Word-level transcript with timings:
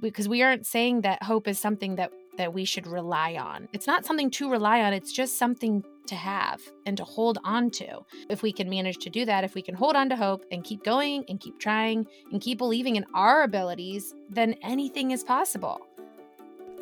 because 0.00 0.28
we 0.28 0.42
aren't 0.42 0.66
saying 0.66 1.02
that 1.02 1.22
hope 1.22 1.48
is 1.48 1.58
something 1.58 1.96
that 1.96 2.12
that 2.36 2.52
we 2.52 2.64
should 2.64 2.86
rely 2.86 3.34
on. 3.34 3.66
It's 3.72 3.86
not 3.86 4.04
something 4.04 4.30
to 4.32 4.50
rely 4.50 4.82
on, 4.82 4.92
it's 4.92 5.12
just 5.12 5.38
something 5.38 5.82
to 6.06 6.14
have 6.14 6.60
and 6.84 6.96
to 6.96 7.04
hold 7.04 7.38
on 7.44 7.70
to. 7.70 8.00
If 8.28 8.42
we 8.42 8.52
can 8.52 8.68
manage 8.68 8.98
to 8.98 9.10
do 9.10 9.24
that, 9.24 9.42
if 9.42 9.54
we 9.54 9.62
can 9.62 9.74
hold 9.74 9.96
on 9.96 10.08
to 10.10 10.16
hope 10.16 10.44
and 10.52 10.62
keep 10.62 10.84
going 10.84 11.24
and 11.28 11.40
keep 11.40 11.58
trying 11.58 12.06
and 12.30 12.40
keep 12.40 12.58
believing 12.58 12.96
in 12.96 13.06
our 13.14 13.42
abilities, 13.42 14.14
then 14.30 14.54
anything 14.62 15.10
is 15.12 15.24
possible. 15.24 15.80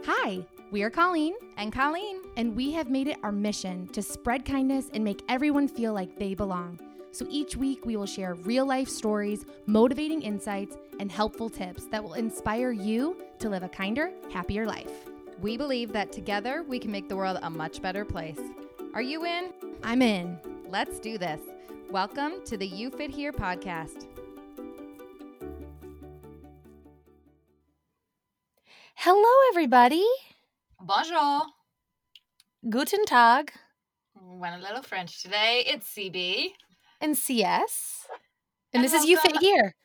Hi, 0.04 0.44
we 0.70 0.82
are 0.82 0.90
Colleen 0.90 1.34
and 1.56 1.72
Colleen, 1.72 2.20
and 2.36 2.54
we 2.54 2.72
have 2.72 2.90
made 2.90 3.08
it 3.08 3.18
our 3.22 3.32
mission 3.32 3.86
to 3.88 4.02
spread 4.02 4.44
kindness 4.44 4.90
and 4.92 5.04
make 5.04 5.22
everyone 5.28 5.68
feel 5.68 5.94
like 5.94 6.18
they 6.18 6.34
belong. 6.34 6.78
So 7.14 7.28
each 7.30 7.56
week, 7.56 7.86
we 7.86 7.96
will 7.96 8.06
share 8.06 8.34
real 8.34 8.66
life 8.66 8.88
stories, 8.88 9.46
motivating 9.66 10.20
insights, 10.20 10.76
and 10.98 11.12
helpful 11.12 11.48
tips 11.48 11.86
that 11.92 12.02
will 12.02 12.14
inspire 12.14 12.72
you 12.72 13.16
to 13.38 13.48
live 13.48 13.62
a 13.62 13.68
kinder, 13.68 14.10
happier 14.32 14.66
life. 14.66 14.90
We 15.40 15.56
believe 15.56 15.92
that 15.92 16.10
together 16.10 16.64
we 16.64 16.80
can 16.80 16.90
make 16.90 17.08
the 17.08 17.14
world 17.14 17.38
a 17.40 17.48
much 17.48 17.80
better 17.80 18.04
place. 18.04 18.40
Are 18.94 19.00
you 19.00 19.24
in? 19.24 19.52
I'm 19.84 20.02
in. 20.02 20.40
Let's 20.68 20.98
do 20.98 21.16
this. 21.16 21.40
Welcome 21.88 22.44
to 22.46 22.56
the 22.56 22.66
You 22.66 22.90
Fit 22.90 23.12
Here 23.12 23.32
podcast. 23.32 24.08
Hello, 28.96 29.50
everybody. 29.50 30.04
Bonjour. 30.80 31.42
Guten 32.68 33.04
Tag. 33.04 33.52
Went 34.20 34.60
a 34.60 34.64
little 34.64 34.82
French 34.82 35.22
today. 35.22 35.62
It's 35.64 35.94
CB. 35.94 36.54
And 37.00 37.16
CS. 37.16 38.06
And, 38.72 38.82
And 38.82 38.84
this 38.84 38.94
is 38.94 39.04
You 39.06 39.18
Fit. 39.18 39.38
Here. 39.40 39.74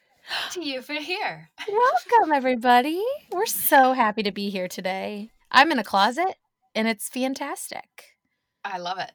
To 0.52 0.64
You 0.64 0.82
Fit 0.84 1.02
Here. 1.02 1.50
Welcome, 1.68 2.32
everybody. 2.34 3.04
We're 3.32 3.48
so 3.48 3.94
happy 4.04 4.22
to 4.24 4.32
be 4.32 4.52
here 4.52 4.68
today. 4.68 5.32
I'm 5.52 5.72
in 5.72 5.80
a 5.80 5.84
closet 5.84 6.36
and 6.76 6.88
it's 6.88 7.10
fantastic. 7.10 8.16
I 8.64 8.78
love 8.78 9.00
it. 9.00 9.12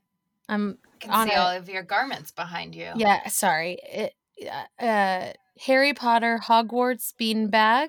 I'm 0.49 0.79
I 0.95 0.99
can 0.99 1.29
see 1.29 1.35
it. 1.35 1.39
all 1.39 1.51
of 1.57 1.69
your 1.69 1.83
garments 1.85 2.33
behind 2.33 2.75
you. 2.75 2.91
Yeah, 2.97 3.29
sorry. 3.29 3.79
It, 3.85 4.15
uh, 4.81 4.85
uh, 4.85 5.33
Harry 5.67 5.95
Potter 5.95 6.41
Hogwarts 6.45 7.13
beanbag. 7.19 7.89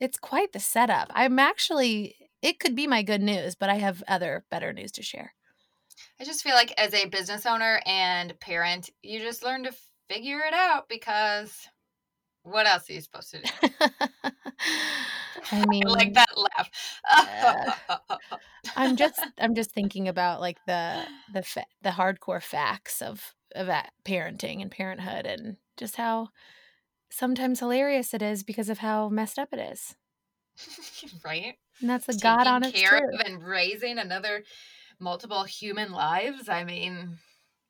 It's 0.00 0.18
quite 0.18 0.52
the 0.52 0.60
setup. 0.60 1.10
I'm 1.14 1.38
actually. 1.38 2.14
It 2.40 2.60
could 2.60 2.76
be 2.76 2.86
my 2.86 3.02
good 3.02 3.20
news, 3.20 3.56
but 3.56 3.68
I 3.68 3.74
have 3.74 4.02
other 4.08 4.44
better 4.50 4.72
news 4.72 4.92
to 4.92 5.02
share. 5.02 5.34
I 6.20 6.24
just 6.24 6.42
feel 6.42 6.54
like 6.54 6.74
as 6.76 6.94
a 6.94 7.06
business 7.06 7.46
owner 7.46 7.80
and 7.86 8.38
parent, 8.40 8.90
you 9.02 9.20
just 9.20 9.44
learn 9.44 9.64
to 9.64 9.74
figure 10.08 10.40
it 10.40 10.54
out 10.54 10.88
because 10.88 11.68
what 12.42 12.66
else 12.66 12.90
are 12.90 12.94
you 12.94 13.00
supposed 13.00 13.30
to 13.30 13.42
do? 13.42 13.50
I 15.52 15.64
mean, 15.66 15.84
I 15.86 15.90
like 15.90 16.14
that 16.14 16.36
laugh. 16.36 16.70
I'm 18.76 18.96
just. 18.96 19.20
I'm 19.38 19.54
just 19.54 19.70
thinking 19.70 20.08
about 20.08 20.40
like 20.40 20.58
the 20.66 21.04
the 21.32 21.42
fa- 21.42 21.66
the 21.82 21.90
hardcore 21.90 22.42
facts 22.42 23.00
of 23.00 23.34
of 23.54 23.66
that 23.66 23.92
parenting 24.04 24.60
and 24.60 24.70
parenthood, 24.70 25.26
and 25.26 25.56
just 25.76 25.96
how 25.96 26.28
sometimes 27.10 27.60
hilarious 27.60 28.12
it 28.12 28.22
is 28.22 28.42
because 28.42 28.68
of 28.68 28.78
how 28.78 29.08
messed 29.08 29.38
up 29.38 29.50
it 29.52 29.60
is. 29.60 29.94
right? 31.24 31.54
And 31.80 31.88
that's 31.88 32.06
the 32.06 32.18
god 32.20 32.46
honest 32.46 32.74
care 32.74 32.98
truth. 32.98 33.14
of 33.14 33.20
and 33.20 33.42
raising 33.42 33.98
another 33.98 34.42
multiple 35.00 35.44
human 35.44 35.92
lives. 35.92 36.48
I 36.48 36.64
mean, 36.64 37.18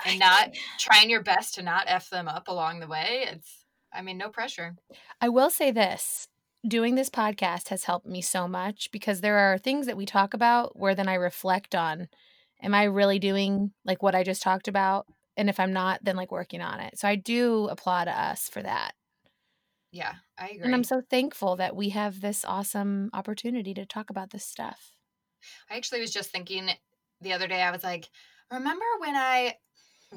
and 0.04 0.18
not 0.18 0.50
trying 0.78 1.10
your 1.10 1.22
best 1.22 1.54
to 1.54 1.62
not 1.62 1.84
f 1.86 2.10
them 2.10 2.28
up 2.28 2.48
along 2.48 2.80
the 2.80 2.86
way. 2.86 3.26
It's, 3.30 3.64
I 3.92 4.02
mean, 4.02 4.18
no 4.18 4.28
pressure. 4.28 4.76
I 5.20 5.28
will 5.28 5.50
say 5.50 5.70
this 5.70 6.28
doing 6.66 6.96
this 6.96 7.10
podcast 7.10 7.68
has 7.68 7.84
helped 7.84 8.06
me 8.06 8.20
so 8.20 8.48
much 8.48 8.90
because 8.90 9.20
there 9.20 9.38
are 9.38 9.58
things 9.58 9.86
that 9.86 9.96
we 9.96 10.06
talk 10.06 10.34
about 10.34 10.76
where 10.78 10.94
then 10.94 11.08
I 11.08 11.14
reflect 11.14 11.74
on 11.74 12.08
am 12.62 12.74
I 12.74 12.84
really 12.84 13.18
doing 13.18 13.72
like 13.84 14.02
what 14.02 14.14
I 14.14 14.24
just 14.24 14.42
talked 14.42 14.68
about? 14.68 15.06
And 15.36 15.48
if 15.48 15.60
I'm 15.60 15.72
not, 15.72 16.00
then 16.02 16.16
like 16.16 16.32
working 16.32 16.60
on 16.60 16.80
it. 16.80 16.98
So 16.98 17.06
I 17.06 17.14
do 17.14 17.68
applaud 17.68 18.08
us 18.08 18.48
for 18.48 18.60
that. 18.62 18.92
Yeah, 19.92 20.14
I 20.36 20.48
agree. 20.48 20.62
And 20.64 20.74
I'm 20.74 20.84
so 20.84 21.00
thankful 21.00 21.56
that 21.56 21.76
we 21.76 21.90
have 21.90 22.20
this 22.20 22.44
awesome 22.44 23.10
opportunity 23.14 23.72
to 23.74 23.86
talk 23.86 24.10
about 24.10 24.30
this 24.30 24.44
stuff. 24.44 24.92
I 25.70 25.76
actually 25.76 26.00
was 26.00 26.10
just 26.10 26.30
thinking 26.30 26.70
the 27.20 27.32
other 27.32 27.46
day, 27.46 27.62
I 27.62 27.70
was 27.70 27.84
like, 27.84 28.08
remember 28.50 28.84
when 28.98 29.16
I 29.16 29.54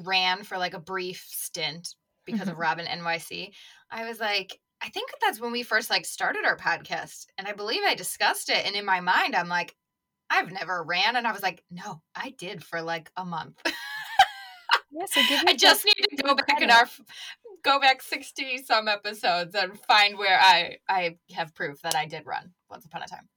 ran 0.04 0.44
for 0.44 0.58
like 0.58 0.74
a 0.74 0.80
brief 0.80 1.26
stint 1.28 1.94
because 2.24 2.48
of 2.48 2.58
Robin 2.58 2.86
NYC? 2.86 3.50
I 3.90 4.08
was 4.08 4.20
like, 4.20 4.58
I 4.82 4.88
think 4.88 5.10
that's 5.20 5.40
when 5.40 5.52
we 5.52 5.62
first 5.62 5.90
like 5.90 6.06
started 6.06 6.44
our 6.44 6.56
podcast. 6.56 7.26
And 7.38 7.46
I 7.46 7.52
believe 7.52 7.82
I 7.84 7.94
discussed 7.94 8.50
it. 8.50 8.66
And 8.66 8.74
in 8.74 8.84
my 8.84 9.00
mind, 9.00 9.36
I'm 9.36 9.48
like, 9.48 9.76
I've 10.28 10.50
never 10.50 10.82
ran. 10.82 11.16
And 11.16 11.26
I 11.26 11.32
was 11.32 11.42
like, 11.42 11.62
no, 11.70 12.02
I 12.16 12.34
did 12.38 12.64
for 12.64 12.82
like 12.82 13.10
a 13.16 13.24
month. 13.24 13.60
Yeah, 14.92 15.06
so 15.06 15.22
give 15.28 15.42
I 15.46 15.54
just 15.54 15.84
need 15.84 16.16
to 16.16 16.22
go 16.22 16.34
back 16.34 16.60
in 16.60 16.70
our 16.70 16.88
go 17.64 17.80
back 17.80 18.02
60 18.02 18.58
some 18.64 18.88
episodes 18.88 19.54
and 19.54 19.78
find 19.80 20.18
where 20.18 20.38
I 20.38 20.78
I 20.88 21.16
have 21.32 21.54
proof 21.54 21.80
that 21.82 21.94
I 21.94 22.06
did 22.06 22.26
run 22.26 22.52
once 22.70 22.84
upon 22.84 23.02
a 23.02 23.06
time. 23.06 23.28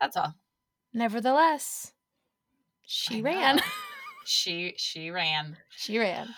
That's 0.00 0.16
all. 0.16 0.34
Nevertheless, 0.92 1.92
she 2.90 3.22
ran. 3.22 3.60
She 4.26 4.74
she 4.76 5.10
ran. 5.10 5.56
she 5.76 5.98
ran. 5.98 6.28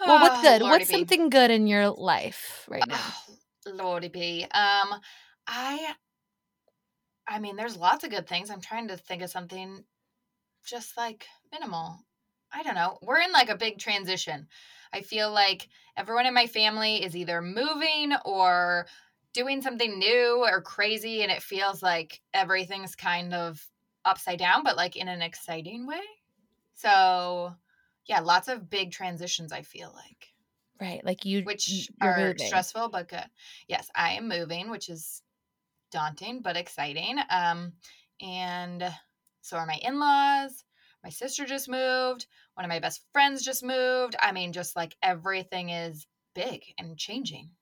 Well, 0.00 0.20
what's 0.20 0.38
Oh, 0.38 0.42
good? 0.42 0.62
Lordy 0.62 0.84
What's 0.84 0.90
something 0.90 1.28
good 1.30 1.50
in 1.50 1.66
your 1.66 1.88
life 1.88 2.64
right 2.68 2.86
now? 2.86 2.96
Oh, 2.96 3.72
Lordy 3.72 4.08
B. 4.08 4.42
Um, 4.44 4.94
I, 5.46 5.94
I 7.26 7.40
mean, 7.40 7.56
there's 7.56 7.76
lots 7.76 8.04
of 8.04 8.10
good 8.10 8.28
things. 8.28 8.50
I'm 8.50 8.60
trying 8.60 8.88
to 8.88 8.96
think 8.96 9.22
of 9.22 9.30
something 9.30 9.84
just 10.64 10.96
like 10.96 11.26
minimal. 11.52 11.98
I 12.52 12.62
don't 12.62 12.76
know. 12.76 12.98
We're 13.02 13.20
in 13.20 13.32
like 13.32 13.50
a 13.50 13.56
big 13.56 13.78
transition. 13.78 14.46
I 14.92 15.02
feel 15.02 15.30
like 15.30 15.68
everyone 15.96 16.24
in 16.26 16.34
my 16.34 16.46
family 16.46 17.04
is 17.04 17.16
either 17.16 17.42
moving 17.42 18.12
or 18.24 18.86
doing 19.34 19.60
something 19.60 19.98
new 19.98 20.44
or 20.46 20.62
crazy, 20.62 21.22
and 21.22 21.32
it 21.32 21.42
feels 21.42 21.82
like 21.82 22.20
everything's 22.32 22.94
kind 22.94 23.34
of 23.34 23.60
upside 24.08 24.38
down, 24.38 24.62
but 24.64 24.76
like 24.76 24.96
in 24.96 25.08
an 25.08 25.22
exciting 25.22 25.86
way. 25.86 26.02
So, 26.74 27.56
yeah, 28.06 28.20
lots 28.20 28.48
of 28.48 28.70
big 28.70 28.92
transitions. 28.92 29.52
I 29.52 29.62
feel 29.62 29.92
like 29.94 30.34
Right, 30.80 31.04
like 31.04 31.24
you, 31.24 31.44
which 31.44 31.90
you're 31.96 32.14
moving. 32.14 32.36
stressful 32.36 32.88
but 32.90 33.08
good. 33.08 33.26
Yes, 33.66 33.90
I 33.94 34.12
am 34.12 34.28
moving, 34.28 34.70
which 34.70 34.88
is 34.88 35.22
daunting 35.90 36.42
but 36.42 36.56
exciting. 36.56 37.18
Um, 37.30 37.74
and 38.20 38.84
so 39.42 39.56
are 39.58 39.66
my 39.66 39.78
in-laws. 39.82 40.64
My 41.04 41.10
sister 41.10 41.46
just 41.46 41.68
moved. 41.68 42.26
One 42.54 42.64
of 42.64 42.70
my 42.70 42.80
best 42.80 43.06
friends 43.12 43.44
just 43.44 43.64
moved. 43.64 44.16
I 44.20 44.32
mean, 44.32 44.52
just 44.52 44.76
like 44.76 44.96
everything 45.02 45.70
is 45.70 46.06
big 46.34 46.64
and 46.78 46.98
changing. 46.98 47.52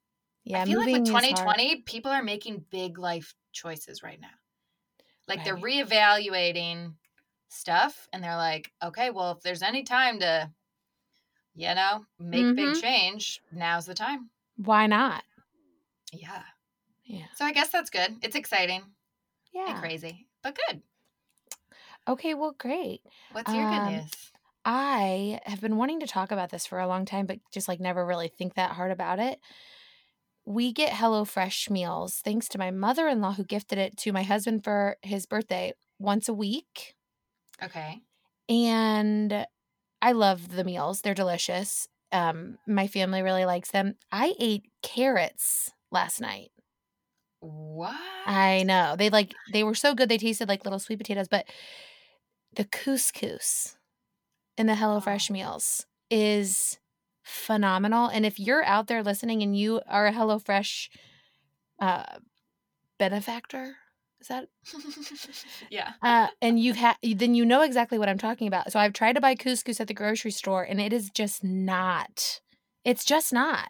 Yeah, 0.44 0.58
I 0.58 0.62
feel 0.62 0.78
like 0.78 0.92
with 0.92 1.04
2020, 1.04 1.82
people 1.82 2.12
are 2.12 2.22
making 2.22 2.66
big 2.70 2.98
life 2.98 3.34
choices 3.52 4.02
right 4.02 4.20
now. 4.20 4.30
Like 5.28 5.42
they're 5.44 5.56
Right. 5.56 5.64
reevaluating 5.64 6.96
stuff 7.48 8.08
and 8.12 8.22
they're 8.22 8.36
like, 8.36 8.72
okay, 8.82 9.10
well, 9.10 9.32
if 9.32 9.42
there's 9.42 9.62
any 9.62 9.82
time 9.84 10.20
to, 10.20 10.52
you 11.54 11.74
know, 11.74 12.06
make 12.18 12.54
big 12.54 12.72
Mhm. 12.72 12.74
change, 12.74 13.40
now's 13.50 13.86
the 13.86 13.94
time. 13.94 14.30
Why 14.56 14.86
not? 14.86 15.24
Yeah. 16.12 16.44
Yeah, 17.04 17.28
So 17.32 17.44
I 17.44 17.52
guess 17.52 17.70
that's 17.70 17.90
good. 17.90 18.18
It's 18.22 18.36
exciting 18.36 18.94
yeah. 19.52 19.90
crazy, 19.92 20.28
but 20.42 20.56
good. 20.68 20.82
Okay, 22.08 22.34
well, 22.34 22.52
great. 22.52 23.02
What's 23.28 23.54
your 23.54 23.66
Um, 23.66 23.68
good 23.68 23.84
news? 23.84 24.32
I 24.64 25.40
have 25.46 25.60
been 25.60 25.76
wanting 25.76 26.00
to 26.00 26.06
talk 26.06 26.32
about 26.32 26.50
this 26.50 26.66
for 26.66 26.80
a 26.80 26.88
long 26.88 27.04
time, 27.06 27.26
but 27.26 27.40
just 27.52 27.68
like 27.68 27.80
never 27.80 28.06
really 28.06 28.28
think 28.28 28.54
that 28.54 28.72
hard 28.72 28.90
about 28.92 29.18
it. 29.20 29.40
We 30.46 30.72
get 30.72 30.92
HelloFresh 30.92 31.70
meals 31.70 32.20
thanks 32.20 32.48
to 32.50 32.58
my 32.58 32.70
mother 32.70 33.08
in 33.08 33.20
law 33.20 33.32
who 33.32 33.44
gifted 33.44 33.78
it 33.78 33.96
to 33.98 34.12
my 34.12 34.22
husband 34.22 34.64
for 34.64 34.96
his 35.02 35.26
birthday 35.26 35.72
once 35.98 36.28
a 36.28 36.34
week. 36.34 36.94
Okay. 37.62 38.02
And 38.48 39.46
I 40.02 40.12
love 40.12 40.50
the 40.50 40.64
meals, 40.64 41.02
they're 41.02 41.14
delicious. 41.14 41.88
Um, 42.12 42.58
my 42.66 42.86
family 42.86 43.22
really 43.22 43.44
likes 43.44 43.70
them. 43.72 43.96
I 44.12 44.34
ate 44.38 44.70
carrots 44.82 45.72
last 45.90 46.20
night. 46.20 46.50
What? 47.40 47.96
I 48.24 48.64
know. 48.64 48.96
They 48.96 49.10
like 49.10 49.34
they 49.52 49.62
were 49.64 49.74
so 49.74 49.94
good 49.94 50.08
they 50.08 50.18
tasted 50.18 50.48
like 50.48 50.64
little 50.64 50.78
sweet 50.80 50.98
potatoes, 50.98 51.28
but 51.28 51.46
the 52.54 52.64
couscous 52.64 53.76
in 54.58 54.66
the 54.66 54.74
HelloFresh 54.74 55.30
Oh. 55.30 55.30
meals 55.30 55.86
is 56.10 56.78
phenomenal. 57.26 58.06
And 58.06 58.24
if 58.24 58.38
you're 58.38 58.64
out 58.64 58.86
there 58.86 59.02
listening 59.02 59.42
and 59.42 59.58
you 59.58 59.80
are 59.88 60.06
a 60.06 60.12
HelloFresh 60.12 60.88
uh 61.80 62.04
benefactor, 62.98 63.76
is 64.20 64.28
that 64.28 64.48
yeah. 65.70 65.92
uh 66.02 66.28
and 66.40 66.58
you've 66.58 66.76
had 66.76 66.96
then 67.02 67.34
you 67.34 67.44
know 67.44 67.62
exactly 67.62 67.98
what 67.98 68.08
I'm 68.08 68.18
talking 68.18 68.46
about. 68.48 68.72
So 68.72 68.78
I've 68.78 68.92
tried 68.92 69.14
to 69.14 69.20
buy 69.20 69.34
couscous 69.34 69.80
at 69.80 69.88
the 69.88 69.94
grocery 69.94 70.30
store 70.30 70.62
and 70.62 70.80
it 70.80 70.92
is 70.92 71.10
just 71.10 71.42
not. 71.44 72.40
It's 72.84 73.04
just 73.04 73.32
not. 73.32 73.68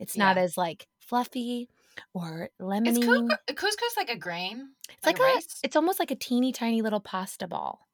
It's 0.00 0.16
not 0.16 0.36
as 0.36 0.56
like 0.58 0.88
fluffy. 0.98 1.68
or 2.12 2.50
Is 2.58 2.66
lemony. 2.66 3.04
couscous, 3.04 3.38
couscous 3.54 3.96
like 3.96 4.10
a 4.10 4.16
grain? 4.16 4.70
It's 4.90 5.06
like 5.06 5.18
a 5.20 5.22
a, 5.22 5.34
rice? 5.34 5.60
it's 5.62 5.76
almost 5.76 6.00
like 6.00 6.10
a 6.10 6.16
teeny 6.16 6.52
tiny 6.52 6.82
little 6.82 7.00
pasta 7.00 7.46
ball. 7.46 7.86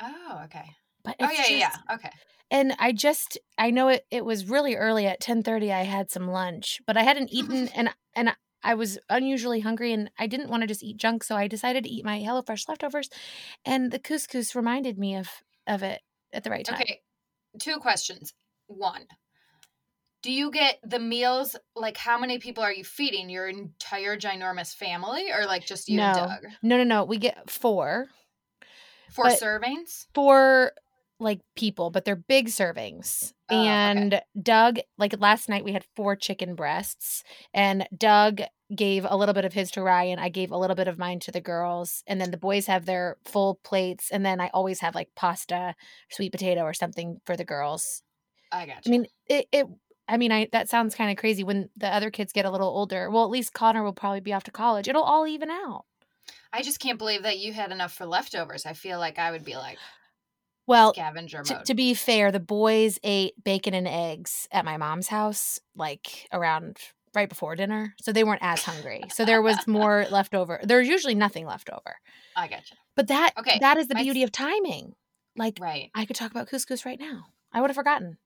Oh, 0.00 0.42
okay. 0.44 0.70
But 1.04 1.16
Oh 1.20 1.30
yeah, 1.30 1.30
yeah, 1.30 1.36
just- 1.68 1.80
yeah. 1.88 1.94
Okay. 1.94 2.10
And 2.50 2.74
I 2.78 2.92
just 2.92 3.38
I 3.58 3.70
know 3.70 3.88
it 3.88 4.06
it 4.10 4.24
was 4.24 4.46
really 4.48 4.74
early 4.76 5.06
at 5.06 5.20
10:30 5.20 5.72
I 5.72 5.82
had 5.82 6.10
some 6.10 6.28
lunch, 6.28 6.80
but 6.86 6.96
I 6.96 7.02
hadn't 7.02 7.30
eaten 7.32 7.68
and 7.74 7.90
and 8.14 8.34
I 8.62 8.74
was 8.74 8.98
unusually 9.10 9.60
hungry 9.60 9.92
and 9.92 10.10
I 10.18 10.26
didn't 10.26 10.48
want 10.48 10.62
to 10.62 10.66
just 10.66 10.82
eat 10.82 10.96
junk, 10.96 11.22
so 11.24 11.36
I 11.36 11.48
decided 11.48 11.84
to 11.84 11.90
eat 11.90 12.04
my 12.04 12.18
HelloFresh 12.20 12.66
leftovers 12.68 13.10
and 13.64 13.90
the 13.90 13.98
couscous 13.98 14.54
reminded 14.54 14.98
me 14.98 15.16
of 15.16 15.28
of 15.66 15.82
it 15.82 16.00
at 16.32 16.44
the 16.44 16.50
right 16.50 16.64
time. 16.64 16.80
Okay. 16.80 17.00
Two 17.58 17.76
questions. 17.78 18.32
One. 18.66 19.06
Do 20.22 20.32
you 20.32 20.50
get 20.50 20.78
the 20.82 20.98
meals 20.98 21.54
like 21.76 21.98
how 21.98 22.18
many 22.18 22.38
people 22.38 22.62
are 22.64 22.72
you 22.72 22.84
feeding? 22.84 23.28
Your 23.28 23.46
entire 23.48 24.16
ginormous 24.16 24.74
family 24.74 25.30
or 25.30 25.44
like 25.44 25.66
just 25.66 25.88
you 25.88 26.00
and 26.00 26.16
No. 26.16 26.26
Doug? 26.26 26.42
No, 26.62 26.76
no, 26.78 26.84
no. 26.84 27.04
We 27.04 27.18
get 27.18 27.50
4. 27.50 28.06
Four 29.10 29.24
But- 29.26 29.38
servings? 29.40 30.06
Four 30.14 30.72
like 31.20 31.40
people, 31.56 31.90
but 31.90 32.04
they're 32.04 32.16
big 32.16 32.48
servings. 32.48 33.32
Oh, 33.50 33.58
okay. 33.58 33.68
and 33.68 34.22
Doug, 34.40 34.78
like 34.98 35.18
last 35.20 35.48
night 35.48 35.64
we 35.64 35.72
had 35.72 35.84
four 35.94 36.16
chicken 36.16 36.54
breasts 36.54 37.22
and 37.52 37.86
Doug 37.96 38.40
gave 38.74 39.06
a 39.08 39.16
little 39.16 39.34
bit 39.34 39.44
of 39.44 39.52
his 39.52 39.70
to 39.72 39.82
Ryan. 39.82 40.18
I 40.18 40.28
gave 40.28 40.50
a 40.50 40.56
little 40.56 40.76
bit 40.76 40.88
of 40.88 40.98
mine 40.98 41.20
to 41.20 41.32
the 41.32 41.40
girls. 41.40 42.02
And 42.06 42.20
then 42.20 42.30
the 42.30 42.36
boys 42.36 42.66
have 42.66 42.86
their 42.86 43.16
full 43.24 43.60
plates. 43.62 44.10
And 44.10 44.24
then 44.24 44.40
I 44.40 44.50
always 44.54 44.80
have 44.80 44.94
like 44.94 45.10
pasta, 45.14 45.74
sweet 46.10 46.32
potato, 46.32 46.62
or 46.62 46.74
something 46.74 47.20
for 47.24 47.36
the 47.36 47.44
girls. 47.44 48.02
I 48.50 48.66
got 48.66 48.82
I 48.86 48.90
mean, 48.90 49.06
it, 49.26 49.46
it 49.52 49.66
I 50.08 50.16
mean, 50.16 50.32
I 50.32 50.48
that 50.52 50.68
sounds 50.68 50.94
kind 50.94 51.10
of 51.10 51.16
crazy 51.16 51.44
when 51.44 51.68
the 51.76 51.88
other 51.88 52.10
kids 52.10 52.32
get 52.32 52.44
a 52.44 52.50
little 52.50 52.68
older. 52.68 53.10
Well, 53.10 53.24
at 53.24 53.30
least 53.30 53.52
Connor 53.52 53.82
will 53.82 53.92
probably 53.92 54.20
be 54.20 54.32
off 54.32 54.44
to 54.44 54.50
college. 54.50 54.88
It'll 54.88 55.02
all 55.02 55.26
even 55.26 55.50
out. 55.50 55.84
I 56.52 56.62
just 56.62 56.80
can't 56.80 56.98
believe 56.98 57.24
that 57.24 57.38
you 57.38 57.52
had 57.52 57.72
enough 57.72 57.92
for 57.92 58.06
leftovers. 58.06 58.64
I 58.64 58.74
feel 58.74 58.98
like 58.98 59.18
I 59.18 59.30
would 59.30 59.44
be 59.44 59.56
like 59.56 59.78
Well, 60.66 60.94
scavenger 60.94 61.42
to, 61.42 61.54
mode. 61.56 61.64
to 61.66 61.74
be 61.74 61.94
fair, 61.94 62.32
the 62.32 62.40
boys 62.40 62.98
ate 63.02 63.42
bacon 63.44 63.74
and 63.74 63.86
eggs 63.86 64.48
at 64.50 64.64
my 64.64 64.76
mom's 64.76 65.08
house, 65.08 65.58
like 65.76 66.26
around 66.32 66.78
right 67.14 67.28
before 67.28 67.54
dinner. 67.54 67.94
So 68.00 68.12
they 68.12 68.24
weren't 68.24 68.42
as 68.42 68.62
hungry. 68.62 69.02
So 69.10 69.24
there 69.24 69.42
was 69.42 69.66
more 69.66 70.06
left 70.10 70.34
over. 70.34 70.60
There's 70.62 70.88
usually 70.88 71.14
nothing 71.14 71.46
left 71.46 71.70
over. 71.70 71.96
I 72.34 72.48
got 72.48 72.70
you. 72.70 72.76
But 72.96 73.08
that 73.08 73.32
Okay, 73.38 73.58
that 73.60 73.76
is 73.76 73.88
the 73.88 73.94
my 73.94 74.02
beauty 74.02 74.22
of 74.22 74.32
timing. 74.32 74.94
Like 75.36 75.58
Right. 75.60 75.90
I 75.94 76.06
could 76.06 76.16
talk 76.16 76.30
about 76.30 76.48
couscous 76.48 76.84
right 76.84 76.98
now. 76.98 77.26
I 77.52 77.60
would 77.60 77.70
have 77.70 77.76
forgotten. 77.76 78.18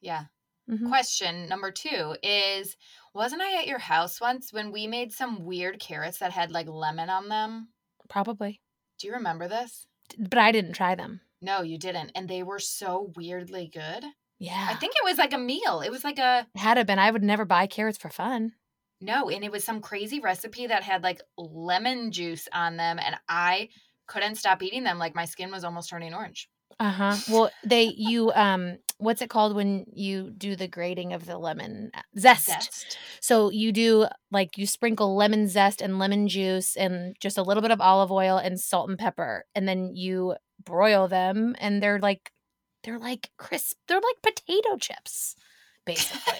Yeah. 0.00 0.24
Mhm. 0.68 0.88
Question 0.88 1.48
number 1.48 1.70
two 1.70 2.16
is 2.22 2.76
Wasn't 3.14 3.40
I 3.40 3.58
at 3.60 3.66
your 3.66 3.78
house 3.78 4.20
once 4.20 4.52
when 4.52 4.72
we 4.72 4.86
made 4.86 5.12
some 5.12 5.44
weird 5.44 5.78
carrots 5.80 6.18
that 6.18 6.32
had 6.32 6.50
like 6.50 6.66
lemon 6.66 7.08
on 7.08 7.28
them? 7.28 7.68
Probably. 8.08 8.60
Do 8.98 9.06
you 9.06 9.14
remember 9.14 9.48
this? 9.48 9.86
But 10.18 10.38
I 10.38 10.50
didn't 10.52 10.72
try 10.72 10.94
them. 10.94 11.20
No, 11.42 11.62
you 11.62 11.78
didn't. 11.78 12.12
And 12.14 12.28
they 12.28 12.42
were 12.42 12.58
so 12.58 13.12
weirdly 13.16 13.70
good. 13.72 14.04
Yeah. 14.38 14.68
I 14.70 14.74
think 14.74 14.94
it 14.96 15.04
was 15.04 15.18
like 15.18 15.32
a 15.32 15.38
meal. 15.38 15.80
It 15.80 15.90
was 15.90 16.04
like 16.04 16.18
a 16.18 16.46
had 16.56 16.78
it 16.78 16.86
been, 16.86 16.98
I 16.98 17.10
would 17.10 17.22
never 17.22 17.44
buy 17.44 17.66
carrots 17.66 17.98
for 17.98 18.10
fun. 18.10 18.52
no, 19.00 19.28
and 19.28 19.44
it 19.44 19.52
was 19.52 19.64
some 19.64 19.80
crazy 19.80 20.20
recipe 20.20 20.66
that 20.66 20.82
had 20.82 21.02
like 21.02 21.20
lemon 21.36 22.10
juice 22.12 22.48
on 22.52 22.76
them, 22.76 22.98
and 22.98 23.16
I 23.28 23.68
couldn't 24.06 24.36
stop 24.36 24.62
eating 24.62 24.84
them. 24.84 24.98
Like 24.98 25.14
my 25.14 25.24
skin 25.26 25.50
was 25.50 25.64
almost 25.64 25.90
turning 25.90 26.14
orange. 26.14 26.48
Uh-huh. 26.78 27.16
Well, 27.30 27.50
they 27.64 27.94
you 27.96 28.32
um 28.32 28.76
what's 28.98 29.22
it 29.22 29.30
called 29.30 29.54
when 29.54 29.84
you 29.94 30.30
do 30.30 30.56
the 30.56 30.68
grating 30.68 31.12
of 31.14 31.24
the 31.26 31.38
lemon 31.38 31.90
Uh, 31.94 32.00
zest. 32.18 32.46
Zest. 32.46 32.98
So 33.20 33.50
you 33.50 33.72
do 33.72 34.06
like 34.30 34.58
you 34.58 34.66
sprinkle 34.66 35.16
lemon 35.16 35.48
zest 35.48 35.80
and 35.80 35.98
lemon 35.98 36.28
juice 36.28 36.76
and 36.76 37.14
just 37.20 37.38
a 37.38 37.42
little 37.42 37.62
bit 37.62 37.70
of 37.70 37.80
olive 37.80 38.10
oil 38.12 38.36
and 38.38 38.58
salt 38.60 38.88
and 38.90 38.98
pepper 38.98 39.44
and 39.54 39.66
then 39.68 39.90
you 39.94 40.34
broil 40.66 41.08
them 41.08 41.56
and 41.58 41.82
they're 41.82 41.98
like 42.00 42.32
they're 42.82 42.98
like 42.98 43.30
crisp. 43.38 43.78
They're 43.88 44.00
like 44.00 44.22
potato 44.22 44.76
chips 44.76 45.34
basically. 45.86 46.38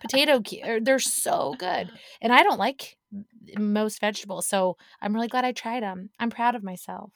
potato 0.00 0.40
they're 0.80 0.98
so 1.00 1.56
good. 1.58 1.90
And 2.20 2.32
I 2.32 2.42
don't 2.42 2.58
like 2.58 2.96
most 3.58 4.00
vegetables, 4.00 4.46
so 4.46 4.76
I'm 5.00 5.14
really 5.14 5.28
glad 5.28 5.44
I 5.44 5.52
tried 5.52 5.82
them. 5.82 6.10
I'm 6.18 6.30
proud 6.30 6.54
of 6.54 6.62
myself. 6.62 7.12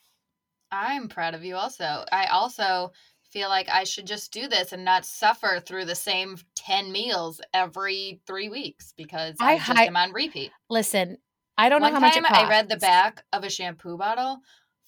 I'm 0.73 1.09
proud 1.09 1.35
of 1.35 1.45
you 1.45 1.57
also. 1.57 2.05
I 2.13 2.27
also 2.27 2.93
feel 3.23 3.49
like 3.49 3.69
I 3.69 3.85
should 3.85 4.07
just 4.07 4.33
do 4.33 4.49
this 4.49 4.73
and 4.73 4.85
not 4.85 5.05
suffer 5.05 5.61
through 5.65 5.85
the 5.85 5.95
same 5.95 6.37
10 6.57 6.91
meals 6.93 7.41
every 7.55 8.21
three 8.27 8.49
weeks 8.49 8.93
because 8.97 9.37
I, 9.41 9.53
I 9.53 9.57
just 9.57 9.69
hi- 9.69 9.87
am 9.87 9.97
on 9.97 10.13
repeat. 10.13 10.53
Listen, 10.69 11.19
I 11.57 11.69
don't 11.69 11.81
One 11.81 11.93
know 11.93 12.01
how 12.01 12.07
much 12.07 12.17
it 12.17 12.25
costs. 12.25 12.45
I 12.45 12.49
read 12.49 12.69
the 12.69 12.77
back 12.77 13.25
of 13.33 13.45
a 13.45 13.51
shampoo 13.51 13.97
bottle 13.97 14.39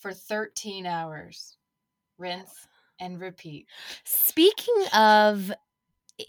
for 0.02 0.12
13 0.12 0.84
hours. 0.84 1.56
Rinse 2.18 2.66
and 3.00 3.20
repeat. 3.20 3.66
Speaking 4.04 4.84
of 4.94 5.50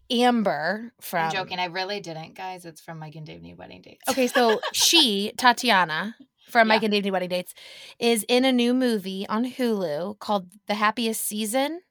Amber 0.09 0.93
from 1.01 1.25
I'm 1.25 1.31
joking. 1.31 1.59
I 1.59 1.65
really 1.65 1.99
didn't, 1.99 2.35
guys. 2.35 2.65
It's 2.65 2.81
from 2.81 2.99
Mike 2.99 3.15
and 3.15 3.25
Dave 3.25 3.41
Need 3.41 3.57
Wedding 3.57 3.81
Dates. 3.81 4.01
Okay, 4.09 4.27
so 4.27 4.59
she, 4.73 5.33
Tatiana 5.37 6.15
from 6.49 6.67
Yeah. 6.67 6.75
Mike 6.75 6.83
and 6.83 6.91
Dave 6.91 7.03
Need 7.03 7.11
Wedding 7.11 7.29
Dates, 7.29 7.53
is 7.99 8.25
in 8.27 8.45
a 8.45 8.51
new 8.51 8.73
movie 8.73 9.27
on 9.27 9.45
Hulu 9.45 10.19
called 10.19 10.47
The 10.67 10.75
Happiest 10.75 11.21
Season. 11.23 11.81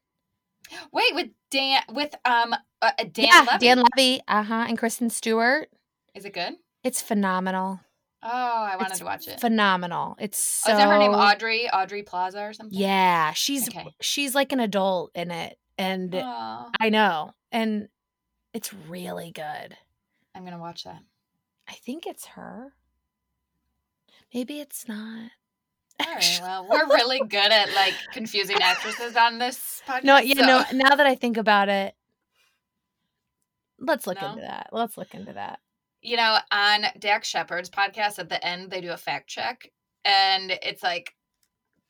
Wait, 0.92 1.14
with 1.14 1.28
Dan, 1.50 1.82
with 1.92 2.14
um, 2.24 2.54
uh, 2.80 2.90
uh, 2.98 3.04
Dan 3.12 3.26
yeah, 3.26 3.46
Levy. 3.52 3.66
Dan 3.66 3.84
Levy, 3.96 4.20
uh 4.26 4.42
huh, 4.42 4.64
and 4.68 4.78
Kristen 4.78 5.10
Stewart. 5.10 5.68
Is 6.14 6.24
it 6.24 6.32
good? 6.32 6.54
It's 6.82 7.02
phenomenal. 7.02 7.80
Oh, 8.24 8.28
I 8.30 8.76
wanted 8.76 8.90
It's 8.90 8.98
to 9.00 9.04
watch 9.04 9.26
it. 9.28 9.40
Phenomenal. 9.40 10.16
It's 10.20 10.38
so. 10.38 10.70
Oh, 10.70 10.74
is 10.74 10.78
that 10.78 10.88
her 10.88 10.98
name 10.98 11.12
Audrey? 11.12 11.68
Audrey 11.70 12.02
Plaza 12.04 12.40
or 12.42 12.52
something? 12.52 12.78
Yeah, 12.78 13.32
she's 13.32 13.68
Okay. 13.68 13.86
she's 14.00 14.34
like 14.34 14.52
an 14.52 14.60
adult 14.60 15.10
in 15.14 15.30
it, 15.32 15.58
and 15.76 16.14
Aw, 16.14 16.70
I 16.78 16.88
know, 16.88 17.32
and 17.50 17.88
it's 18.54 18.72
really 18.72 19.32
good. 19.32 19.76
I'm 20.34 20.44
gonna 20.44 20.58
watch 20.58 20.84
that. 20.84 21.00
I 21.68 21.72
think 21.72 22.06
it's 22.06 22.26
her. 22.26 22.74
Maybe 24.32 24.60
it's 24.60 24.86
not. 24.88 25.30
All 26.00 26.14
right. 26.14 26.38
Well, 26.42 26.66
we're 26.68 26.86
really 26.86 27.20
good 27.20 27.52
at 27.52 27.72
like 27.74 27.94
confusing 28.12 28.56
actresses 28.60 29.16
on 29.16 29.38
this 29.38 29.82
podcast. 29.86 30.04
No, 30.04 30.18
you 30.18 30.34
so- 30.36 30.42
know, 30.46 30.64
now 30.72 30.94
that 30.94 31.06
I 31.06 31.14
think 31.16 31.36
about 31.36 31.68
it, 31.68 31.94
let's 33.78 34.06
look 34.06 34.20
No? 34.20 34.30
into 34.30 34.42
that. 34.42 34.68
Let's 34.72 34.96
look 34.96 35.14
into 35.14 35.32
that. 35.34 35.60
You 36.02 36.16
know, 36.16 36.36
on 36.50 36.84
Dax 36.98 37.28
Shepard's 37.28 37.70
podcast 37.70 38.18
at 38.18 38.28
the 38.28 38.44
end, 38.44 38.70
they 38.70 38.80
do 38.80 38.90
a 38.92 38.96
fact 38.96 39.28
check, 39.28 39.68
and 40.04 40.50
it's 40.62 40.82
like 40.82 41.14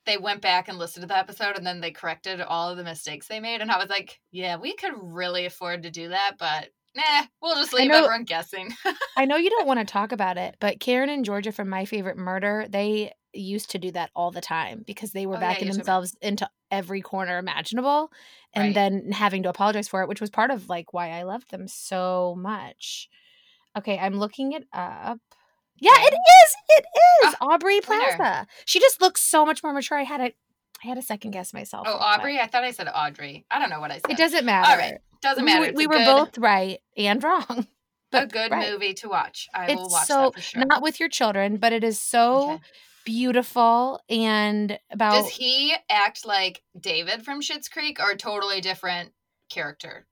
they 0.05 0.17
went 0.17 0.41
back 0.41 0.67
and 0.67 0.77
listened 0.77 1.01
to 1.03 1.07
the 1.07 1.17
episode, 1.17 1.57
and 1.57 1.65
then 1.65 1.81
they 1.81 1.91
corrected 1.91 2.41
all 2.41 2.69
of 2.69 2.77
the 2.77 2.83
mistakes 2.83 3.27
they 3.27 3.39
made, 3.39 3.61
and 3.61 3.71
I 3.71 3.77
was 3.77 3.89
like, 3.89 4.19
yeah, 4.31 4.57
we 4.57 4.75
could 4.75 4.93
really 5.01 5.45
afford 5.45 5.83
to 5.83 5.89
do 5.91 6.09
that, 6.09 6.33
but 6.37 6.69
nah, 6.95 7.23
we'll 7.41 7.55
just 7.55 7.73
leave 7.73 7.89
know- 7.89 7.97
everyone 8.03 8.23
guessing. 8.25 8.73
I 9.17 9.25
know 9.25 9.35
you 9.37 9.49
don't 9.49 9.67
want 9.67 9.79
to 9.79 9.85
talk 9.85 10.11
about 10.11 10.37
it, 10.37 10.55
but 10.59 10.79
Karen 10.79 11.09
and 11.09 11.23
Georgia 11.25 11.51
from 11.51 11.69
My 11.69 11.85
Favorite 11.85 12.17
Murder, 12.17 12.65
they 12.69 13.13
used 13.35 13.71
to 13.71 13.79
do 13.79 13.91
that 13.91 14.11
all 14.15 14.29
the 14.29 14.41
time 14.41 14.83
because 14.85 15.11
they 15.11 15.25
were 15.25 15.37
Oh, 15.37 15.39
backing 15.39 15.67
me. 15.67 15.73
themselves 15.73 16.15
into 16.21 16.47
every 16.69 17.01
corner 17.01 17.37
imaginable 17.39 18.11
and 18.53 18.65
Right. 18.65 18.73
then 18.75 19.11
having 19.11 19.41
to 19.43 19.49
apologize 19.49 19.87
for 19.87 20.01
it, 20.03 20.07
which 20.09 20.21
was 20.21 20.29
part 20.29 20.51
of 20.51 20.69
like 20.69 20.93
why 20.93 21.09
I 21.09 21.23
loved 21.23 21.49
them 21.49 21.67
so 21.67 22.35
much. 22.37 23.09
Okay, 23.77 23.97
I'm 23.97 24.15
looking 24.19 24.51
it 24.53 24.63
up. 24.73 25.19
Yeah, 25.79 25.91
it 25.95 26.13
is. 26.13 26.55
It 26.69 26.85
is 27.25 27.35
Ah, 27.41 27.47
Aubrey 27.53 27.79
winner. 27.87 28.15
Plaza. 28.15 28.47
She 28.65 28.79
just 28.79 29.01
looks 29.01 29.21
so 29.21 29.45
much 29.45 29.63
more 29.63 29.73
mature. 29.73 29.97
I 29.97 30.03
had 30.03 30.21
a, 30.21 30.25
I 30.83 30.87
had 30.87 30.97
a 30.97 31.01
second 31.01 31.31
guess 31.31 31.53
myself. 31.53 31.87
oh. 31.89 31.97
Aubrey? 31.97 32.39
I 32.39 32.47
thought 32.47 32.63
I 32.63 32.71
said 32.71 32.87
Audrey. 32.93 33.45
I 33.49 33.59
don't 33.59 33.69
know 33.69 33.79
what 33.79 33.91
I 33.91 33.95
said. 33.95 34.11
It 34.11 34.17
doesn't 34.17 34.45
matter. 34.45 34.71
All 34.71 34.77
right. 34.77 34.97
Doesn't 35.21 35.43
matter. 35.45 35.71
We, 35.73 35.85
we 35.85 35.87
were 35.87 35.95
good, 35.95 36.05
both 36.05 36.37
right 36.37 36.79
and 36.97 37.23
wrong. 37.23 37.67
a 38.11 38.27
good 38.27 38.51
right. 38.51 38.71
movie 38.71 38.93
to 38.95 39.09
watch. 39.09 39.47
I 39.53 39.67
will 39.73 39.85
It's 39.85 39.93
watch 39.93 40.07
so 40.07 40.21
that 40.25 40.33
for 40.35 40.41
sure. 40.41 40.65
not 40.65 40.81
with 40.83 40.99
your 40.99 41.09
children, 41.09 41.57
but 41.57 41.73
it 41.73 41.83
is 41.83 41.99
so 41.99 42.51
Okay. 42.53 42.59
beautiful 43.05 43.99
and 44.09 44.77
about 44.91 45.23
Does 45.23 45.29
he 45.29 45.73
act 45.89 46.25
like 46.25 46.61
David 46.79 47.23
from 47.25 47.41
Schitt's 47.41 47.67
Creek 47.69 47.99
or 47.99 48.11
a 48.11 48.17
totally 48.17 48.61
different 48.61 49.13
character 49.49 50.05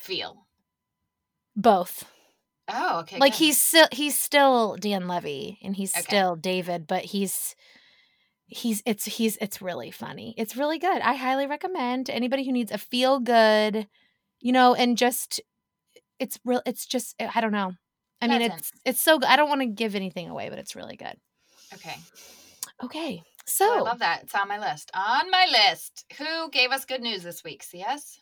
feel? 0.00 0.46
both. 1.56 2.04
Oh, 2.68 3.00
okay. 3.00 3.18
like 3.18 3.32
good. 3.32 3.38
he's 3.38 3.60
still 3.60 3.86
he's 3.92 4.18
still 4.18 4.76
Dan 4.76 5.06
Levy 5.06 5.58
and 5.62 5.76
he's 5.76 5.92
Okay. 5.92 6.02
still 6.02 6.36
David, 6.36 6.86
but 6.86 7.04
he's 7.04 7.54
he's 8.46 8.82
it's 8.86 9.04
he's 9.04 9.36
it's 9.38 9.60
really 9.62 9.90
funny. 9.90 10.34
It's 10.38 10.56
really 10.56 10.78
good. 10.78 11.00
I 11.02 11.14
highly 11.14 11.46
recommend 11.46 12.06
to 12.06 12.14
anybody 12.14 12.44
who 12.44 12.52
needs 12.52 12.72
a 12.72 12.78
feel 12.78 13.20
good, 13.20 13.86
you 14.40 14.52
know, 14.52 14.74
and 14.74 14.96
just 14.96 15.40
it's 16.18 16.38
real 16.44 16.62
it's 16.64 16.86
just 16.86 17.14
eh, 17.18 17.30
I 17.34 17.40
don't 17.40 17.52
know. 17.52 17.72
I 18.22 18.28
mean 18.28 18.40
it's 18.42 18.70
it's 18.84 19.00
so 19.02 19.18
good. 19.18 19.28
I 19.28 19.36
don't 19.36 19.48
want 19.50 19.60
to 19.60 19.66
give 19.66 19.94
anything 19.94 20.30
away, 20.30 20.48
but 20.48 20.58
it's 20.58 20.74
really 20.76 20.96
good. 20.96 21.16
okay. 21.74 21.96
Okay. 22.82 23.22
Oh, 23.24 23.30
So 23.46 23.70
I 23.78 23.80
love 23.80 23.98
that. 23.98 24.22
It's 24.22 24.34
on 24.34 24.48
my 24.48 24.58
list. 24.58 24.90
On 24.94 25.30
my 25.30 25.46
list. 25.50 26.06
Who 26.18 26.48
gave 26.50 26.70
us 26.70 26.86
good 26.86 27.02
news 27.02 27.22
this 27.22 27.44
week? 27.44 27.62
CS? 27.62 28.18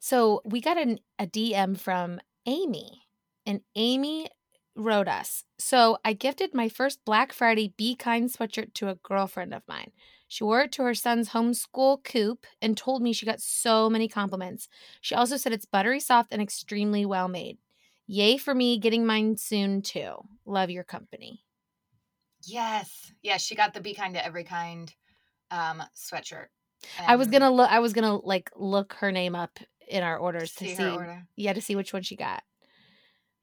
So 0.00 0.42
we 0.44 0.60
got 0.60 0.76
an, 0.76 1.00
a 1.18 1.26
DM 1.26 1.78
from 1.78 2.20
Amy, 2.44 3.02
and 3.46 3.60
Amy 3.74 4.28
wrote 4.74 5.08
us. 5.08 5.44
So 5.58 5.98
I 6.04 6.12
gifted 6.12 6.54
my 6.54 6.68
first 6.68 7.04
Black 7.04 7.32
Friday 7.32 7.72
Be 7.76 7.96
Kind 7.96 8.30
sweatshirt 8.30 8.74
to 8.74 8.88
a 8.88 8.96
girlfriend 8.96 9.54
of 9.54 9.62
mine. 9.66 9.92
She 10.28 10.44
wore 10.44 10.62
it 10.62 10.72
to 10.72 10.82
her 10.82 10.94
son's 10.94 11.30
homeschool 11.30 12.04
coop 12.04 12.46
and 12.60 12.76
told 12.76 13.00
me 13.00 13.12
she 13.12 13.26
got 13.26 13.40
so 13.40 13.88
many 13.88 14.08
compliments. 14.08 14.68
She 15.00 15.14
also 15.14 15.36
said 15.36 15.52
it's 15.52 15.64
buttery 15.64 16.00
soft 16.00 16.32
and 16.32 16.42
extremely 16.42 17.06
well 17.06 17.28
made. 17.28 17.58
Yay 18.06 18.36
for 18.36 18.54
me 18.54 18.78
getting 18.78 19.06
mine 19.06 19.36
soon 19.36 19.82
too. 19.82 20.16
Love 20.44 20.70
your 20.70 20.84
company. 20.84 21.44
Yes. 22.44 23.12
Yeah, 23.22 23.36
she 23.36 23.54
got 23.54 23.72
the 23.72 23.80
Be 23.80 23.94
Kind 23.94 24.14
to 24.14 24.24
Every 24.24 24.44
Kind 24.44 24.94
um 25.50 25.82
sweatshirt. 25.94 26.46
I 27.06 27.16
was 27.16 27.28
gonna 27.28 27.50
look. 27.50 27.70
I 27.70 27.78
was 27.78 27.92
gonna 27.92 28.16
like 28.16 28.50
look 28.56 28.94
her 28.94 29.10
name 29.10 29.34
up 29.34 29.58
in 29.88 30.02
our 30.02 30.18
orders 30.18 30.52
to 30.54 30.64
see 30.64 30.74
see. 30.74 30.82
her 30.82 30.90
order. 30.90 31.26
Yeah, 31.36 31.52
to 31.52 31.60
see 31.60 31.76
which 31.76 31.92
one 31.92 32.02
she 32.02 32.16
got. 32.16 32.42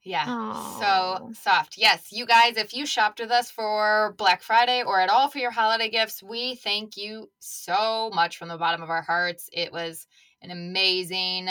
Yeah. 0.04 0.26
Oh, 0.28 0.78
So 0.80 1.32
soft. 1.32 1.78
Yes, 1.78 2.12
you 2.12 2.26
guys, 2.26 2.58
if 2.58 2.74
you 2.74 2.84
shopped 2.84 3.20
with 3.20 3.30
us 3.30 3.50
for 3.50 4.14
Black 4.18 4.42
Friday 4.42 4.82
or 4.82 5.00
at 5.00 5.08
all 5.08 5.28
for 5.28 5.38
your 5.38 5.50
holiday 5.50 5.88
gifts, 5.88 6.22
we 6.22 6.56
thank 6.56 6.96
you 6.96 7.30
so 7.38 8.10
much 8.14 8.36
from 8.36 8.48
the 8.48 8.58
bottom 8.58 8.82
of 8.82 8.90
our 8.90 9.02
hearts. 9.02 9.48
It 9.52 9.72
was 9.72 10.06
an 10.42 10.50
amazing 10.50 11.48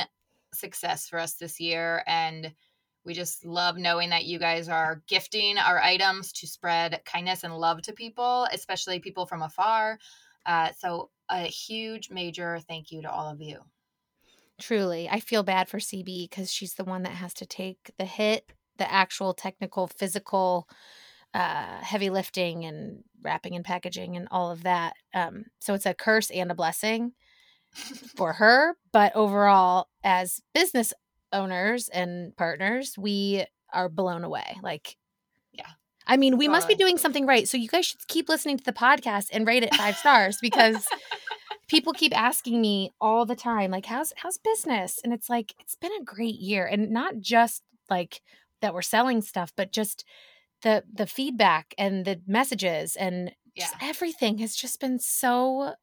success 0.53 1.09
for 1.09 1.17
us 1.17 1.33
this 1.33 1.59
year. 1.59 2.03
And 2.05 2.53
we 3.05 3.13
just 3.13 3.43
love 3.43 3.75
knowing 3.75 4.11
that 4.11 4.25
you 4.25 4.37
guys 4.37 4.69
are 4.69 5.01
gifting 5.07 5.57
our 5.57 5.81
items 5.81 6.31
to 6.33 6.47
spread 6.47 7.01
kindness 7.05 7.43
and 7.43 7.57
love 7.57 7.81
to 7.81 7.93
people, 7.93 8.47
especially 8.53 8.99
people 8.99 9.25
from 9.25 9.41
afar. 9.41 9.97
Uh, 10.45 10.71
so, 10.77 11.09
a 11.29 11.43
huge, 11.43 12.09
major 12.11 12.59
thank 12.67 12.91
you 12.91 13.01
to 13.01 13.11
all 13.11 13.29
of 13.31 13.41
you. 13.41 13.61
Truly, 14.63 15.09
I 15.09 15.19
feel 15.19 15.43
bad 15.43 15.67
for 15.67 15.77
CB 15.79 16.29
because 16.29 16.51
she's 16.51 16.75
the 16.75 16.83
one 16.85 17.03
that 17.03 17.11
has 17.13 17.33
to 17.35 17.45
take 17.45 17.91
the 17.97 18.05
hit, 18.05 18.51
the 18.77 18.91
actual 18.91 19.33
technical, 19.33 19.87
physical, 19.87 20.67
uh, 21.33 21.79
heavy 21.81 22.09
lifting 22.09 22.63
and 22.63 23.03
wrapping 23.21 23.55
and 23.55 23.65
packaging 23.65 24.15
and 24.15 24.27
all 24.31 24.51
of 24.51 24.63
that. 24.63 24.93
Um, 25.13 25.45
so 25.59 25.73
it's 25.73 25.85
a 25.85 25.93
curse 25.93 26.29
and 26.29 26.51
a 26.51 26.55
blessing 26.55 27.11
for 28.15 28.33
her. 28.41 28.77
But 28.91 29.15
overall, 29.15 29.87
as 30.03 30.41
business 30.53 30.93
owners 31.31 31.89
and 31.89 32.35
partners, 32.37 32.95
we 32.97 33.45
are 33.73 33.89
blown 33.89 34.23
away. 34.23 34.57
Like, 34.61 34.97
Yeah. 35.51 35.65
I 36.05 36.17
mean, 36.17 36.37
we 36.37 36.47
must 36.47 36.67
be 36.67 36.75
doing 36.75 36.97
something 36.97 37.25
right. 37.25 37.47
So 37.47 37.57
you 37.57 37.67
guys 37.67 37.85
should 37.85 38.07
keep 38.07 38.29
listening 38.29 38.57
to 38.57 38.63
the 38.63 38.73
podcast 38.73 39.27
and 39.33 39.47
rate 39.47 39.63
it 39.63 39.73
five 39.75 39.97
stars 39.97 40.37
because 40.41 40.85
people 41.73 41.93
keep 41.93 42.15
asking 42.15 42.61
me 42.61 42.91
all 43.01 43.25
the 43.25 43.35
time, 43.35 43.71
like, 43.71 43.87
how's 43.87 44.13
how's 44.17 44.37
business? 44.37 44.99
And 45.03 45.11
it's 45.11 45.29
like, 45.29 45.55
it's 45.59 45.75
been 45.75 45.91
a 45.99 46.03
great 46.03 46.35
year. 46.35 46.65
And 46.65 46.91
not 46.91 47.19
just 47.19 47.63
like 47.89 48.21
that 48.61 48.73
we're 48.73 48.83
selling 48.83 49.21
stuff, 49.21 49.51
but 49.57 49.71
just 49.71 50.05
the 50.61 50.83
the 50.93 51.07
feedback 51.07 51.73
and 51.77 52.05
the 52.05 52.21
messages 52.27 52.95
and 52.95 53.31
just 53.57 53.75
everything 53.81 54.37
has 54.37 54.55
just 54.55 54.79
been 54.79 54.99
so 54.99 55.73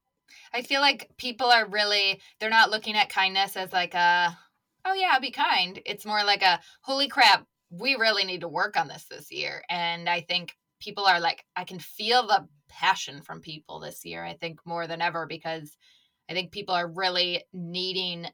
I 0.53 0.63
feel 0.63 0.81
like 0.81 1.11
people 1.19 1.49
are 1.49 1.67
really 1.69 2.21
they're 2.39 2.51
not 2.51 2.71
looking 2.71 2.97
at 2.97 3.09
kindness 3.09 3.57
as 3.57 3.73
like 3.73 3.95
a 3.95 4.37
oh 4.85 4.95
yeah, 4.95 5.19
be 5.19 5.33
kind. 5.33 5.81
It's 5.85 6.07
more 6.07 6.25
like 6.25 6.43
a 6.43 6.61
holy 6.83 7.09
crap, 7.09 7.45
we 7.71 7.97
really 7.97 8.25
need 8.25 8.41
to 8.43 8.49
work 8.49 8.77
on 8.77 8.89
this 8.89 9.07
this 9.11 9.31
year. 9.31 9.63
And 9.69 10.09
I 10.09 10.21
think 10.21 10.57
people 10.81 11.05
are 11.05 11.21
like 11.21 11.45
I 11.57 11.65
can 11.65 11.81
feel 11.81 12.27
the 12.27 12.49
passion 12.71 13.21
from 13.23 13.41
people 13.43 13.81
this 13.81 14.05
year. 14.07 14.25
I 14.25 14.35
think 14.35 14.65
more 14.65 14.87
than 14.87 15.03
ever 15.03 15.27
because 15.27 15.77
I 16.29 16.33
think 16.33 16.53
people 16.53 16.75
are 16.75 16.89
really 16.89 17.45
needing 17.53 18.27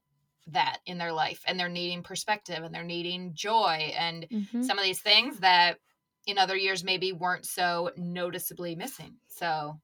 that 0.49 0.79
in 0.87 0.99
their 0.99 1.13
life 1.13 1.43
and 1.49 1.59
they're 1.59 1.69
needing 1.69 2.05
perspective 2.05 2.63
and 2.63 2.73
they're 2.73 2.85
needing 2.85 3.35
joy 3.35 3.93
and 3.99 4.29
Mhm. 4.31 4.65
some 4.65 4.79
of 4.79 4.85
these 4.85 5.01
things 5.01 5.41
that 5.41 5.79
in 6.27 6.39
other 6.39 6.57
years 6.57 6.85
maybe 6.85 7.13
weren't 7.13 7.47
so 7.47 7.91
noticeably 7.97 8.77
missing. 8.77 9.17
So 9.29 9.81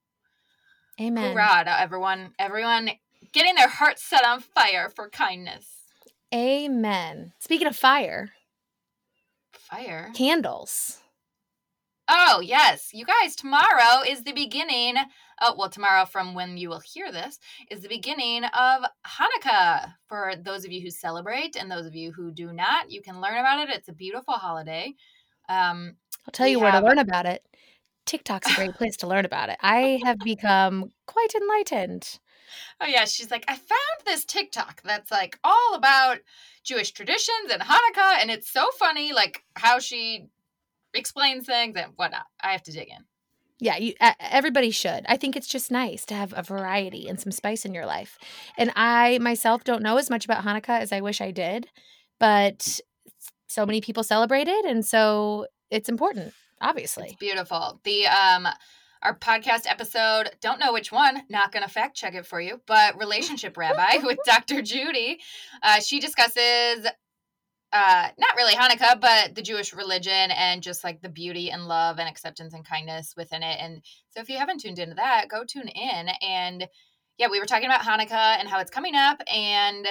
amen. 1.00 1.32
Hoorah 1.32 1.64
to 1.64 1.80
everyone, 1.80 2.35
everyone 2.38 2.90
getting 3.32 3.54
their 3.56 3.68
hearts 3.68 4.02
set 4.04 4.25
on 4.25 4.40
fire 4.40 4.88
for 4.88 5.09
kindness. 5.11 5.66
Amen. 6.35 7.32
Speaking 7.40 7.66
of 7.66 7.76
fire, 7.76 8.30
Fire. 9.52 10.11
candles. 10.14 11.00
Oh, 12.14 12.42
yes. 12.45 12.90
You 12.92 13.07
guys, 13.07 13.35
tomorrow 13.35 14.02
is 14.07 14.23
the 14.23 14.35
beginning. 14.35 14.97
Oh, 15.40 15.54
well, 15.57 15.71
tomorrow 15.71 16.04
from 16.04 16.35
when 16.35 16.59
you 16.59 16.69
will 16.69 16.81
hear 16.81 17.11
this 17.11 17.38
is 17.71 17.81
the 17.81 17.88
beginning 17.88 18.45
of 18.45 18.83
Hanukkah. 19.07 19.95
For 20.09 20.35
those 20.37 20.66
of 20.66 20.73
you 20.73 20.83
who 20.83 20.90
celebrate 20.90 21.57
and 21.57 21.71
those 21.71 21.87
of 21.87 21.95
you 21.95 22.12
who 22.12 22.31
do 22.31 22.52
not, 22.52 22.90
you 22.90 23.00
can 23.00 23.23
learn 23.23 23.38
about 23.38 23.66
it. 23.66 23.75
It's 23.75 23.88
a 23.88 23.95
beautiful 23.95 24.35
holiday. 24.35 24.95
Um, 25.49 25.97
I'll 26.26 26.33
tell 26.33 26.47
you 26.47 26.61
where 26.61 26.73
to 26.73 26.81
learn 26.81 26.99
about 26.99 27.25
it. 27.25 27.47
TikTok's 28.04 28.52
a 28.52 28.57
great 28.57 28.75
place 28.76 28.99
to 28.99 29.07
learn 29.07 29.25
about 29.25 29.49
it. 29.49 29.57
I 29.62 29.99
have 30.04 30.19
become 30.19 30.92
quite 31.07 31.35
enlightened. 31.35 32.19
Oh 32.78 32.87
yeah, 32.87 33.07
she's 33.07 33.31
like, 33.31 33.47
I 33.49 33.54
found 33.54 34.04
this 34.04 34.26
TikTok 34.26 34.83
that's 34.83 35.11
like 35.11 35.38
all 35.42 35.75
about 35.75 36.19
Jewish 36.62 36.90
traditions 36.90 37.50
and 37.50 37.62
Hanukkah, 37.62 38.21
and 38.21 38.31
it's 38.31 38.50
so 38.50 38.69
funny, 38.78 39.14
like 39.14 39.45
how 39.54 39.78
she 39.78 40.26
explains 40.94 41.46
things 41.46 41.76
and 41.76 41.92
whatnot. 41.96 42.26
I 42.40 42.52
have 42.52 42.62
to 42.64 42.72
dig 42.72 42.88
in. 42.88 43.04
Yeah, 43.58 43.76
you, 43.76 43.94
everybody 44.18 44.72
should. 44.72 45.04
I 45.06 45.16
think 45.16 45.37
it's 45.37 45.46
just 45.46 45.70
nice 45.70 46.04
to 46.06 46.14
have 46.14 46.34
a 46.37 46.42
variety 46.42 47.06
and 47.06 47.20
some 47.20 47.30
spice 47.30 47.64
in 47.64 47.72
your 47.72 47.87
life. 47.87 48.18
And 48.58 48.72
I 48.75 49.18
myself 49.18 49.62
don't 49.62 49.82
know 49.84 49.99
as 49.99 50.11
much 50.11 50.25
about 50.25 50.44
Hanukkah 50.44 50.80
as 50.80 50.90
I 50.90 51.00
wish 51.00 51.20
I 51.20 51.30
did, 51.30 51.68
but 52.18 52.80
so 53.46 53.64
many 53.64 53.80
people 53.80 54.02
celebrate 54.02 54.49
it, 54.49 54.64
and 54.64 54.84
so 54.84 55.46
it's 55.70 55.88
important. 55.88 56.34
Obviously, 56.61 57.04
It's 57.04 57.16
beautiful. 57.16 57.80
The 57.84 58.06
um 58.06 58.49
our 59.02 59.16
podcast 59.18 59.66
episode, 59.66 60.30
don't 60.40 60.61
know 60.61 60.72
which 60.72 60.92
one, 60.92 61.22
not 61.28 61.52
gonna 61.52 61.68
fact 61.68 61.96
check 61.96 62.14
it 62.14 62.26
for 62.26 62.40
you, 62.40 62.61
but 62.66 62.99
relationship 62.99 63.56
rabbi 63.56 63.99
with 64.02 64.18
Dr. 64.25 64.62
Judy. 64.62 65.20
Uh, 65.62 65.80
she 65.80 66.00
discusses 66.00 66.87
uh 67.73 68.09
not 68.19 68.37
really 68.37 68.55
Hanukkah, 68.55 69.00
but 69.00 69.35
the 69.35 69.43
Jewish 69.43 69.73
religion 69.73 70.31
and 70.31 70.62
just 70.62 70.85
like 70.85 71.00
the 71.00 71.09
beauty 71.09 71.50
and 71.50 71.67
love 71.67 71.99
and 71.99 72.09
acceptance 72.09 72.55
and 72.55 72.64
kindness 72.64 73.14
within 73.17 73.43
it. 73.43 73.59
And 73.61 73.83
so 74.11 74.21
if 74.21 74.29
you 74.29 74.38
haven't 74.38 74.61
tuned 74.61 74.79
into 74.79 74.95
that, 74.97 75.29
go 75.29 75.45
tune 75.45 75.69
in. 75.69 76.09
And 76.21 76.69
yeah, 77.19 77.29
we 77.31 77.41
were 77.41 77.47
talking 77.47 77.67
about 77.67 77.83
Hanukkah 77.83 78.38
and 78.38 78.49
how 78.49 78.61
it's 78.61 78.71
coming 78.71 78.95
up 78.95 79.21
and 79.33 79.87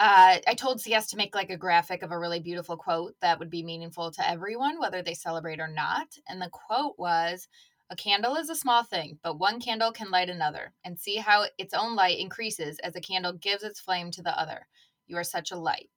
uh, 0.00 0.38
I 0.46 0.54
told 0.54 0.80
CS 0.80 1.08
to 1.08 1.16
make 1.16 1.34
like 1.34 1.50
a 1.50 1.56
graphic 1.56 2.02
of 2.02 2.12
a 2.12 2.18
really 2.18 2.38
beautiful 2.38 2.76
quote 2.76 3.14
that 3.20 3.38
would 3.40 3.50
be 3.50 3.64
meaningful 3.64 4.12
to 4.12 4.28
everyone, 4.28 4.78
whether 4.78 5.02
they 5.02 5.14
celebrate 5.14 5.58
or 5.58 5.66
not. 5.66 6.06
And 6.28 6.40
the 6.40 6.50
quote 6.50 6.94
was 6.98 7.48
A 7.90 7.96
candle 7.96 8.36
is 8.36 8.48
a 8.48 8.54
small 8.54 8.84
thing, 8.84 9.18
but 9.24 9.40
one 9.40 9.60
candle 9.60 9.90
can 9.90 10.12
light 10.12 10.30
another, 10.30 10.72
and 10.84 10.98
see 10.98 11.16
how 11.16 11.46
its 11.58 11.74
own 11.74 11.96
light 11.96 12.18
increases 12.18 12.78
as 12.80 12.94
a 12.94 13.00
candle 13.00 13.32
gives 13.32 13.64
its 13.64 13.80
flame 13.80 14.12
to 14.12 14.22
the 14.22 14.38
other. 14.40 14.68
You 15.08 15.16
are 15.16 15.24
such 15.24 15.50
a 15.50 15.58
light. 15.58 15.90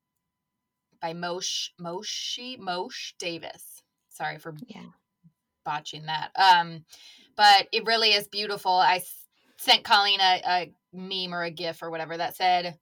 By 1.01 1.13
Moshe 1.13 1.69
Moshe 1.79 2.59
Moshe 2.59 3.13
Davis. 3.17 3.81
Sorry 4.09 4.37
for 4.37 4.53
yeah. 4.67 4.81
botching 5.65 6.05
that. 6.05 6.31
Um, 6.35 6.85
but 7.35 7.67
it 7.71 7.85
really 7.85 8.09
is 8.09 8.27
beautiful. 8.27 8.71
I 8.71 8.97
s- 8.97 9.25
sent 9.57 9.83
Colleen 9.83 10.19
a, 10.19 10.41
a 10.45 10.71
meme 10.93 11.33
or 11.33 11.43
a 11.43 11.51
GIF 11.51 11.81
or 11.81 11.89
whatever 11.89 12.17
that 12.17 12.35
said, 12.35 12.77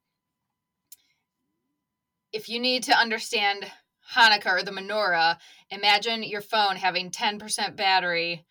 if 2.31 2.49
you 2.49 2.59
need 2.59 2.83
to 2.83 2.97
understand 2.97 3.65
Hanukkah 4.13 4.59
or 4.59 4.63
the 4.63 4.71
menorah, 4.71 5.38
imagine 5.69 6.23
your 6.23 6.41
phone 6.41 6.75
having 6.75 7.11
10% 7.11 7.75
battery 7.75 8.45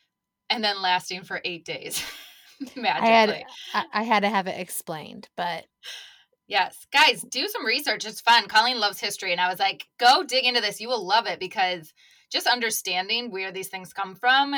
and 0.51 0.63
then 0.63 0.81
lasting 0.83 1.23
for 1.23 1.41
eight 1.45 1.65
days. 1.65 2.03
I 2.61 2.81
Magically. 2.81 3.07
had 3.13 3.45
I, 3.75 4.01
I 4.01 4.03
had 4.03 4.21
to 4.21 4.29
have 4.29 4.49
it 4.49 4.59
explained, 4.61 5.29
but 5.37 5.67
Yes. 6.49 6.87
Guys, 6.91 7.23
do 7.23 7.47
some 7.47 7.65
research. 7.65 8.07
It's 8.07 8.23
fun. 8.23 8.49
Colleen 8.49 8.81
loves 8.81 8.99
history. 8.99 9.33
And 9.33 9.41
I 9.41 9.51
was 9.51 9.59
like, 9.59 9.87
go 10.01 10.23
dig 10.23 10.45
into 10.45 10.63
this. 10.63 10.81
You 10.81 10.89
will 10.89 11.07
love 11.07 11.27
it 11.27 11.39
because 11.39 11.93
just 12.33 12.47
understanding 12.47 13.31
where 13.31 13.53
these 13.53 13.69
things 13.69 13.93
come 13.93 14.15
from, 14.15 14.55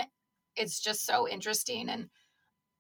it's 0.54 0.80
just 0.80 1.04
so 1.04 1.28
interesting. 1.28 1.88
And 1.88 2.08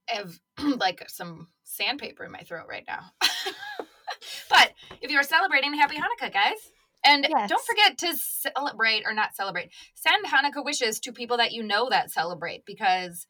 I 0.08 0.14
have 0.14 0.38
like 0.78 1.04
some 1.08 1.48
sandpaper 1.64 2.24
in 2.24 2.30
my 2.30 2.40
throat 2.40 2.66
right 2.68 2.84
now. 2.86 3.10
but 4.48 4.72
if 5.00 5.10
you're 5.10 5.24
celebrating, 5.24 5.74
happy 5.74 5.96
Hanukkah, 5.96 6.32
guys. 6.32 6.58
And 7.04 7.26
Yes. 7.28 7.48
don't 7.48 7.64
forget 7.64 7.98
to 7.98 8.16
celebrate 8.16 9.04
or 9.06 9.14
not 9.14 9.34
celebrate. 9.34 9.70
Send 9.94 10.26
Hanukkah 10.26 10.64
wishes 10.64 11.00
to 11.00 11.12
people 11.12 11.38
that 11.38 11.52
you 11.52 11.62
know 11.64 11.88
that 11.90 12.12
celebrate 12.12 12.64
because 12.64 13.26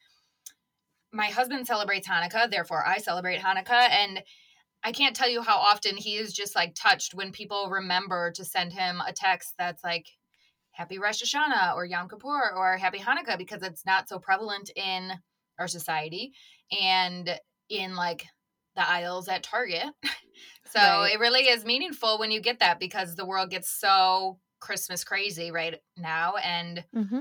my 1.13 1.27
husband 1.27 1.67
celebrates 1.67 2.07
Hanukkah, 2.07 2.51
therefore 2.51 2.87
I 2.87 2.99
celebrate 2.99 3.41
Hanukkah. 3.41 3.89
And 3.91 4.23
I 4.83 4.93
can't 4.93 5.15
tell 5.15 5.29
you 5.29 5.43
how 5.43 5.59
often 5.59 5.97
he 5.97 6.17
is 6.17 6.33
just 6.33 6.55
like 6.55 6.75
touched 6.75 7.15
when 7.15 7.33
people 7.33 7.69
remember 7.71 8.31
to 8.33 8.45
send 8.45 8.73
him 8.73 9.03
a 9.07 9.13
text 9.13 9.55
that's 9.59 9.85
like 9.85 10.07
Happy 10.73 10.99
Rosh 10.99 11.23
Hashanah 11.23 11.75
or 11.75 11.85
Yom 11.85 12.09
Kippur 12.09 12.53
or 12.57 12.77
Happy 12.77 12.99
Hanukkah 12.99 13.37
because 13.37 13.63
it's 13.63 13.85
not 13.85 14.09
so 14.09 14.19
prevalent 14.19 14.71
in 14.75 15.13
our 15.59 15.69
society 15.69 16.33
and 16.81 17.39
in 17.69 17.95
like 17.95 18.25
the 18.77 18.89
aisles 18.89 19.29
at 19.29 19.43
Target. 19.43 19.89
so 20.67 20.81
Right. 20.81 21.13
it 21.13 21.21
really 21.21 21.49
is 21.49 21.65
meaningful 21.65 22.19
when 22.19 22.31
you 22.31 22.41
get 22.41 22.61
that 22.61 22.81
because 22.81 23.15
the 23.15 23.27
world 23.27 23.51
gets 23.51 23.69
so 23.71 24.39
Christmas 24.61 25.05
crazy 25.05 25.51
right 25.51 25.79
now 25.97 26.37
and 26.37 26.85
Mm-hmm. 26.95 27.21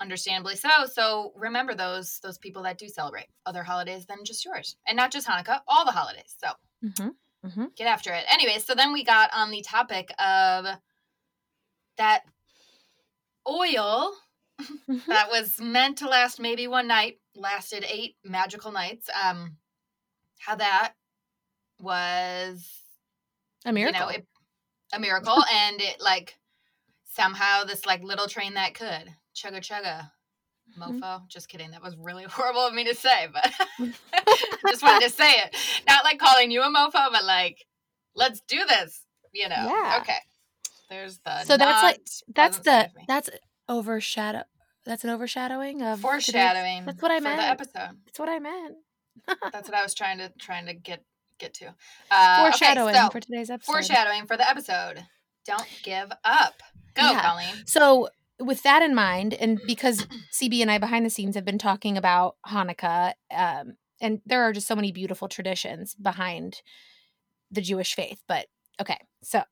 Understandably 0.00 0.56
so. 0.56 0.68
So 0.92 1.32
remember 1.36 1.74
those 1.74 2.18
those 2.22 2.38
people 2.38 2.62
that 2.64 2.78
do 2.78 2.88
celebrate 2.88 3.26
other 3.46 3.62
holidays 3.62 4.06
than 4.06 4.24
just 4.24 4.44
yours. 4.44 4.76
And 4.86 4.96
not 4.96 5.12
just 5.12 5.26
Hanukkah, 5.28 5.60
all 5.68 5.84
the 5.84 5.92
holidays. 5.92 6.34
So 6.38 6.48
Mm-hmm. 7.44 7.64
get 7.76 7.86
after 7.86 8.12
it. 8.12 8.24
Anyway, 8.32 8.58
so 8.58 8.74
then 8.74 8.92
we 8.92 9.04
got 9.04 9.30
on 9.34 9.50
the 9.50 9.62
topic 9.62 10.10
of 10.18 10.66
that 11.98 12.22
oil 13.48 14.12
Mm-hmm. 14.60 15.10
that 15.10 15.30
was 15.30 15.60
meant 15.60 15.98
to 15.98 16.08
last 16.08 16.38
maybe 16.40 16.68
one 16.68 16.86
night, 16.86 17.18
lasted 17.34 17.84
eight 17.88 18.14
magical 18.24 18.70
nights. 18.70 19.10
Um, 19.20 19.56
how 20.38 20.54
that 20.54 20.92
was 21.80 22.64
A 23.64 23.72
miracle. 23.72 23.98
you 24.00 24.06
know 24.06 24.10
it, 24.10 24.26
a 24.92 25.00
miracle, 25.00 25.42
and 25.52 25.80
it 25.80 26.00
like 26.00 26.36
somehow 27.16 27.64
this 27.64 27.84
like 27.84 28.02
little 28.04 28.28
train 28.28 28.54
that 28.54 28.74
could 28.74 29.12
chugga 29.34 29.60
chugga. 29.60 30.10
Mhm. 30.78 31.00
Mofo. 31.00 31.28
Just 31.28 31.48
kidding. 31.48 31.70
That 31.72 31.82
was 31.82 31.96
really 31.96 32.24
horrible 32.28 32.66
of 32.66 32.74
me 32.74 32.84
to 32.84 32.94
say, 32.94 33.28
but 33.32 33.52
just 34.68 34.82
wanted 34.82 35.06
to 35.08 35.10
say 35.14 35.30
it. 35.32 35.54
Not 35.88 36.04
like 36.04 36.18
calling 36.18 36.50
you 36.50 36.62
a 36.62 36.66
mofo, 36.66 37.10
but 37.12 37.24
like, 37.24 37.64
let's 38.14 38.40
do 38.48 38.64
this. 38.66 39.02
You 39.32 39.48
know. 39.48 39.56
Yeah. 39.56 39.98
Okay. 40.00 40.18
There's 40.90 41.18
the. 41.24 41.42
So 41.44 41.56
that's 41.56 41.82
like- 41.82 42.00
that's 42.34 42.58
the 42.58 42.70
side 42.70 42.84
of 42.86 43.06
that's 43.08 43.30
overshadow. 43.68 44.42
That's 44.84 45.02
an 45.04 45.10
overshadowing 45.10 45.82
of 45.82 45.98
today's- 45.98 46.02
foreshadowing. 46.02 46.84
That's 46.84 47.00
what 47.02 47.10
I 47.10 47.18
for 47.18 47.24
meant. 47.24 47.40
The 47.40 47.46
episode. 47.48 47.96
That's 48.06 48.18
what 48.18 48.28
I 48.28 48.38
meant. 48.38 48.76
That's 49.52 49.68
what 49.68 49.76
I 49.78 49.82
was 49.82 49.94
trying 49.94 50.18
to 50.18 50.30
trying 50.38 50.66
to 50.66 50.74
get 50.74 51.02
get 51.38 51.54
to. 51.54 51.74
Uh, 52.10 52.42
Foreshadowing 52.50 52.94
okay, 52.94 53.04
so 53.04 53.10
for 53.10 53.20
today's 53.20 53.50
episode. 53.50 53.72
foreshadowing 53.72 54.26
for 54.26 54.36
the 54.36 54.48
episode. 54.48 55.04
Don't 55.46 55.66
give 55.82 56.10
up. 56.24 56.62
Go, 56.94 57.10
Yeah. 57.10 57.22
Colleen. 57.22 57.66
So, 57.66 58.08
with 58.40 58.62
that 58.62 58.82
in 58.82 58.94
mind, 58.94 59.34
and 59.34 59.60
because 59.66 60.06
CB 60.32 60.62
and 60.62 60.70
I 60.70 60.78
behind 60.78 61.06
the 61.06 61.10
scenes 61.10 61.34
have 61.34 61.44
been 61.44 61.58
talking 61.58 61.96
about 61.96 62.36
Hanukkah, 62.46 63.14
um, 63.34 63.76
and 64.00 64.20
there 64.26 64.42
are 64.42 64.52
just 64.52 64.66
so 64.66 64.76
many 64.76 64.92
beautiful 64.92 65.28
traditions 65.28 65.94
behind 65.94 66.62
the 67.50 67.60
Jewish 67.60 67.94
faith. 67.94 68.22
But 68.26 68.46
okay, 68.80 68.98
so 69.22 69.42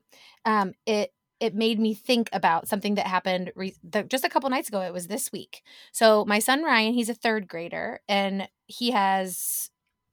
um, 0.45 0.73
it 0.87 1.13
it 1.41 1.55
made 1.55 1.79
me 1.79 1.95
think 1.95 2.29
about 2.33 2.69
something 2.69 2.95
that 2.95 3.07
happened 3.07 3.53
re- 3.57 3.77
the, 3.83 4.05
just 4.05 4.25
a 4.25 4.29
couple 4.29 4.49
nights 4.51 4.69
ago. 4.69 4.81
It 4.81 4.93
was 4.93 5.09
this 5.09 5.33
week. 5.33 5.63
So 5.93 6.25
my 6.25 6.39
son 6.39 6.63
Ryan, 6.63 6.95
he's 6.95 7.09
a 7.09 7.15
third 7.15 7.49
grader, 7.49 8.01
and 8.09 8.49
he 8.67 8.91
has 8.91 9.71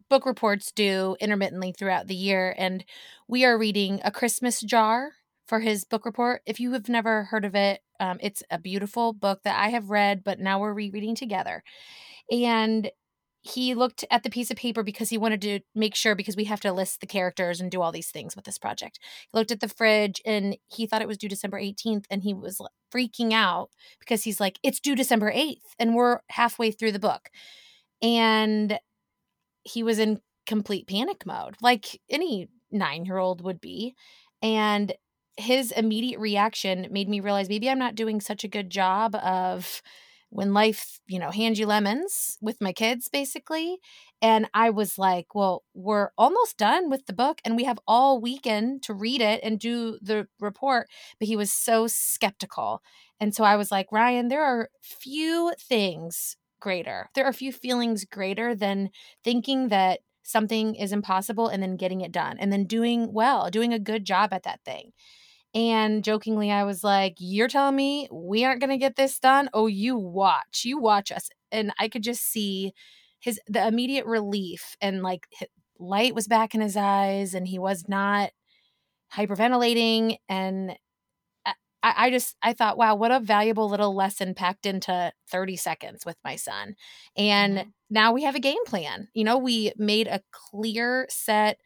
book 0.10 0.26
reports 0.26 0.72
due 0.72 1.16
intermittently 1.20 1.72
throughout 1.72 2.08
the 2.08 2.16
year, 2.16 2.54
and 2.58 2.84
we 3.28 3.46
are 3.46 3.58
reading 3.58 4.00
A 4.04 4.12
Christmas 4.12 4.62
Jar 4.62 5.12
for 5.50 5.60
his 5.60 5.84
book 5.84 6.06
report. 6.06 6.44
If 6.46 6.60
you 6.60 6.72
have 6.74 6.88
never 6.88 7.24
heard 7.24 7.44
of 7.44 7.56
it, 7.56 7.82
um, 8.00 8.20
it's 8.22 8.44
a 8.52 8.60
beautiful 8.60 9.14
book 9.14 9.42
that 9.44 9.60
I 9.60 9.70
have 9.70 9.90
read, 9.90 10.24
but 10.24 10.40
now 10.40 10.60
we're 10.60 10.74
rereading 10.74 11.16
together. 11.16 11.64
And 12.32 12.92
he 13.42 13.74
looked 13.74 14.06
at 14.12 14.22
the 14.22 14.30
piece 14.30 14.52
of 14.52 14.58
paper 14.58 14.84
because 14.84 15.10
he 15.10 15.18
wanted 15.18 15.42
to 15.42 15.62
make 15.74 15.96
sure 15.96 16.14
because 16.14 16.36
we 16.36 16.44
have 16.44 16.60
to 16.60 16.72
list 16.72 17.02
the 17.02 17.08
characters 17.08 17.60
and 17.60 17.72
do 17.72 17.82
all 17.82 17.92
these 17.92 18.12
things 18.12 18.36
with 18.36 18.46
this 18.46 18.60
project. 18.60 19.00
He 19.32 19.38
looked 19.38 19.52
at 19.52 19.60
the 19.60 19.70
fridge 19.70 20.22
and 20.24 20.56
he 20.68 20.86
thought 20.86 21.02
it 21.02 21.08
was 21.08 21.18
due 21.18 21.30
December 21.30 21.60
18th 21.60 22.06
and 22.12 22.22
he 22.22 22.34
was 22.34 22.62
freaking 22.94 23.34
out 23.34 23.70
because 24.00 24.24
he's 24.24 24.40
like 24.40 24.60
it's 24.62 24.80
due 24.80 24.96
December 24.96 25.32
8th 25.32 25.62
and 25.80 25.96
we're 25.96 26.20
halfway 26.30 26.70
through 26.70 26.92
the 26.92 27.00
book. 27.00 27.30
And 28.04 28.78
he 29.64 29.82
was 29.82 29.98
in 29.98 30.20
complete 30.46 30.88
panic 30.88 31.26
mode 31.26 31.56
like 31.62 32.00
any 32.10 32.50
9-year-old 32.72 33.42
would 33.42 33.60
be. 33.60 33.96
And 34.42 34.94
his 35.40 35.72
immediate 35.72 36.20
reaction 36.20 36.88
made 36.92 37.10
me 37.10 37.20
realize 37.20 37.50
maybe 37.50 37.70
I'm 37.70 37.80
not 37.80 37.96
doing 37.96 38.22
such 38.22 38.44
a 38.44 38.48
good 38.50 38.70
job 38.70 39.16
of 39.16 39.82
when 40.32 40.54
life, 40.54 41.00
you 41.08 41.18
know, 41.18 41.32
hands 41.32 41.58
you 41.58 41.66
lemons 41.66 42.38
with 42.42 42.62
my 42.62 42.72
kids, 42.72 43.10
basically. 43.10 43.80
And 44.22 44.48
I 44.54 44.70
was 44.70 44.98
like, 45.00 45.34
well, 45.34 45.64
we're 45.74 46.10
almost 46.18 46.58
done 46.58 46.90
with 46.90 47.06
the 47.08 47.14
book 47.14 47.42
and 47.44 47.56
we 47.56 47.64
have 47.64 47.80
all 47.88 48.22
weekend 48.22 48.84
to 48.84 48.94
read 48.94 49.22
it 49.22 49.40
and 49.44 49.60
do 49.60 49.98
the 50.02 50.28
report. 50.40 50.88
But 51.20 51.28
he 51.28 51.36
was 51.36 51.52
so 51.52 51.88
skeptical. 51.88 52.82
And 53.20 53.34
so 53.34 53.44
I 53.44 53.56
was 53.56 53.72
like, 53.72 53.92
Ryan, 53.92 54.28
there 54.28 54.44
are 54.44 54.70
few 54.82 55.54
things 55.60 56.38
greater. 56.60 57.10
There 57.16 57.26
are 57.26 57.34
few 57.34 57.52
feelings 57.52 58.06
greater 58.06 58.54
than 58.54 58.90
thinking 59.24 59.70
that 59.70 60.02
something 60.24 60.76
is 60.76 60.92
impossible 60.92 61.48
and 61.48 61.64
then 61.64 61.76
getting 61.76 62.02
it 62.02 62.12
done 62.12 62.38
and 62.40 62.52
then 62.52 62.66
doing 62.66 63.12
well, 63.14 63.50
doing 63.50 63.74
a 63.74 63.80
good 63.80 64.06
job 64.06 64.32
at 64.32 64.44
that 64.44 64.60
thing. 64.64 64.92
And 65.54 66.04
jokingly, 66.04 66.52
I 66.52 66.64
was 66.64 66.84
like, 66.84 67.16
You're 67.20 67.48
telling 67.48 67.76
me 67.76 68.08
we 68.12 68.46
aren't 68.46 68.60
going 68.62 68.70
to 68.72 68.78
get 68.78 68.96
this 68.96 69.20
done? 69.20 69.50
Oh, 69.54 69.68
you 69.68 69.98
watch, 69.98 70.64
you 70.66 70.80
watch 70.80 71.12
us. 71.12 71.30
And 71.52 71.72
I 71.80 71.88
could 71.90 72.04
just 72.04 72.24
see 72.24 72.74
his, 73.20 73.40
the 73.48 73.66
immediate 73.68 74.06
relief 74.06 74.76
and 74.82 75.02
like 75.04 75.28
light 75.80 76.16
was 76.16 76.28
back 76.28 76.54
in 76.56 76.62
his 76.62 76.78
eyes 76.78 77.34
and 77.34 77.48
he 77.48 77.60
was 77.60 77.86
not 77.88 78.32
hyperventilating. 79.16 80.18
And 80.30 80.78
I, 81.82 81.94
I 82.08 82.10
just, 82.10 82.36
I 82.44 82.54
thought, 82.54 82.78
wow, 82.78 82.96
what 82.96 83.12
a 83.12 83.20
valuable 83.20 83.70
little 83.70 83.96
lesson 83.96 84.34
packed 84.34 84.66
into 84.66 85.12
30 85.32 85.56
seconds 85.56 86.06
with 86.06 86.18
my 86.24 86.36
son. 86.36 86.76
And 87.16 87.58
Mhm. 87.60 87.74
now 87.90 88.12
we 88.14 88.24
have 88.24 88.36
a 88.36 88.40
game 88.40 88.64
plan. 88.66 89.08
You 89.14 89.24
know, 89.24 89.38
we 89.38 89.72
made 89.78 90.08
a 90.08 90.22
clear 90.32 91.08
set 91.10 91.60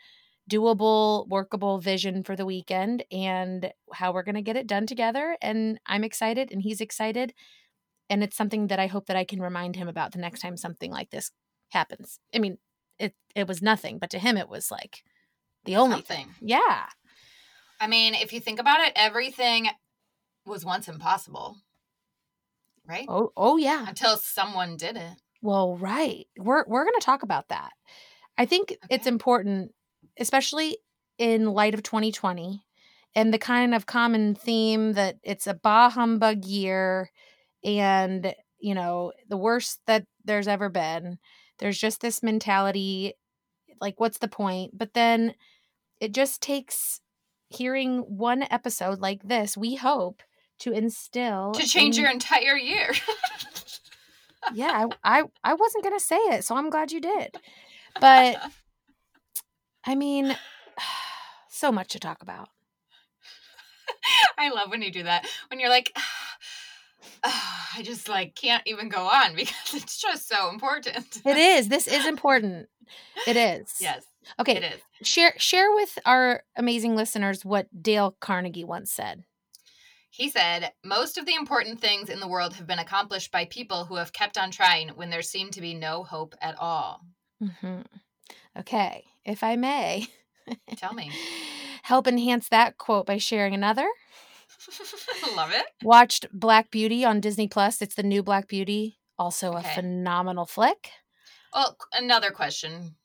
doable, 0.49 1.27
workable 1.29 1.79
vision 1.79 2.23
for 2.23 2.36
the 2.36 2.45
weekend 2.45 3.03
and 3.12 3.71
how 3.93 4.12
we're 4.12 4.23
going 4.23 4.36
to 4.36 4.41
get 4.41 4.58
it 4.58 4.67
done 4.67 4.86
together. 4.86 5.38
And 5.41 5.79
I'm 5.86 6.03
excited 6.03 6.51
and 6.51 6.62
he's 6.62 6.82
excited. 6.82 7.34
And 8.10 8.23
it's 8.23 8.36
something 8.36 8.67
that 8.67 8.79
I 8.79 8.88
hope 8.88 9.08
that 9.08 9.15
I 9.15 9.23
can 9.23 9.41
remind 9.41 9.75
him 9.75 9.88
about 9.88 10.12
the 10.12 10.19
next 10.19 10.41
time 10.41 10.58
something 10.58 10.91
like 10.91 11.10
this 11.10 11.32
happens. 11.71 12.19
I 12.36 12.39
mean, 12.39 12.58
it 12.99 13.15
it 13.36 13.47
was 13.47 13.62
nothing, 13.62 13.97
but 13.97 14.10
to 14.12 14.19
him 14.19 14.38
it 14.38 14.49
was 14.49 14.69
like 14.69 15.03
the 15.65 15.77
only 15.77 16.01
thing. 16.01 16.27
Yeah. 16.41 16.86
I 17.79 17.88
mean, 17.88 18.13
if 18.13 18.34
you 18.34 18.39
think 18.39 18.60
about 18.60 18.82
it, 18.82 18.93
everything 18.95 19.69
was 20.45 20.65
once 20.65 20.88
impossible, 20.88 21.58
right? 22.86 23.06
Oh, 23.08 23.32
oh 23.36 23.58
yeah. 23.58 23.88
Until 23.88 24.17
someone 24.17 24.77
did 24.77 24.97
it. 24.97 25.21
Well, 25.41 25.77
right. 25.77 26.25
We're 26.38 26.65
we're 26.67 26.86
going 26.86 26.99
to 26.99 27.06
talk 27.06 27.23
about 27.23 27.49
that. 27.49 27.71
I 28.38 28.45
think 28.45 28.75
it's 28.89 29.08
important, 29.08 29.71
especially 30.19 30.78
in 31.17 31.45
light 31.45 31.73
of 31.73 31.84
2020 31.84 32.63
and 33.15 33.34
the 33.34 33.38
kind 33.39 33.76
of 33.76 33.86
common 33.86 34.36
theme 34.36 34.93
that 34.93 35.17
it's 35.23 35.45
a 35.47 35.54
bah 35.54 35.89
humbug 35.89 36.45
year 36.45 37.12
and, 37.63 38.34
you 38.60 38.73
know, 38.76 39.12
the 39.30 39.38
worst 39.38 39.80
that 39.88 40.06
there's 40.26 40.47
ever 40.47 40.69
been. 40.69 41.17
There's 41.60 41.78
just 41.78 42.02
this 42.02 42.23
mentality 42.23 43.13
like 43.82 43.99
what's 43.99 44.17
the 44.19 44.28
point? 44.28 44.78
But 44.78 44.93
then 44.93 45.36
it 45.99 46.13
just 46.13 46.41
takes 46.41 47.02
hearing 47.49 47.99
one 47.99 48.43
episode 48.49 48.99
like 48.99 49.23
this, 49.23 49.56
we 49.58 49.76
hope 49.76 50.23
to 50.60 50.71
instill 50.71 51.52
To 51.54 51.67
change 51.67 51.97
in- 51.97 52.04
your 52.04 52.12
entire 52.12 52.56
year. 52.58 52.91
yeah, 54.54 54.88
I, 55.04 55.19
I 55.19 55.23
I 55.43 55.54
wasn't 55.54 55.84
gonna 55.84 55.99
say 55.99 56.15
it, 56.17 56.43
so 56.45 56.56
I'm 56.56 56.69
glad 56.69 56.91
you 56.91 57.02
did. 57.02 57.38
But 58.02 58.41
I 59.86 59.96
mean, 59.96 60.36
so 61.50 61.72
much 61.72 61.89
to 61.89 62.00
talk 62.00 62.22
about. 62.22 62.50
I 64.38 64.50
love 64.50 64.69
when 64.69 64.82
you 64.82 64.91
do 64.91 65.04
that. 65.04 65.28
When 65.50 65.60
you're 65.60 65.69
like, 65.69 65.96
I 67.24 67.82
just 67.84 68.10
like 68.10 68.36
can't 68.36 68.63
even 68.65 68.89
go 68.89 69.08
on 69.08 69.36
because 69.36 69.74
it's 69.74 69.98
just 70.02 70.28
so 70.28 70.50
important. 70.50 71.22
It 71.26 71.38
is. 71.38 71.69
This 71.69 71.88
is 71.88 72.06
important. 72.08 72.67
It 73.28 73.38
is. 73.38 73.74
yes, 73.80 74.04
Okay. 74.39 74.56
it 74.58 74.63
is. 74.63 75.08
Share 75.08 75.34
share 75.38 75.74
with 75.74 75.98
our 76.06 76.43
amazing 76.56 76.96
listeners 76.96 77.43
what 77.46 77.67
Dale 77.82 78.15
Carnegie 78.19 78.63
once 78.63 78.91
said. 78.91 79.24
He 80.10 80.30
said, 80.30 80.72
Most 80.84 81.17
of 81.17 81.26
the 81.26 81.34
important 81.34 81.82
things 81.82 82.10
in 82.10 82.19
the 82.19 82.28
world 82.28 82.54
have 82.56 82.67
been 82.67 82.78
accomplished 82.80 83.32
by 83.32 83.46
people 83.46 83.86
who 83.86 83.96
have 83.96 84.13
kept 84.13 84.38
on 84.38 84.52
trying 84.52 84.89
when 84.89 85.10
there 85.10 85.24
seemed 85.24 85.54
to 85.54 85.62
be 85.62 85.74
no 85.74 86.04
hope 86.04 86.36
at 86.41 86.56
all. 86.60 87.02
hmm 87.41 87.82
Okay, 88.58 89.06
if 89.26 89.44
I 89.44 89.56
may, 89.56 90.08
Tell 90.78 90.94
me. 90.94 91.12
help 91.84 92.08
enhance 92.08 92.50
that 92.50 92.78
quote 92.78 93.06
by 93.06 93.18
sharing 93.18 93.54
another. 93.54 93.88
Love 95.36 95.52
it. 95.52 95.66
Watched 95.82 96.28
Black 96.32 96.72
Beauty 96.72 97.04
on 97.04 97.20
Disney 97.20 97.48
Plus. 97.48 97.82
It's 97.82 97.96
the 97.96 98.04
new 98.04 98.24
Black 98.24 98.48
Beauty. 98.48 99.00
Also 99.18 99.54
a 99.54 99.62
phenomenal 99.62 100.46
flick. 100.46 100.89
Well, 101.54 101.78
another 101.94 102.32
question. 102.32 102.96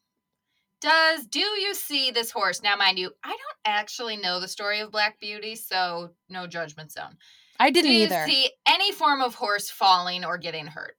Does 0.81 1.27
do 1.27 1.41
you 1.41 1.75
see 1.75 2.11
this 2.11 2.31
horse? 2.31 2.63
Now, 2.63 2.77
mind 2.77 2.99
you, 2.99 3.11
I 3.25 3.31
don't 3.31 3.59
actually 3.65 4.17
know 4.17 4.41
the 4.41 4.49
story 4.49 4.81
of 4.81 4.93
Black 4.93 5.19
Beauty, 5.19 5.57
so 5.57 6.11
no 6.29 6.47
judgment 6.47 6.93
zone. 6.93 7.17
I 7.59 7.71
didn't 7.71 7.91
do 7.91 7.97
you 7.97 8.05
either. 8.05 8.25
see 8.27 8.51
any 8.67 8.93
form 8.93 9.21
of 9.21 9.35
horse 9.35 9.71
falling 9.71 10.25
or 10.25 10.39
getting 10.39 10.67
hurt? 10.67 10.97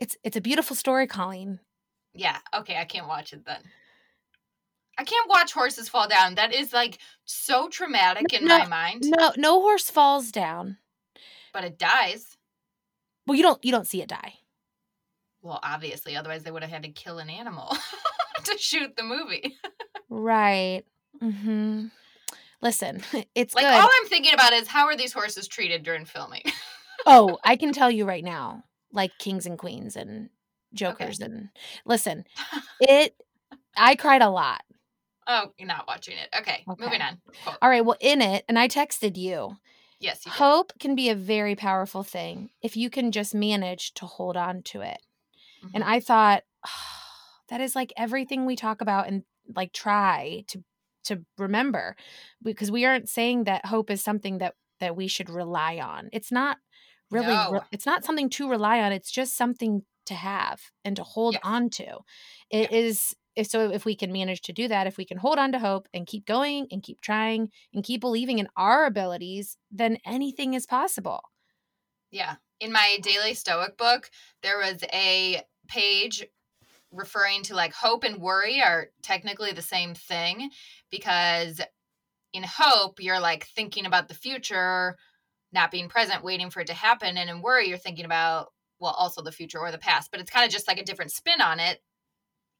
It's 0.00 0.16
it's 0.24 0.36
a 0.36 0.40
beautiful 0.40 0.74
story, 0.74 1.06
Colleen. 1.06 1.60
Yeah. 2.14 2.38
Okay, 2.54 2.76
I 2.76 2.84
can't 2.84 3.06
watch 3.06 3.32
it 3.32 3.44
then. 3.44 3.60
I 4.98 5.04
can't 5.04 5.28
watch 5.28 5.52
horses 5.52 5.88
fall 5.88 6.08
down. 6.08 6.34
That 6.34 6.52
is 6.54 6.72
like 6.72 6.98
so 7.24 7.68
traumatic 7.68 8.32
in 8.32 8.46
No, 8.46 8.58
my 8.58 8.66
mind. 8.66 9.04
No, 9.06 9.32
no 9.36 9.60
horse 9.60 9.88
falls 9.90 10.30
down. 10.32 10.78
But 11.52 11.64
it 11.64 11.78
dies. 11.78 12.36
Well, 13.26 13.36
you 13.36 13.42
don't 13.42 13.64
you 13.64 13.70
don't 13.72 13.86
see 13.86 14.02
it 14.02 14.08
die. 14.08 14.34
Well, 15.42 15.60
obviously, 15.62 16.16
otherwise 16.16 16.42
they 16.42 16.50
would 16.50 16.62
have 16.62 16.70
had 16.72 16.82
to 16.82 16.90
kill 16.90 17.18
an 17.18 17.30
animal 17.30 17.74
to 18.44 18.58
shoot 18.58 18.96
the 18.96 19.02
movie. 19.02 19.56
Right. 20.10 20.82
Mm-hmm. 21.22 21.86
Listen, 22.62 23.02
it's 23.34 23.54
Like 23.54 23.64
good. 23.64 23.72
all 23.74 23.88
I'm 24.02 24.08
thinking 24.08 24.34
about 24.34 24.52
is 24.52 24.68
how 24.68 24.86
are 24.86 24.96
these 24.96 25.12
horses 25.12 25.48
treated 25.48 25.82
during 25.82 26.04
filming? 26.04 26.42
oh, 27.06 27.38
I 27.44 27.56
can 27.56 27.72
tell 27.72 27.90
you 27.90 28.04
right 28.04 28.24
now, 28.24 28.64
like 28.92 29.12
kings 29.18 29.46
and 29.46 29.58
queens 29.58 29.96
and 29.96 30.30
jokers 30.74 31.20
and 31.20 31.48
listen, 31.84 32.24
it 32.80 33.14
I 33.76 33.94
cried 33.96 34.22
a 34.22 34.30
lot. 34.30 34.62
oh, 35.26 35.52
you're 35.58 35.68
not 35.68 35.86
watching 35.86 36.16
it. 36.16 36.28
Okay, 36.38 36.64
Okay. 36.68 36.84
moving 36.84 37.00
on. 37.02 37.20
Quote. 37.44 37.58
All 37.62 37.68
right, 37.70 37.84
well 37.84 37.96
in 38.00 38.20
it, 38.22 38.44
and 38.48 38.58
I 38.58 38.68
texted 38.68 39.16
you. 39.16 39.56
Yes, 40.00 40.24
you. 40.24 40.32
Hope 40.32 40.72
can 40.80 40.94
be 40.94 41.10
a 41.10 41.14
very 41.14 41.54
powerful 41.54 42.02
thing 42.02 42.50
if 42.62 42.76
you 42.76 42.88
can 42.90 43.12
just 43.12 43.34
manage 43.34 43.92
to 43.94 44.06
hold 44.06 44.36
on 44.36 44.62
to 44.64 44.80
it. 44.80 44.98
And 45.74 45.84
Mhm. 45.84 45.88
I 45.88 46.00
thought 46.00 46.42
that 47.48 47.60
is 47.60 47.74
like 47.76 47.92
everything 47.96 48.46
we 48.46 48.56
talk 48.56 48.80
about 48.80 49.08
and 49.08 49.24
like 49.54 49.72
try 49.72 50.44
to 50.48 50.62
to 51.04 51.24
remember 51.38 51.96
because 52.42 52.70
we 52.70 52.84
aren't 52.84 53.08
saying 53.08 53.44
that 53.44 53.66
hope 53.66 53.90
is 53.90 54.02
something 54.02 54.38
that 54.38 54.54
that 54.80 54.96
we 54.96 55.06
should 55.08 55.28
rely 55.30 55.78
on. 55.78 56.08
It's 56.12 56.30
not 56.32 56.58
really 57.10 57.36
re- 57.50 57.60
it's 57.72 57.86
not 57.86 58.04
something 58.04 58.28
to 58.30 58.48
rely 58.48 58.80
on. 58.80 58.92
It's 58.92 59.10
just 59.10 59.36
something 59.36 59.82
to 60.06 60.14
have 60.14 60.60
and 60.84 60.96
to 60.96 61.02
hold 61.02 61.34
Yes. 61.34 61.42
on 61.44 61.70
to. 61.70 61.98
It 62.50 62.72
is 62.72 63.14
if 63.36 63.46
so 63.46 63.70
if 63.70 63.84
we 63.84 63.94
can 63.94 64.12
manage 64.12 64.40
to 64.42 64.52
do 64.52 64.68
that, 64.68 64.86
if 64.86 64.96
we 64.96 65.04
can 65.04 65.18
hold 65.18 65.38
on 65.38 65.52
to 65.52 65.58
hope 65.58 65.86
and 65.94 66.06
keep 66.06 66.26
going 66.26 66.66
and 66.70 66.82
keep 66.82 67.00
trying 67.00 67.50
and 67.72 67.84
keep 67.84 68.00
believing 68.00 68.38
in 68.38 68.48
our 68.56 68.86
abilities, 68.86 69.56
then 69.70 69.98
anything 70.04 70.54
is 70.54 70.66
possible. 70.66 71.20
Yeah. 72.10 72.36
In 72.58 72.72
my 72.72 72.98
daily 73.02 73.34
stoic 73.34 73.76
book, 73.76 74.10
there 74.42 74.58
was 74.58 74.82
a 74.92 75.42
page 75.68 76.26
referring 76.92 77.42
to 77.44 77.54
like 77.54 77.72
hope 77.72 78.04
and 78.04 78.20
worry 78.20 78.60
are 78.60 78.88
technically 79.02 79.52
the 79.52 79.62
same 79.62 79.94
thing 79.94 80.50
because 80.90 81.60
in 82.32 82.44
hope, 82.44 83.00
you're 83.00 83.20
like 83.20 83.46
thinking 83.46 83.86
about 83.86 84.08
the 84.08 84.14
future, 84.14 84.96
not 85.52 85.70
being 85.70 85.88
present, 85.88 86.24
waiting 86.24 86.50
for 86.50 86.60
it 86.60 86.66
to 86.68 86.74
happen. 86.74 87.16
And 87.16 87.28
in 87.30 87.42
worry, 87.42 87.68
you're 87.68 87.78
thinking 87.78 88.04
about, 88.04 88.48
well, 88.78 88.94
also 88.96 89.22
the 89.22 89.32
future 89.32 89.58
or 89.58 89.70
the 89.70 89.78
past, 89.78 90.10
but 90.10 90.20
it's 90.20 90.30
kind 90.30 90.46
of 90.46 90.52
just 90.52 90.68
like 90.68 90.78
a 90.78 90.84
different 90.84 91.12
spin 91.12 91.40
on 91.40 91.60
it 91.60 91.80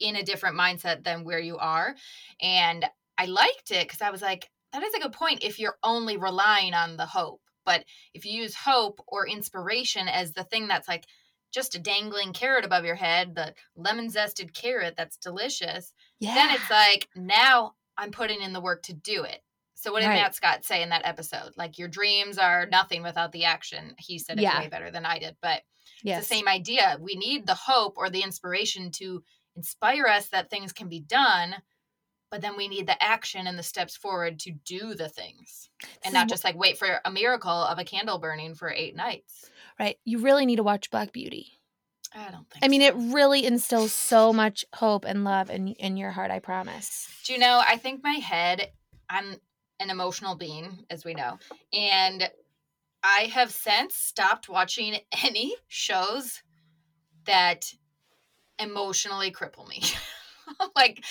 in 0.00 0.16
a 0.16 0.22
different 0.22 0.56
mindset 0.58 1.04
than 1.04 1.24
where 1.24 1.38
you 1.38 1.56
are. 1.58 1.94
And 2.40 2.84
I 3.18 3.26
liked 3.26 3.70
it 3.70 3.86
because 3.86 4.00
I 4.02 4.10
was 4.10 4.22
like, 4.22 4.48
that 4.72 4.82
is 4.82 4.94
a 4.94 5.00
good 5.00 5.12
point 5.12 5.44
if 5.44 5.58
you're 5.58 5.76
only 5.82 6.16
relying 6.16 6.74
on 6.74 6.96
the 6.96 7.06
hope. 7.06 7.40
But 7.66 7.84
if 8.14 8.24
you 8.24 8.42
use 8.42 8.54
hope 8.54 9.00
or 9.06 9.26
inspiration 9.28 10.08
as 10.08 10.32
the 10.32 10.44
thing 10.44 10.68
that's 10.68 10.88
like 10.88 11.04
just 11.52 11.74
a 11.74 11.78
dangling 11.78 12.32
carrot 12.32 12.64
above 12.64 12.84
your 12.84 12.94
head, 12.94 13.34
the 13.34 13.54
lemon 13.76 14.08
zested 14.08 14.54
carrot 14.54 14.94
that's 14.96 15.16
delicious, 15.16 15.92
Yeah. 16.18 16.34
then 16.34 16.50
it's 16.54 16.70
like 16.70 17.08
now 17.14 17.74
I'm 17.96 18.10
putting 18.12 18.40
in 18.40 18.52
the 18.52 18.60
work 18.60 18.82
to 18.84 18.94
do 18.94 19.24
it. 19.24 19.42
So 19.80 19.92
what 19.92 20.00
did 20.00 20.08
Right. 20.08 20.16
Matt 20.20 20.34
Scott 20.34 20.64
say 20.64 20.82
in 20.82 20.90
that 20.90 21.06
episode? 21.06 21.52
Like 21.56 21.78
your 21.78 21.88
dreams 21.88 22.36
are 22.38 22.66
nothing 22.66 23.02
without 23.02 23.32
the 23.32 23.46
action. 23.46 23.94
He 23.98 24.18
said 24.18 24.38
it 24.38 24.42
Yeah. 24.42 24.60
way 24.60 24.68
better 24.68 24.90
than 24.90 25.06
I 25.06 25.18
did, 25.18 25.36
but 25.40 25.62
yes. 26.02 26.18
it's 26.20 26.28
the 26.28 26.34
same 26.34 26.48
idea. 26.48 26.98
We 27.00 27.14
need 27.16 27.46
the 27.46 27.54
hope 27.54 27.94
or 27.96 28.10
the 28.10 28.22
inspiration 28.22 28.90
to 28.92 29.24
inspire 29.56 30.06
us 30.06 30.28
that 30.28 30.50
things 30.50 30.72
can 30.72 30.88
be 30.88 31.00
done, 31.00 31.56
but 32.30 32.42
then 32.42 32.56
we 32.58 32.68
need 32.68 32.86
the 32.86 33.02
action 33.02 33.46
and 33.46 33.58
the 33.58 33.62
steps 33.62 33.96
forward 33.96 34.38
to 34.40 34.52
do 34.52 34.94
the 34.94 35.08
things. 35.08 35.70
And 36.04 36.12
not 36.12 36.28
just 36.28 36.44
like 36.44 36.56
wait 36.56 36.76
for 36.78 37.00
a 37.04 37.10
miracle 37.10 37.50
of 37.50 37.78
a 37.78 37.84
candle 37.84 38.18
burning 38.18 38.54
for 38.54 38.70
8 38.70 38.94
nights. 38.94 39.50
right. 39.78 39.96
You 40.04 40.18
really 40.18 40.44
need 40.44 40.56
to 40.56 40.62
watch 40.62 40.90
Black 40.90 41.10
Beauty. 41.12 41.54
I 42.14 42.30
don't 42.30 42.48
think 42.50 42.62
I 42.64 42.68
mean, 42.68 42.80
so. 42.82 42.88
it 42.88 42.94
really 43.14 43.46
instills 43.46 43.92
so 43.94 44.32
much 44.32 44.64
hope 44.74 45.04
and 45.06 45.24
love 45.24 45.48
in 45.48 45.68
in 45.68 45.96
your 45.96 46.10
heart. 46.10 46.30
I 46.30 46.40
promise. 46.40 47.08
Do 47.24 47.32
you 47.32 47.38
know, 47.38 47.62
I 47.66 47.76
think 47.76 48.02
my 48.02 48.14
head, 48.14 48.72
I'm 49.08 49.36
an 49.80 49.90
emotional 49.90 50.36
being, 50.36 50.84
as 50.90 51.04
we 51.04 51.14
know. 51.14 51.38
And 51.72 52.30
I 53.02 53.30
have 53.32 53.50
since 53.50 53.96
stopped 53.96 54.48
watching 54.48 54.98
any 55.24 55.54
shows 55.66 56.42
that 57.24 57.72
emotionally 58.58 59.32
cripple 59.32 59.68
me. 59.68 59.82
like, 60.76 61.02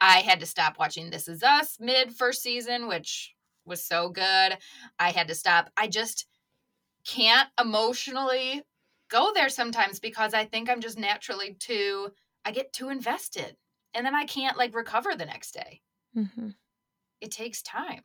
I 0.00 0.18
had 0.18 0.40
to 0.40 0.46
stop 0.46 0.78
watching 0.78 1.10
This 1.10 1.28
Is 1.28 1.42
Us 1.42 1.78
mid 1.80 2.12
first 2.12 2.42
season, 2.42 2.88
which 2.88 3.34
was 3.64 3.84
so 3.84 4.08
good. 4.08 4.58
I 4.98 5.10
had 5.10 5.28
to 5.28 5.34
stop. 5.34 5.70
I 5.76 5.88
just 5.88 6.26
can't 7.06 7.48
emotionally 7.60 8.62
go 9.08 9.32
there 9.34 9.48
sometimes 9.48 10.00
because 10.00 10.34
I 10.34 10.44
think 10.44 10.68
I'm 10.68 10.80
just 10.80 10.98
naturally 10.98 11.54
too, 11.58 12.10
I 12.44 12.50
get 12.50 12.72
too 12.72 12.90
invested. 12.90 13.56
And 13.94 14.04
then 14.04 14.14
I 14.14 14.24
can't 14.24 14.58
like 14.58 14.74
recover 14.74 15.14
the 15.14 15.24
next 15.24 15.52
day 15.52 15.80
hmm 16.14 16.48
it 17.20 17.30
takes 17.30 17.62
time. 17.62 18.02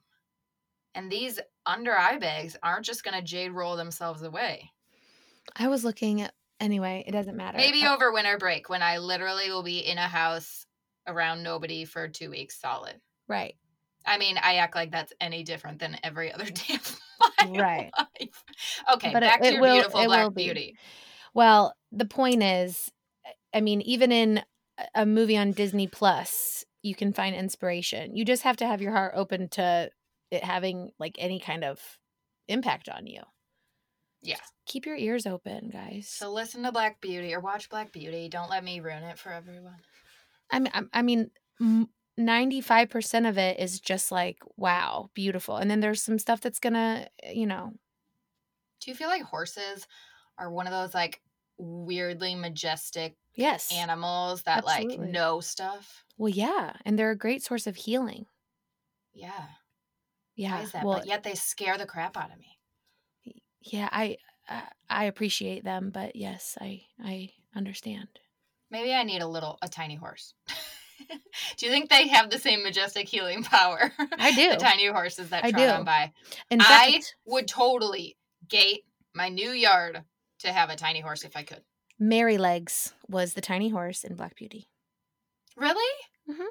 And 0.96 1.12
these 1.12 1.40
under 1.66 1.98
eye 1.98 2.18
bags 2.20 2.56
aren't 2.62 2.86
just 2.86 3.04
going 3.04 3.16
to 3.16 3.22
jade 3.24 3.52
roll 3.52 3.76
themselves 3.76 4.22
away. 4.22 4.72
I 5.56 5.68
was 5.68 5.84
looking 5.84 6.22
at 6.22 6.34
anyway. 6.60 7.04
It 7.08 7.12
doesn't 7.12 7.36
matter. 7.36 7.58
Maybe 7.58 7.86
over 7.86 8.12
winter 8.12 8.38
break 8.38 8.70
when 8.70 8.82
I 8.84 9.00
literally 9.00 9.50
will 9.50 9.64
be 9.64 9.80
in 9.80 9.98
a 9.98 10.08
house 10.08 10.66
around 11.08 11.44
nobody 11.44 11.84
for 11.86 12.08
two 12.08 12.30
weeks 12.30 12.60
solid. 12.60 12.96
right. 13.28 13.56
I 14.06 14.18
mean, 14.18 14.38
I 14.38 14.56
act 14.56 14.76
like 14.76 14.92
that's 14.92 15.14
any 15.22 15.44
different 15.44 15.80
than 15.80 15.98
every 16.04 16.30
other 16.34 16.44
day 16.50 16.74
of 16.76 17.00
my 17.40 17.60
Right. 17.62 17.92
life. 17.98 18.44
Okay, 18.96 19.14
But 19.14 19.24
it- 19.24 19.26
back 19.28 19.42
to 19.42 19.48
it 19.48 19.54
your 19.54 19.62
will- 19.62 19.74
beautiful 19.76 20.04
Black 20.04 20.34
be. 20.34 20.44
Beauty. 20.44 20.78
Well, 21.34 21.74
the 21.92 22.04
point 22.06 22.44
is, 22.44 22.92
I 23.54 23.62
mean, 23.62 23.80
even 23.82 24.12
in 24.12 24.44
a 24.94 25.06
movie 25.06 25.38
on 25.38 25.54
Disney 25.54 25.88
Plus, 25.88 26.66
you 26.84 26.96
can 26.96 27.14
find 27.14 27.36
inspiration. 27.36 28.16
You 28.16 28.26
just 28.26 28.44
have 28.44 28.58
to 28.58 28.68
have 28.68 28.82
your 28.82 28.92
heart 28.92 29.14
open 29.16 29.50
to 29.50 29.90
it 30.32 30.44
having 30.44 30.92
like 31.00 31.16
any 31.18 31.40
kind 31.40 31.64
of 31.64 31.80
impact 32.48 32.90
on 32.90 33.08
you. 33.08 33.22
Yeah. 34.22 34.38
Keep 34.66 34.86
your 34.86 34.96
ears 34.96 35.26
open, 35.26 35.70
guys. 35.70 36.08
So 36.10 36.32
listen 36.32 36.64
to 36.64 36.72
Black 36.72 37.02
Beauty 37.02 37.34
or 37.34 37.40
watch 37.40 37.70
Black 37.70 37.92
Beauty. 37.92 38.30
Don't 38.30 38.50
let 38.50 38.64
me 38.64 38.80
ruin 38.80 39.04
it 39.04 39.20
for 39.20 39.34
everyone. 39.34 39.78
I 40.52 40.60
mean, 40.60 40.72
I- 40.94 41.02
mean, 41.02 41.32
ninety-five 42.18 42.90
percent 42.90 43.26
of 43.26 43.38
it 43.38 43.60
is 43.60 43.80
just 43.80 44.12
like 44.12 44.38
wow, 44.56 45.10
beautiful, 45.14 45.58
and 45.58 45.70
then 45.70 45.80
there's 45.80 46.02
some 46.02 46.20
stuff 46.20 46.42
that's 46.42 46.60
gonna, 46.60 47.08
eh, 47.24 47.32
you 47.34 47.46
know, 47.48 47.74
Do 48.82 48.92
you 48.92 48.96
feel 48.96 49.08
like 49.08 49.24
horses 49.24 49.88
are 50.38 50.52
one 50.52 50.68
of 50.68 50.72
those 50.74 50.94
like 50.94 51.22
weirdly 51.58 52.36
majestic 52.36 53.16
yes, 53.36 53.72
animals 53.72 54.44
that 54.44 54.64
Absolutely. 54.66 54.98
like 54.98 55.12
know 55.12 55.40
stuff? 55.40 56.03
Well, 56.18 56.30
yeah, 56.30 56.74
and 56.86 56.98
they're 56.98 57.12
a 57.12 57.18
great 57.18 57.44
source 57.44 57.68
of 57.68 57.76
healing. 57.76 58.26
Yeah. 59.14 59.46
Yeah, 60.36 60.56
Why 60.58 60.62
is 60.64 60.72
that? 60.72 60.86
well, 60.86 60.98
but 61.00 61.08
yet 61.08 61.24
they 61.24 61.36
scare 61.36 61.78
the 61.78 61.86
crap 61.86 62.18
out 62.18 62.32
of 62.32 62.40
me. 62.40 62.58
yeah, 63.62 63.88
I, 63.92 64.18
I 64.50 64.64
I 64.90 65.04
appreciate 65.06 65.64
them, 65.64 65.92
but 65.92 66.16
yes, 66.16 66.58
I 66.60 66.82
I 67.04 67.30
understand. 67.56 68.08
Maybe 68.72 68.94
I 68.94 69.04
need 69.04 69.22
a 69.22 69.28
little, 69.28 69.60
a 69.62 69.68
tiny 69.70 69.96
horse. 69.96 70.34
do 71.58 71.66
you 71.66 71.72
think 71.72 71.90
they 71.90 72.08
have 72.08 72.32
the 72.32 72.40
same 72.40 72.64
majestic 72.64 73.08
healing 73.08 73.44
power? 73.44 73.92
I 74.18 74.32
do. 74.36 74.50
the 74.50 74.58
tiny 74.58 74.88
horses 74.88 75.30
that 75.30 75.44
I 75.46 75.52
trot 75.52 75.62
do. 75.62 75.70
on 75.70 75.84
by. 75.84 76.12
In 76.50 76.60
I 76.60 76.92
fact, 76.92 77.16
would 77.26 77.48
totally 77.48 78.18
gate 78.48 78.86
my 79.14 79.30
new 79.30 79.52
yard 79.52 80.04
to 80.40 80.52
have 80.52 80.72
a 80.72 80.76
tiny 80.76 81.02
horse 81.02 81.24
if 81.24 81.38
I 81.38 81.44
could. 81.44 81.62
Merrylegs 82.02 82.94
was 83.08 83.36
the 83.36 83.42
tiny 83.42 83.70
horse 83.70 84.04
in 84.04 84.16
Black 84.16 84.36
Beauty. 84.36 84.68
Really? 85.56 85.94
Mhm. 86.30 86.48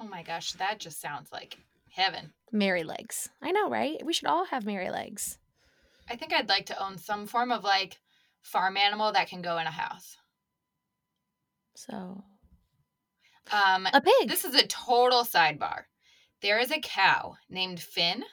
Oh 0.00 0.04
my 0.04 0.22
gosh, 0.22 0.52
that 0.54 0.78
just 0.80 1.00
sounds 1.00 1.30
like 1.32 1.58
heaven. 1.90 2.32
Merrylegs. 2.52 3.28
I 3.42 3.50
know, 3.52 3.68
right? 3.68 4.04
We 4.04 4.12
should 4.12 4.28
all 4.28 4.46
have 4.46 4.64
Merrylegs. 4.64 5.38
I 6.08 6.16
think 6.16 6.32
I'd 6.32 6.48
like 6.48 6.66
to 6.66 6.82
own 6.82 6.98
some 6.98 7.26
form 7.26 7.52
of 7.52 7.64
like 7.64 8.00
farm 8.42 8.76
animal 8.76 9.12
that 9.12 9.28
can 9.28 9.42
go 9.42 9.58
in 9.58 9.66
a 9.66 9.70
house. 9.70 10.16
So 11.76 12.24
Um, 13.50 13.86
a 13.86 14.00
pig. 14.00 14.28
This 14.28 14.44
is 14.44 14.54
a 14.54 14.66
total 14.66 15.24
sidebar. 15.24 15.84
There 16.40 16.58
is 16.58 16.70
a 16.70 16.80
cow 16.80 17.36
named 17.48 17.80
Finn 17.80 18.24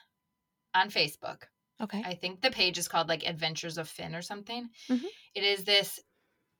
on 0.73 0.89
Facebook. 0.91 1.43
okay. 1.81 2.01
I 2.05 2.15
think 2.15 2.41
the 2.41 2.49
page 2.51 2.77
is 2.77 2.87
called 2.87 3.07
like 3.07 3.23
Adventures 3.25 3.77
of 3.77 3.87
Finn 3.89 4.15
or 4.15 4.21
something. 4.21 4.69
Mhm. 4.89 5.05
It 5.35 5.43
is 5.43 5.63
this 5.63 5.99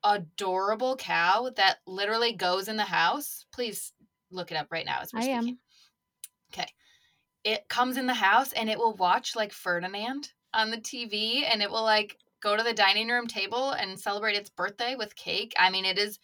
adorable 0.04 0.96
cow 0.96 1.50
that 1.56 1.78
literally 1.86 2.32
goes 2.32 2.68
in 2.68 2.76
the 2.76 2.84
house. 2.84 3.44
Please 3.52 3.92
look 4.30 4.50
it 4.50 4.56
up 4.56 4.68
right 4.70 4.86
now 4.86 5.00
as 5.00 5.12
we're 5.12 5.20
I 5.20 5.24
am. 5.24 5.58
Okay. 6.52 6.68
It 7.44 7.68
comes 7.68 7.96
in 7.96 8.06
the 8.06 8.14
house 8.14 8.52
and 8.52 8.68
it 8.68 8.78
will 8.78 8.94
watch 8.94 9.36
like 9.36 9.52
Ferdinand 9.52 10.32
on 10.54 10.70
the 10.70 10.78
TV 10.78 11.44
and 11.50 11.62
it 11.62 11.70
will 11.70 11.82
like 11.82 12.16
go 12.40 12.56
to 12.56 12.62
the 12.62 12.72
dining 12.72 13.08
room 13.08 13.26
table 13.26 13.70
and 13.72 13.98
celebrate 13.98 14.36
its 14.36 14.50
birthday 14.50 14.94
with 14.96 15.16
cake. 15.16 15.52
I 15.58 15.70
mean, 15.70 15.84
it 15.84 15.98
is 15.98 16.18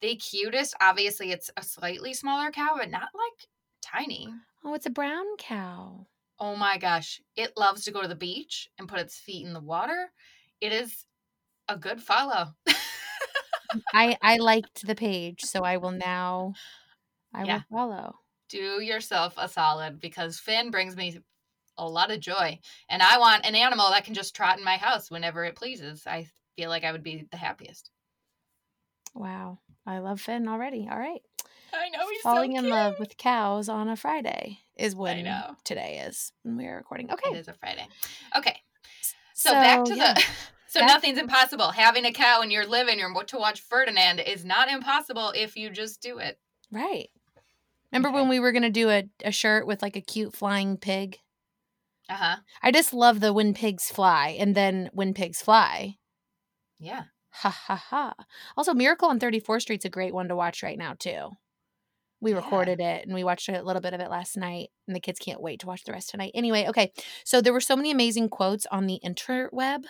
the 0.00 0.16
cutest. 0.16 0.74
Obviously, 0.80 1.32
it's 1.32 1.50
a 1.56 1.62
slightly 1.62 2.14
smaller 2.14 2.50
cow, 2.50 2.74
but 2.76 2.90
not 2.90 3.08
like 3.14 3.48
tiny. 3.82 4.28
Oh, 4.64 4.74
it's 4.74 4.86
a 4.86 4.90
brown 4.90 5.24
cow. 5.38 6.06
Oh 6.40 6.56
my 6.56 6.78
gosh. 6.78 7.20
It 7.36 7.56
loves 7.56 7.84
to 7.84 7.90
go 7.90 8.02
to 8.02 8.08
the 8.08 8.14
beach 8.14 8.68
and 8.78 8.88
put 8.88 9.00
its 9.00 9.18
feet 9.18 9.46
in 9.46 9.52
the 9.52 9.60
water. 9.60 10.12
It 10.60 10.72
is 10.72 11.04
a 11.68 11.76
good 11.76 12.00
follow. 12.00 12.54
I 13.92 14.16
I 14.22 14.36
liked 14.36 14.86
the 14.86 14.94
page, 14.94 15.42
so 15.42 15.60
I 15.62 15.76
will 15.76 15.90
now 15.92 16.54
I 17.34 17.44
Yeah. 17.44 17.62
will 17.70 17.78
follow. 17.78 18.14
Do 18.48 18.80
yourself 18.80 19.34
a 19.36 19.48
solid 19.48 20.00
because 20.00 20.38
Finn 20.38 20.70
brings 20.70 20.96
me 20.96 21.18
a 21.76 21.88
lot 21.88 22.10
of 22.10 22.20
joy. 22.20 22.58
And 22.88 23.02
I 23.02 23.18
want 23.18 23.46
an 23.46 23.54
animal 23.54 23.90
that 23.90 24.04
can 24.04 24.14
just 24.14 24.34
trot 24.34 24.58
in 24.58 24.64
my 24.64 24.76
house 24.76 25.10
whenever 25.10 25.44
it 25.44 25.56
pleases. 25.56 26.06
I 26.06 26.28
feel 26.56 26.68
like 26.70 26.84
I 26.84 26.92
would 26.92 27.02
be 27.02 27.26
the 27.30 27.36
happiest. 27.36 27.90
Wow. 29.14 29.58
I 29.86 29.98
love 30.00 30.20
Finn 30.20 30.48
already. 30.48 30.88
All 30.90 30.98
right. 30.98 31.22
I 31.72 31.88
know 31.90 32.08
he's 32.10 32.22
Falling 32.22 32.56
so 32.56 32.64
in 32.64 32.70
love 32.70 32.98
with 32.98 33.16
cows 33.16 33.68
on 33.68 33.88
a 33.88 33.96
Friday 33.96 34.58
is 34.76 34.94
when 34.94 35.24
know. 35.24 35.54
today 35.64 36.02
is 36.06 36.32
when 36.42 36.56
we 36.56 36.66
are 36.66 36.76
recording. 36.76 37.10
Okay. 37.10 37.30
it 37.30 37.36
is 37.36 37.48
a 37.48 37.54
Friday. 37.54 37.86
Okay. 38.36 38.56
So, 39.34 39.52
back 39.52 39.84
to 39.84 39.94
yeah. 39.94 40.14
the 40.14 40.24
So 40.68 40.80
Back- 40.80 40.88
nothing's 40.88 41.18
impossible. 41.18 41.70
Having 41.70 42.04
a 42.04 42.12
cow 42.12 42.42
in 42.42 42.50
your 42.50 42.66
living 42.66 42.98
room 43.00 43.16
to 43.26 43.38
watch 43.38 43.60
Ferdinand 43.60 44.20
is 44.20 44.44
not 44.44 44.70
impossible 44.70 45.32
if 45.34 45.56
you 45.56 45.70
just 45.70 46.00
do 46.02 46.18
it. 46.18 46.38
Right. 46.70 47.08
Remember 47.90 48.10
Okay. 48.10 48.18
when 48.20 48.28
we 48.28 48.38
were 48.38 48.52
gonna 48.52 48.68
do 48.70 48.90
a, 48.90 49.04
a 49.24 49.32
shirt 49.32 49.66
with 49.66 49.80
like 49.80 49.96
a 49.96 50.00
cute 50.02 50.34
flying 50.36 50.76
pig? 50.76 51.18
Uh-huh. 52.10 52.36
I 52.62 52.70
just 52.70 52.92
love 52.92 53.20
the 53.20 53.32
when 53.32 53.54
pigs 53.54 53.90
fly 53.90 54.36
and 54.38 54.54
then 54.54 54.90
when 54.92 55.14
pigs 55.14 55.40
fly. 55.42 55.96
Yeah. 56.78 57.04
Ha 57.30 57.50
ha 57.50 57.76
ha. 57.76 58.14
Also, 58.56 58.74
Miracle 58.74 59.08
on 59.08 59.18
34th 59.18 59.62
Street's 59.62 59.84
a 59.84 59.90
great 59.90 60.12
one 60.14 60.28
to 60.28 60.36
watch 60.36 60.62
right 60.62 60.78
now 60.78 60.94
too. 60.98 61.30
We 62.20 62.30
Yeah. 62.32 62.38
recorded 62.38 62.80
it 62.80 63.04
and 63.06 63.14
we 63.14 63.24
watched 63.24 63.48
a 63.48 63.62
little 63.62 63.80
bit 63.82 63.94
of 63.94 64.00
it 64.00 64.10
last 64.10 64.36
night, 64.36 64.68
and 64.86 64.96
the 64.96 65.00
kids 65.00 65.18
can't 65.18 65.40
wait 65.40 65.60
to 65.60 65.66
watch 65.66 65.84
the 65.84 65.92
rest 65.92 66.10
tonight. 66.10 66.32
Anyway, 66.34 66.66
okay. 66.68 66.92
So 67.24 67.40
there 67.40 67.52
were 67.52 67.60
so 67.60 67.76
many 67.76 67.90
amazing 67.90 68.28
quotes 68.28 68.66
on 68.66 68.86
the 68.86 69.00
interweb 69.04 69.84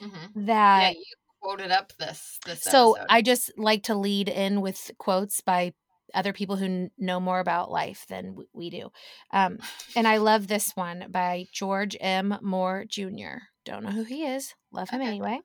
hmm 0.00 0.46
that 0.46 0.82
yeah, 0.82 0.90
you 0.90 1.04
quoted 1.40 1.70
up 1.70 1.92
this 1.98 2.38
this 2.46 2.62
so 2.62 2.94
episode. 2.94 3.06
I 3.10 3.22
just 3.22 3.52
like 3.56 3.84
to 3.84 3.94
lead 3.94 4.28
in 4.28 4.60
with 4.60 4.90
quotes 4.98 5.40
by 5.40 5.72
other 6.14 6.32
people 6.32 6.56
who 6.56 6.66
kn- 6.66 6.90
know 6.98 7.20
more 7.20 7.40
about 7.40 7.70
life 7.70 8.04
than 8.08 8.30
w- 8.30 8.48
we 8.52 8.70
do. 8.70 8.90
Um, 9.32 9.58
and 9.94 10.08
I 10.08 10.16
love 10.16 10.48
this 10.48 10.72
one 10.74 11.06
by 11.10 11.46
George 11.52 11.96
M. 12.00 12.36
Moore 12.42 12.84
Jr. 12.88 13.38
Don't 13.64 13.84
know 13.84 13.90
who 13.90 14.02
he 14.02 14.24
is. 14.26 14.54
Love 14.72 14.90
him 14.90 15.00
Okay. 15.00 15.08
anyway. 15.08 15.40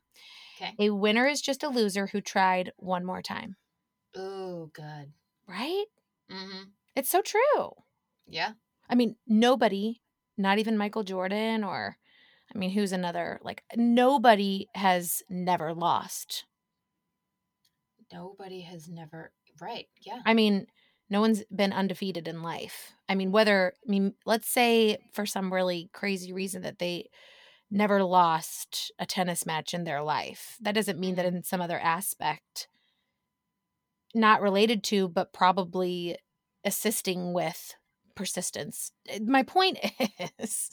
Okay. 0.59 0.73
A 0.79 0.89
winner 0.89 1.27
is 1.27 1.41
just 1.41 1.63
a 1.63 1.69
loser 1.69 2.07
who 2.07 2.21
tried 2.21 2.71
one 2.77 3.05
more 3.05 3.21
time. 3.21 3.57
Oh, 4.15 4.71
good. 4.73 5.11
Right? 5.47 5.85
Mm-hmm. 6.31 6.63
It's 6.95 7.09
so 7.09 7.21
true. 7.21 7.73
Yeah. 8.25 8.53
I 8.89 8.95
mean, 8.95 9.17
nobody, 9.27 10.01
not 10.37 10.57
even 10.59 10.77
Michael 10.77 11.03
Jordan 11.03 11.63
or, 11.63 11.97
I 12.55 12.57
mean, 12.57 12.71
who's 12.71 12.93
another? 12.93 13.39
Like, 13.43 13.63
nobody 13.75 14.69
has 14.73 15.21
never 15.29 15.73
lost. 15.73 16.45
Nobody 18.13 18.61
has 18.61 18.87
never 18.87 19.33
right. 19.59 19.87
Yeah. 20.05 20.21
I 20.25 20.33
mean, 20.33 20.67
no 21.09 21.19
one's 21.21 21.43
been 21.53 21.73
undefeated 21.73 22.27
in 22.27 22.41
life. 22.41 22.93
I 23.09 23.15
mean, 23.15 23.31
whether, 23.31 23.73
I 23.85 23.91
mean, 23.91 24.13
let's 24.25 24.47
say 24.47 24.97
for 25.13 25.25
some 25.25 25.53
really 25.53 25.89
crazy 25.93 26.31
reason 26.31 26.61
that 26.61 26.79
they 26.79 27.09
never 27.69 28.03
lost 28.03 28.91
a 28.99 29.05
tennis 29.05 29.45
match 29.45 29.73
in 29.73 29.83
their 29.83 30.01
life. 30.01 30.55
That 30.61 30.75
doesn't 30.75 30.99
mean 30.99 31.15
that 31.15 31.25
mm-hmm. 31.25 31.37
in 31.37 31.43
some 31.43 31.61
other 31.61 31.79
aspect, 31.79 32.67
not 34.13 34.41
related 34.41 34.83
to, 34.85 35.09
but 35.09 35.33
probably 35.33 36.17
assisting 36.63 37.33
with 37.33 37.75
persistence. 38.15 38.91
Eh, 39.07 39.19
My 39.25 39.43
point 39.43 39.77
is, 40.39 40.69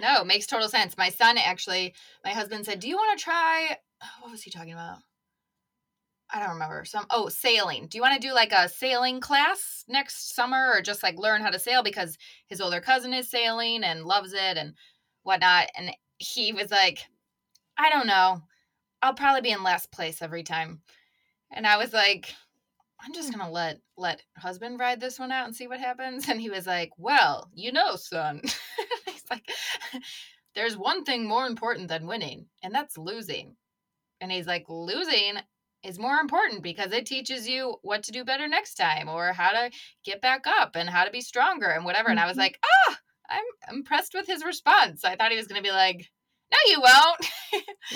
No, 0.00 0.24
makes 0.24 0.46
total 0.46 0.68
sense. 0.68 0.96
My 0.96 1.10
son 1.10 1.38
actually, 1.38 1.94
my 2.24 2.30
husband 2.30 2.64
said, 2.64 2.80
"Do 2.80 2.88
you 2.88 2.96
want 2.96 3.18
to 3.18 3.24
try 3.24 3.76
what 4.20 4.30
was 4.30 4.42
he 4.42 4.50
talking 4.50 4.72
about? 4.72 4.98
I 6.32 6.38
don't 6.38 6.50
remember. 6.50 6.84
Some 6.84 7.06
oh, 7.10 7.28
sailing. 7.28 7.88
Do 7.88 7.98
you 7.98 8.02
want 8.02 8.20
to 8.20 8.28
do 8.28 8.32
like 8.32 8.52
a 8.52 8.68
sailing 8.68 9.20
class 9.20 9.84
next 9.88 10.34
summer 10.34 10.70
or 10.72 10.80
just 10.80 11.02
like 11.02 11.18
learn 11.18 11.42
how 11.42 11.50
to 11.50 11.58
sail 11.58 11.82
because 11.82 12.16
his 12.46 12.60
older 12.60 12.80
cousin 12.80 13.12
is 13.12 13.28
sailing 13.28 13.82
and 13.82 14.04
loves 14.04 14.32
it 14.32 14.56
and 14.56 14.74
whatnot?" 15.22 15.68
And 15.76 15.90
he 16.18 16.52
was 16.52 16.70
like, 16.70 17.00
"I 17.78 17.90
don't 17.90 18.06
know. 18.06 18.42
I'll 19.02 19.14
probably 19.14 19.42
be 19.42 19.50
in 19.50 19.62
last 19.62 19.92
place 19.92 20.22
every 20.22 20.42
time." 20.44 20.82
And 21.52 21.66
I 21.66 21.78
was 21.78 21.92
like, 21.92 22.34
I'm 23.02 23.12
just 23.14 23.32
gonna 23.32 23.50
let 23.50 23.78
let 23.96 24.22
husband 24.36 24.78
ride 24.78 25.00
this 25.00 25.18
one 25.18 25.32
out 25.32 25.46
and 25.46 25.56
see 25.56 25.66
what 25.66 25.80
happens. 25.80 26.24
And 26.28 26.40
he 26.40 26.50
was 26.50 26.66
like, 26.66 26.90
Well, 26.98 27.50
you 27.54 27.72
know, 27.72 27.96
son. 27.96 28.42
He's 29.06 29.24
like, 29.30 29.48
There's 30.54 30.76
one 30.76 31.04
thing 31.04 31.26
more 31.26 31.46
important 31.46 31.88
than 31.88 32.06
winning, 32.06 32.46
and 32.62 32.74
that's 32.74 32.98
losing. 32.98 33.56
And 34.20 34.30
he's 34.30 34.46
like, 34.46 34.66
Losing 34.68 35.38
is 35.82 35.98
more 35.98 36.16
important 36.18 36.62
because 36.62 36.92
it 36.92 37.06
teaches 37.06 37.48
you 37.48 37.76
what 37.82 38.02
to 38.02 38.12
do 38.12 38.22
better 38.24 38.46
next 38.48 38.74
time 38.74 39.08
or 39.08 39.32
how 39.32 39.50
to 39.50 39.70
get 40.04 40.20
back 40.20 40.46
up 40.46 40.76
and 40.76 40.90
how 40.90 41.04
to 41.04 41.10
be 41.10 41.22
stronger 41.22 41.68
and 41.68 41.84
whatever. 41.86 42.10
And 42.10 42.20
I 42.20 42.26
was 42.26 42.36
Mhm. 42.36 42.40
like, 42.40 42.58
ah, 42.88 42.98
I'm 43.30 43.74
impressed 43.76 44.12
with 44.12 44.26
his 44.26 44.44
response. 44.44 45.04
I 45.04 45.16
thought 45.16 45.30
he 45.30 45.38
was 45.38 45.46
gonna 45.46 45.62
be 45.62 45.70
like, 45.70 46.10
No, 46.52 46.58
you 46.66 46.80
won't. 46.80 47.26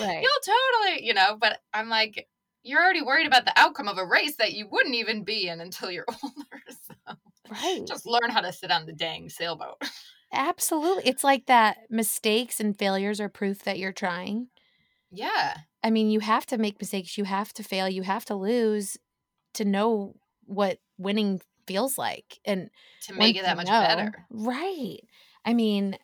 right. 0.01 0.23
You'll 0.23 0.55
totally, 0.87 1.05
you 1.05 1.13
know, 1.13 1.37
but 1.39 1.61
I'm 1.75 1.89
like, 1.91 2.27
you're 2.65 2.83
already 2.83 3.03
worried 3.03 3.27
about 3.27 3.45
the 3.45 3.53
outcome 3.57 3.87
of 3.89 3.99
a 3.99 4.05
race 4.07 4.37
that 4.37 4.53
you 4.55 4.67
wouldn't 4.71 4.95
even 4.97 5.23
be 5.23 5.47
in 5.49 5.61
until 5.61 5.91
you're 5.91 6.07
older. 6.25 6.63
So 6.69 7.15
Right. 7.51 7.87
just 7.87 8.07
learn 8.07 8.31
how 8.31 8.41
to 8.41 8.53
sit 8.53 8.71
on 8.73 8.87
the 8.87 8.93
dang 8.93 9.29
sailboat. 9.29 9.77
Absolutely. 10.33 11.05
It's 11.07 11.23
like 11.23 11.47
that 11.47 11.77
mistakes 11.91 12.59
and 12.59 12.77
failures 12.77 13.21
are 13.21 13.29
proof 13.29 13.63
that 13.65 13.79
you're 13.79 13.93
trying. 13.93 14.49
Yeah. 15.13 15.59
I 15.83 15.91
mean, 15.91 16.11
you 16.11 16.21
have 16.21 16.47
to 16.47 16.59
make 16.59 16.81
mistakes, 16.81 17.17
you 17.19 17.25
have 17.25 17.53
to 17.53 17.63
fail, 17.63 17.89
you 17.89 18.03
have 18.03 18.25
to 18.27 18.35
lose 18.35 18.97
to 19.53 19.65
know 19.65 20.15
what 20.47 20.79
winning 20.99 21.41
feels 21.67 21.99
like. 21.99 22.41
And 22.45 22.71
To 23.03 23.15
make 23.15 23.37
it 23.37 23.43
that 23.45 23.57
much 23.57 23.67
know- 23.67 23.81
better. 23.81 24.27
Right. 24.31 25.01
I 25.45 25.53
mean, 25.55 25.99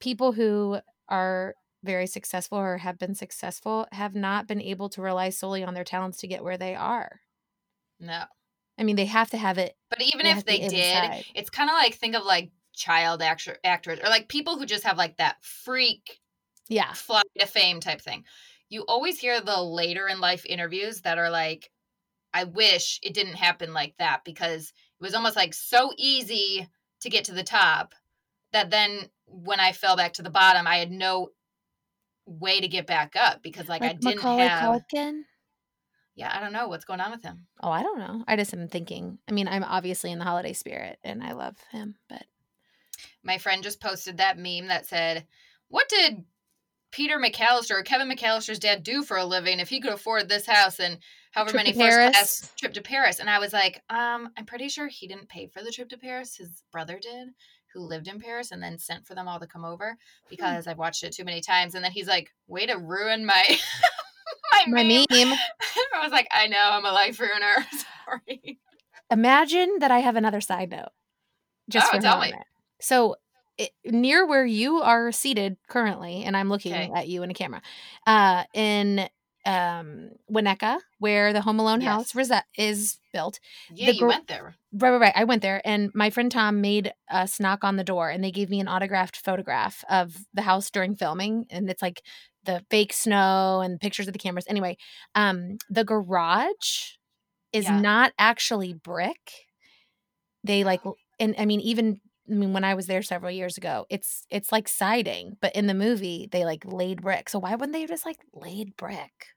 people 0.00 0.32
who 0.32 0.80
are 1.08 1.54
very 1.82 2.06
successful 2.06 2.58
or 2.58 2.78
have 2.78 2.98
been 2.98 3.14
successful 3.14 3.86
have 3.92 4.14
not 4.14 4.46
been 4.46 4.60
able 4.60 4.88
to 4.90 5.02
rely 5.02 5.30
solely 5.30 5.62
on 5.62 5.74
their 5.74 5.84
talents 5.84 6.18
to 6.18 6.26
get 6.26 6.42
where 6.42 6.58
they 6.58 6.74
are. 6.74 7.20
No. 8.00 8.24
I 8.78 8.84
mean, 8.84 8.96
they 8.96 9.06
have 9.06 9.30
to 9.30 9.36
have 9.36 9.58
it. 9.58 9.76
But 9.90 10.02
even 10.02 10.26
if 10.26 10.44
they 10.44 10.58
did, 10.58 10.72
inside. 10.72 11.24
it's 11.34 11.50
kind 11.50 11.68
of 11.70 11.74
like 11.74 11.94
think 11.94 12.14
of 12.14 12.24
like 12.24 12.50
child 12.72 13.22
actor 13.22 13.58
actors 13.64 13.98
or 14.00 14.08
like 14.08 14.28
people 14.28 14.56
who 14.56 14.66
just 14.66 14.84
have 14.84 14.96
like 14.98 15.16
that 15.16 15.36
freak 15.42 16.20
Yeah. 16.68 16.92
fly 16.92 17.22
to 17.38 17.46
fame 17.46 17.80
type 17.80 18.00
thing. 18.00 18.24
You 18.68 18.84
always 18.86 19.18
hear 19.18 19.40
the 19.40 19.60
later 19.60 20.06
in 20.08 20.20
life 20.20 20.44
interviews 20.46 21.00
that 21.02 21.18
are 21.18 21.30
like, 21.30 21.70
I 22.32 22.44
wish 22.44 23.00
it 23.02 23.14
didn't 23.14 23.34
happen 23.36 23.72
like 23.72 23.94
that 23.98 24.22
because 24.24 24.68
it 24.68 25.02
was 25.04 25.14
almost 25.14 25.36
like 25.36 25.54
so 25.54 25.92
easy 25.96 26.68
to 27.00 27.10
get 27.10 27.24
to 27.24 27.32
the 27.32 27.42
top 27.42 27.94
that 28.52 28.70
then 28.70 29.10
when 29.26 29.60
I 29.60 29.72
fell 29.72 29.96
back 29.96 30.14
to 30.14 30.22
the 30.22 30.30
bottom, 30.30 30.66
I 30.66 30.76
had 30.76 30.90
no 30.90 31.30
way 32.28 32.60
to 32.60 32.68
get 32.68 32.86
back 32.86 33.14
up 33.16 33.42
because 33.42 33.68
like, 33.68 33.82
I 33.82 33.94
didn't 33.94 34.04
Macaulay 34.04 34.46
have. 34.46 34.82
Culkin. 34.92 35.22
Yeah, 36.14 36.32
I 36.36 36.40
don't 36.40 36.52
know 36.52 36.68
what's 36.68 36.84
going 36.84 37.00
on 37.00 37.12
with 37.12 37.22
him. 37.22 37.46
Oh, 37.62 37.70
I 37.70 37.82
don't 37.82 37.98
know. 37.98 38.24
I 38.26 38.34
just 38.36 38.52
am 38.52 38.66
thinking. 38.68 39.18
I 39.28 39.32
mean, 39.32 39.46
I'm 39.46 39.62
obviously 39.62 40.10
in 40.10 40.18
the 40.18 40.24
holiday 40.24 40.52
spirit 40.52 40.98
and 41.04 41.22
I 41.22 41.32
love 41.32 41.56
him, 41.70 41.94
but 42.08 42.24
My 43.22 43.38
friend 43.38 43.62
just 43.62 43.80
posted 43.80 44.16
that 44.16 44.38
meme 44.38 44.68
that 44.68 44.86
said, 44.86 45.26
"What 45.68 45.88
did 45.88 46.24
Peter 46.90 47.18
McCallister 47.18 47.72
or 47.72 47.82
Kevin 47.82 48.10
McCallister's 48.10 48.58
dad 48.58 48.82
do 48.82 49.02
for 49.02 49.16
a 49.16 49.24
living 49.24 49.60
if 49.60 49.68
he 49.68 49.80
could 49.80 49.92
afford 49.92 50.28
this 50.28 50.46
house 50.46 50.80
and 50.80 50.98
however 51.30 51.50
Trip 51.50 51.64
many 51.64 51.72
first 51.72 51.96
Paris? 51.96 52.10
class 52.10 52.52
trip 52.58 52.74
to 52.74 52.82
Paris?" 52.82 53.20
And 53.20 53.30
I 53.30 53.38
was 53.38 53.52
like, 53.52 53.82
"Um, 53.88 54.32
I'm 54.36 54.46
pretty 54.46 54.68
sure 54.68 54.88
he 54.88 55.06
didn't 55.06 55.28
pay 55.28 55.46
for 55.46 55.62
the 55.62 55.70
trip 55.70 55.88
to 55.90 55.98
Paris. 55.98 56.36
His 56.36 56.62
brother 56.72 56.98
did." 56.98 57.28
Who 57.74 57.80
lived 57.80 58.08
in 58.08 58.20
Paris 58.20 58.50
and 58.50 58.62
then 58.62 58.78
sent 58.78 59.06
for 59.06 59.14
them 59.14 59.28
all 59.28 59.38
to 59.40 59.46
come 59.46 59.64
over 59.64 59.90
Hmm. 59.90 59.96
because 60.30 60.66
I've 60.66 60.78
watched 60.78 61.04
it 61.04 61.12
too 61.12 61.24
many 61.24 61.40
times. 61.40 61.74
And 61.74 61.84
then 61.84 61.92
he's 61.92 62.08
like, 62.08 62.30
"Way 62.46 62.66
to 62.66 62.74
ruin 62.78 63.24
my 63.26 63.42
my, 64.52 64.64
my 64.68 64.82
meme." 64.84 65.06
meme. 65.10 65.38
I 65.94 66.02
was 66.02 66.12
like, 66.12 66.28
"I 66.32 66.46
know, 66.46 66.58
I'm 66.60 66.84
a 66.84 66.92
life 66.92 67.18
ruiner. 67.20 67.66
Sorry." 68.26 68.58
Imagine 69.10 69.78
that 69.80 69.90
I 69.90 70.00
have 70.00 70.16
another 70.16 70.40
side 70.40 70.70
note. 70.70 70.88
Just 71.68 71.88
Oh, 71.88 71.96
for 71.96 72.02
tell 72.02 72.20
me. 72.20 72.34
So 72.80 73.16
it, 73.56 73.70
near 73.84 74.26
where 74.26 74.46
you 74.46 74.80
are 74.82 75.12
seated 75.12 75.56
currently, 75.68 76.24
and 76.24 76.36
I'm 76.36 76.48
looking 76.48 76.72
Okay. 76.74 76.92
at 76.94 77.08
you 77.08 77.22
in 77.22 77.30
a 77.30 77.34
camera, 77.34 77.60
uh, 78.06 78.44
in 78.54 79.08
um 79.48 80.10
Winnetka, 80.30 80.78
where 80.98 81.32
the 81.32 81.42
Home 81.42 81.58
Alone 81.60 81.80
house 81.80 82.14
Yes. 82.14 82.30
resi- 82.30 82.42
is 82.56 82.98
built. 83.12 83.40
Yeah, 83.70 83.86
The 83.88 83.94
you 83.94 84.06
went 84.06 84.28
there. 84.28 84.56
Right, 84.72 84.90
right, 84.90 85.00
right. 85.00 85.12
I 85.16 85.24
went 85.24 85.42
there, 85.42 85.62
and 85.64 85.90
my 85.94 86.10
friend 86.10 86.30
Tom 86.30 86.60
made 86.60 86.92
us 87.10 87.40
knock 87.40 87.64
on 87.64 87.76
the 87.76 87.84
door, 87.84 88.10
and 88.10 88.22
they 88.22 88.30
gave 88.30 88.50
me 88.50 88.60
an 88.60 88.68
autographed 88.68 89.16
photograph 89.16 89.84
of 89.88 90.16
the 90.34 90.42
house 90.42 90.70
during 90.70 90.96
filming, 90.96 91.46
and 91.50 91.70
it's 91.70 91.82
like 91.82 92.02
the 92.44 92.64
fake 92.70 92.92
snow 92.92 93.60
and 93.62 93.80
pictures 93.80 94.06
of 94.08 94.12
the 94.12 94.18
cameras. 94.18 94.46
Anyway, 94.48 94.76
um, 95.14 95.56
the 95.70 95.84
garage 95.84 96.96
is 97.52 97.64
Yeah. 97.64 97.80
not 97.80 98.12
actually 98.18 98.74
brick. 98.74 99.32
They 100.44 100.64
like 100.64 100.82
and 101.18 101.34
I 101.38 101.46
mean, 101.46 101.60
even 101.60 102.00
I 102.30 102.34
mean, 102.34 102.52
when 102.52 102.64
I 102.64 102.74
was 102.74 102.86
there 102.86 103.02
several 103.02 103.32
years 103.32 103.56
ago, 103.56 103.86
it's 103.90 104.26
it's 104.30 104.52
like 104.52 104.68
siding, 104.68 105.36
but 105.40 105.54
in 105.56 105.66
the 105.66 105.74
movie 105.74 106.28
they 106.30 106.44
like 106.44 106.64
laid 106.64 107.02
brick. 107.02 107.28
So 107.28 107.38
why 107.38 107.52
wouldn't 107.54 107.72
they 107.72 107.80
have 107.80 107.90
just 107.90 108.06
like 108.06 108.18
laid 108.34 108.76
brick? 108.76 109.28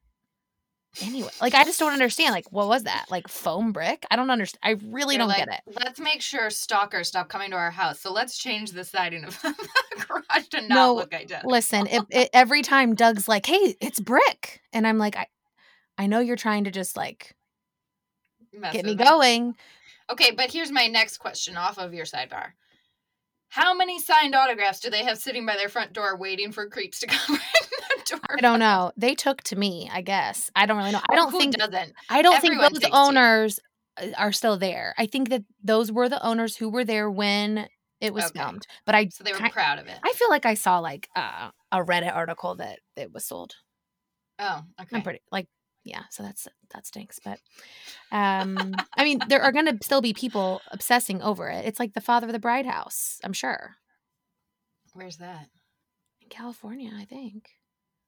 Anyway, 1.01 1.29
like 1.39 1.53
I 1.53 1.63
just 1.63 1.79
don't 1.79 1.93
understand. 1.93 2.33
Like, 2.33 2.51
what 2.51 2.67
was 2.67 2.83
that? 2.83 3.05
Like 3.09 3.27
foam 3.29 3.71
brick? 3.71 4.05
I 4.11 4.17
don't 4.17 4.29
understand. 4.29 4.59
I 4.63 4.85
really 4.91 5.15
They're 5.15 5.19
don't 5.19 5.29
like, 5.29 5.45
get 5.45 5.61
it. 5.65 5.75
Let's 5.81 5.99
make 5.99 6.21
sure 6.21 6.49
stalkers 6.49 7.07
stop 7.07 7.29
coming 7.29 7.51
to 7.51 7.55
our 7.57 7.71
house. 7.71 7.99
So 8.01 8.11
let's 8.11 8.37
change 8.37 8.71
the 8.71 8.83
siding 8.83 9.23
of 9.23 9.41
the 9.41 9.55
garage 10.05 10.47
to 10.49 10.61
not 10.61 10.69
No, 10.69 10.95
look 10.95 11.13
identical. 11.13 11.51
Listen, 11.51 11.87
it, 11.87 12.03
it, 12.09 12.29
every 12.33 12.61
time 12.61 12.95
Doug's 12.95 13.27
like, 13.29 13.45
"Hey, 13.45 13.75
it's 13.79 14.01
brick," 14.01 14.61
and 14.73 14.85
I'm 14.85 14.97
like, 14.97 15.15
"I, 15.15 15.27
I 15.97 16.07
know 16.07 16.19
you're 16.19 16.35
trying 16.35 16.65
to 16.65 16.71
just 16.71 16.97
like 16.97 17.35
Mess 18.53 18.73
get 18.73 18.85
me. 18.85 18.95
going." 18.95 19.55
Okay, 20.11 20.31
but 20.31 20.51
here's 20.51 20.71
my 20.71 20.87
next 20.87 21.19
question 21.19 21.55
off 21.55 21.77
of 21.77 21.93
your 21.93 22.05
sidebar. 22.05 22.51
How 23.47 23.73
many 23.73 23.99
signed 23.99 24.35
autographs 24.35 24.81
do 24.81 24.89
they 24.89 25.03
have 25.03 25.17
sitting 25.17 25.45
by 25.45 25.55
their 25.55 25.69
front 25.69 25.93
door 25.93 26.17
waiting 26.17 26.51
for 26.51 26.67
creeps 26.69 26.99
to 26.99 27.07
come 27.07 27.37
I 28.29 28.37
don't 28.41 28.59
know. 28.59 28.91
They 28.97 29.15
took 29.15 29.41
to 29.43 29.55
me, 29.55 29.89
I 29.91 30.01
guess. 30.01 30.49
I 30.55 30.65
don't 30.65 30.77
really 30.77 30.91
know. 30.91 31.01
I 31.09 31.15
don't 31.15 31.31
think 31.31 31.55
doesn't. 31.57 31.93
I 32.09 32.21
don't 32.21 32.35
Everyone 32.37 32.69
think 32.69 32.73
those 32.73 32.81
takes 32.81 32.91
to 32.91 32.97
you. 32.97 32.97
owners 33.07 33.59
uh, 34.01 34.07
are 34.17 34.31
still 34.31 34.57
there. 34.57 34.93
I 34.97 35.05
think 35.05 35.29
that 35.29 35.43
those 35.63 35.91
were 35.91 36.09
the 36.09 36.23
owners 36.25 36.55
who 36.55 36.69
were 36.69 36.83
there 36.85 37.09
when 37.09 37.67
it 37.99 38.13
was 38.13 38.25
Okay. 38.25 38.39
filmed. 38.39 38.65
But 38.85 38.95
I 38.95 39.07
So 39.09 39.23
they 39.23 39.31
were 39.33 39.37
ki- 39.39 39.49
proud 39.49 39.79
of 39.79 39.87
it. 39.87 39.97
I 40.03 40.13
feel 40.13 40.29
like 40.29 40.45
I 40.45 40.53
saw 40.55 40.79
like 40.79 41.07
uh, 41.15 41.49
a 41.71 41.77
Reddit 41.83 42.15
article 42.15 42.55
that 42.55 42.79
it 42.95 43.11
was 43.13 43.25
sold. 43.25 43.55
oh, 44.39 44.63
okay. 44.81 44.95
I'm 44.95 45.03
pretty 45.03 45.21
like 45.31 45.47
yeah, 45.83 46.03
so 46.11 46.21
that's 46.23 46.47
that 46.73 46.85
stinks. 46.85 47.19
But 47.23 47.39
um 48.11 48.73
I 48.97 49.03
mean 49.03 49.19
there 49.27 49.41
are 49.41 49.51
gonna 49.57 49.77
still 49.81 50.01
be 50.01 50.13
people 50.13 50.61
obsessing 50.71 51.21
over 51.21 51.47
it. 51.49 51.65
It's 51.65 51.79
like 51.79 51.93
the 51.93 52.01
father 52.01 52.27
of 52.27 52.33
the 52.33 52.39
bride 52.39 52.65
house, 52.65 53.19
I'm 53.23 53.33
sure. 53.33 53.75
Where's 54.93 55.17
that? 55.17 55.47
In 56.21 56.29
California, 56.29 56.91
I 56.95 57.05
think. 57.05 57.49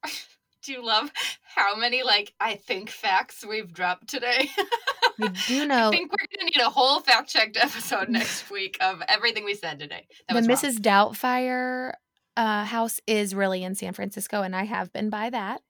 Do 0.63 0.71
you 0.71 0.85
love 0.85 1.11
how 1.55 1.75
many 1.75 2.03
like 2.03 2.33
I 2.39 2.55
think 2.55 2.89
facts 2.89 3.45
we've 3.45 3.73
dropped 3.73 4.07
today? 4.07 4.49
I 5.21 5.27
do 5.47 5.65
know 5.65 5.89
I 5.89 5.91
think 5.91 6.11
we're 6.11 6.39
gonna 6.39 6.49
need 6.49 6.61
a 6.61 6.69
whole 6.69 7.01
fact 7.01 7.29
checked 7.29 7.57
episode 7.57 8.07
next 8.07 8.49
week 8.51 8.77
of 8.79 9.03
everything 9.09 9.43
we 9.43 9.55
said 9.55 9.77
today. 9.77 10.07
That 10.29 10.41
the. 10.41 10.47
Mrs. 10.47 10.77
Doubtfire 10.77 11.93
uh, 12.37 12.63
house 12.63 13.01
is 13.05 13.35
really 13.35 13.61
in 13.61 13.75
San 13.75 13.91
Francisco, 13.91 14.41
and 14.41 14.55
I 14.55 14.63
have 14.63 14.93
been 14.93 15.09
by 15.09 15.29
that. 15.31 15.61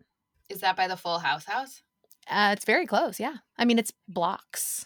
Is 0.48 0.60
that 0.60 0.78
by 0.78 0.88
the 0.88 0.96
Full 0.96 1.18
House 1.18 1.46
house? 1.46 1.82
Uh, 2.30 2.52
it's 2.56 2.66
very 2.66 2.86
close. 2.86 3.20
Yeah, 3.20 3.38
I 3.58 3.66
mean 3.66 3.80
it's 3.80 3.94
blocks. 4.08 4.86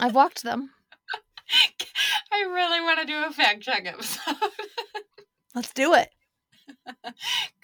I've 0.00 0.14
walked 0.14 0.42
them. 0.42 0.70
I 2.32 2.42
really 2.42 2.80
want 2.80 3.00
to 3.00 3.06
do 3.06 3.24
a 3.24 3.30
fact 3.30 3.60
check 3.60 3.86
episode. 3.86 4.34
Let's 5.54 5.72
do 5.72 5.94
it. 5.94 6.10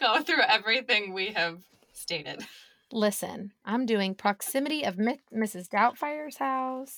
Go 0.00 0.22
through 0.22 0.42
everything 0.48 1.12
we 1.12 1.28
have 1.32 1.60
stated. 1.92 2.44
Listen, 2.92 3.52
I'm 3.64 3.86
doing 3.86 4.14
proximity 4.14 4.82
of 4.84 4.98
Mi- 4.98 5.20
Mrs. 5.32 5.68
Doubtfire's 5.68 6.38
house 6.38 6.96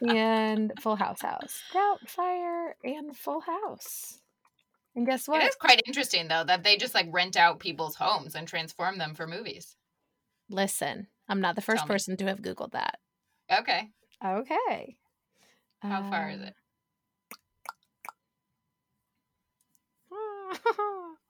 and 0.00 0.72
Full 0.80 0.96
House 0.96 1.20
house. 1.20 1.60
Doubtfire 1.74 2.72
and 2.84 3.14
Full 3.16 3.40
House. 3.40 4.20
And 4.94 5.04
guess 5.06 5.26
what? 5.28 5.42
It 5.42 5.48
is 5.48 5.54
quite 5.56 5.82
interesting 5.86 6.28
though 6.28 6.44
that 6.44 6.62
they 6.62 6.76
just 6.76 6.94
like 6.94 7.08
rent 7.10 7.36
out 7.36 7.58
people's 7.58 7.96
homes 7.96 8.34
and 8.34 8.46
transform 8.48 8.98
them 8.98 9.14
for 9.14 9.26
movies. 9.26 9.76
Listen, 10.48 11.08
I'm 11.28 11.40
not 11.40 11.56
the 11.56 11.62
first 11.62 11.86
person 11.86 12.16
to 12.18 12.26
have 12.26 12.40
Googled 12.42 12.72
that. 12.72 12.98
Okay. 13.50 13.88
Okay. 14.24 14.96
How 15.80 16.02
far 16.10 16.30
is 16.30 16.40
Um, 16.40 16.46
it? 16.46 16.54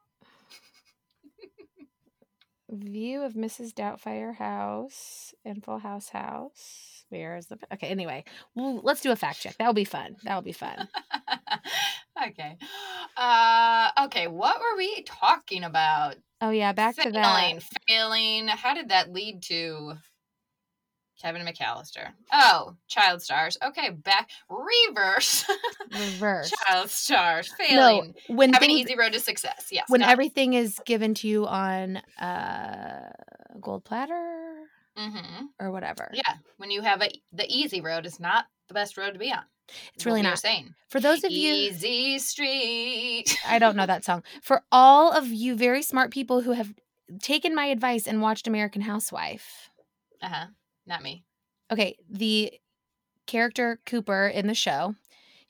View 2.73 3.23
of 3.23 3.35
Mrs. 3.35 3.75
Doubtfire 3.75 4.35
house 4.35 5.35
and 5.45 5.63
Full 5.63 5.79
House 5.79 6.09
house. 6.09 7.05
Where 7.11 7.37
is 7.37 7.47
the 7.47 7.59
okay? 7.75 7.89
Anyway, 7.89 8.25
well, 8.55 8.81
let's 8.83 9.03
do 9.03 9.13
a 9.13 9.17
fact 9.17 9.41
check. 9.41 9.57
That'll 9.59 9.75
be 9.75 9.85
fun. 9.85 10.17
That'll 10.25 10.41
be 10.41 10.53
fun. 10.53 10.89
okay. 12.29 12.57
Uh 13.15 13.91
okay, 14.07 14.27
what 14.27 14.59
were 14.59 14.79
we 14.79 15.03
talking 15.03 15.65
about? 15.65 16.17
Oh 16.41 16.49
yeah, 16.49 16.73
back 16.73 16.97
to 16.97 17.11
that. 17.11 17.41
Failing, 17.41 17.61
failing. 17.87 18.49
How 18.49 18.73
did 18.73 18.89
that 18.89 19.13
lead 19.13 19.43
to 19.43 19.99
Kevin 21.23 21.47
McCallister? 21.47 22.09
Oh, 22.33 22.75
child 22.89 23.23
stars. 23.23 23.57
Okay, 23.65 23.91
back 23.91 24.29
reverse. 24.51 25.45
Reverse. 25.93 26.53
child 26.67 26.91
stars. 26.91 27.51
No, 27.59 27.67
Failing. 27.67 28.15
when 28.29 28.53
Have 28.53 28.63
an 28.63 28.71
easy 28.71 28.97
road 28.97 29.13
to 29.13 29.21
success. 29.21 29.69
Yes. 29.71 29.85
when 29.89 30.01
go. 30.01 30.07
everything 30.09 30.55
is 30.55 30.81
given 30.85 31.15
to 31.15 31.29
you 31.29 31.47
on 31.47 31.99
uh 32.19 33.13
gold 33.61 33.85
platter 33.85 34.55
Mhm. 34.99 35.47
or 35.61 35.71
whatever. 35.71 36.11
Yeah, 36.13 36.35
when 36.57 36.71
you 36.71 36.83
have 36.83 37.01
a 37.03 37.09
the 37.33 37.47
easy 37.49 37.81
road 37.81 38.05
is 38.05 38.19
not 38.21 38.47
the 38.69 38.75
best 38.75 38.97
road 38.97 39.13
to 39.13 39.19
be 39.19 39.31
on. 39.33 39.45
It's 39.95 40.05
really 40.05 40.23
not. 40.23 40.39
saying. 40.39 40.75
For 40.89 40.99
those 41.01 41.23
of 41.25 41.31
you 41.31 41.53
Easy 41.55 42.19
street. 42.19 43.39
I 43.47 43.59
don't 43.59 43.77
know 43.77 43.87
that 43.87 44.05
song. 44.05 44.23
For 44.43 44.63
all 44.73 45.13
of 45.13 45.29
you 45.29 45.55
very 45.55 45.83
smart 45.83 46.11
people 46.11 46.41
who 46.43 46.53
have 46.53 46.75
taken 47.23 47.55
my 47.55 47.67
advice 47.67 48.07
and 48.09 48.21
watched 48.21 48.47
American 48.49 48.83
Housewife. 48.83 49.71
Uh 50.21 50.29
huh. 50.29 50.47
Not 50.87 51.03
me. 51.03 51.25
Okay, 51.71 51.97
the 52.11 52.53
character 53.27 53.81
Cooper 53.87 54.27
in 54.27 54.47
the 54.47 54.55
show, 54.55 54.95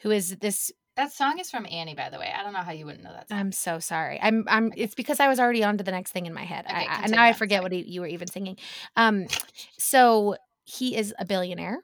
who 0.01 0.11
is 0.11 0.37
this 0.37 0.71
That 0.97 1.12
song 1.12 1.38
is 1.38 1.51
from 1.51 1.66
Annie, 1.71 1.95
by 1.95 2.11
the 2.11 2.18
way. 2.18 2.33
I 2.37 2.42
don't 2.42 2.53
know 2.53 2.61
how 2.61 2.73
you 2.73 2.85
wouldn't 2.85 3.03
know 3.03 3.12
that 3.12 3.29
song. 3.29 3.38
I'm 3.38 3.53
so 3.53 3.79
sorry. 3.79 4.18
I'm 4.23 4.45
I'm 4.49 4.73
it's 4.77 4.95
because 4.95 5.21
I 5.21 5.29
was 5.29 5.40
already 5.40 5.64
on 5.64 5.79
to 5.79 5.85
the 5.85 5.90
next 5.90 6.12
thing 6.12 6.27
in 6.27 6.35
my 6.35 6.45
head. 6.45 6.66
Okay, 6.66 6.87
I, 6.87 7.01
I, 7.01 7.03
and 7.03 7.12
now 7.12 7.25
I 7.25 7.33
forget 7.33 7.59
sorry. 7.59 7.62
what 7.64 7.73
he, 7.73 7.90
you 7.90 8.01
were 8.03 8.07
even 8.07 8.29
singing. 8.29 8.57
Um 8.97 9.27
so 9.79 10.37
he 10.64 10.97
is 10.97 11.14
a 11.18 11.25
billionaire 11.25 11.81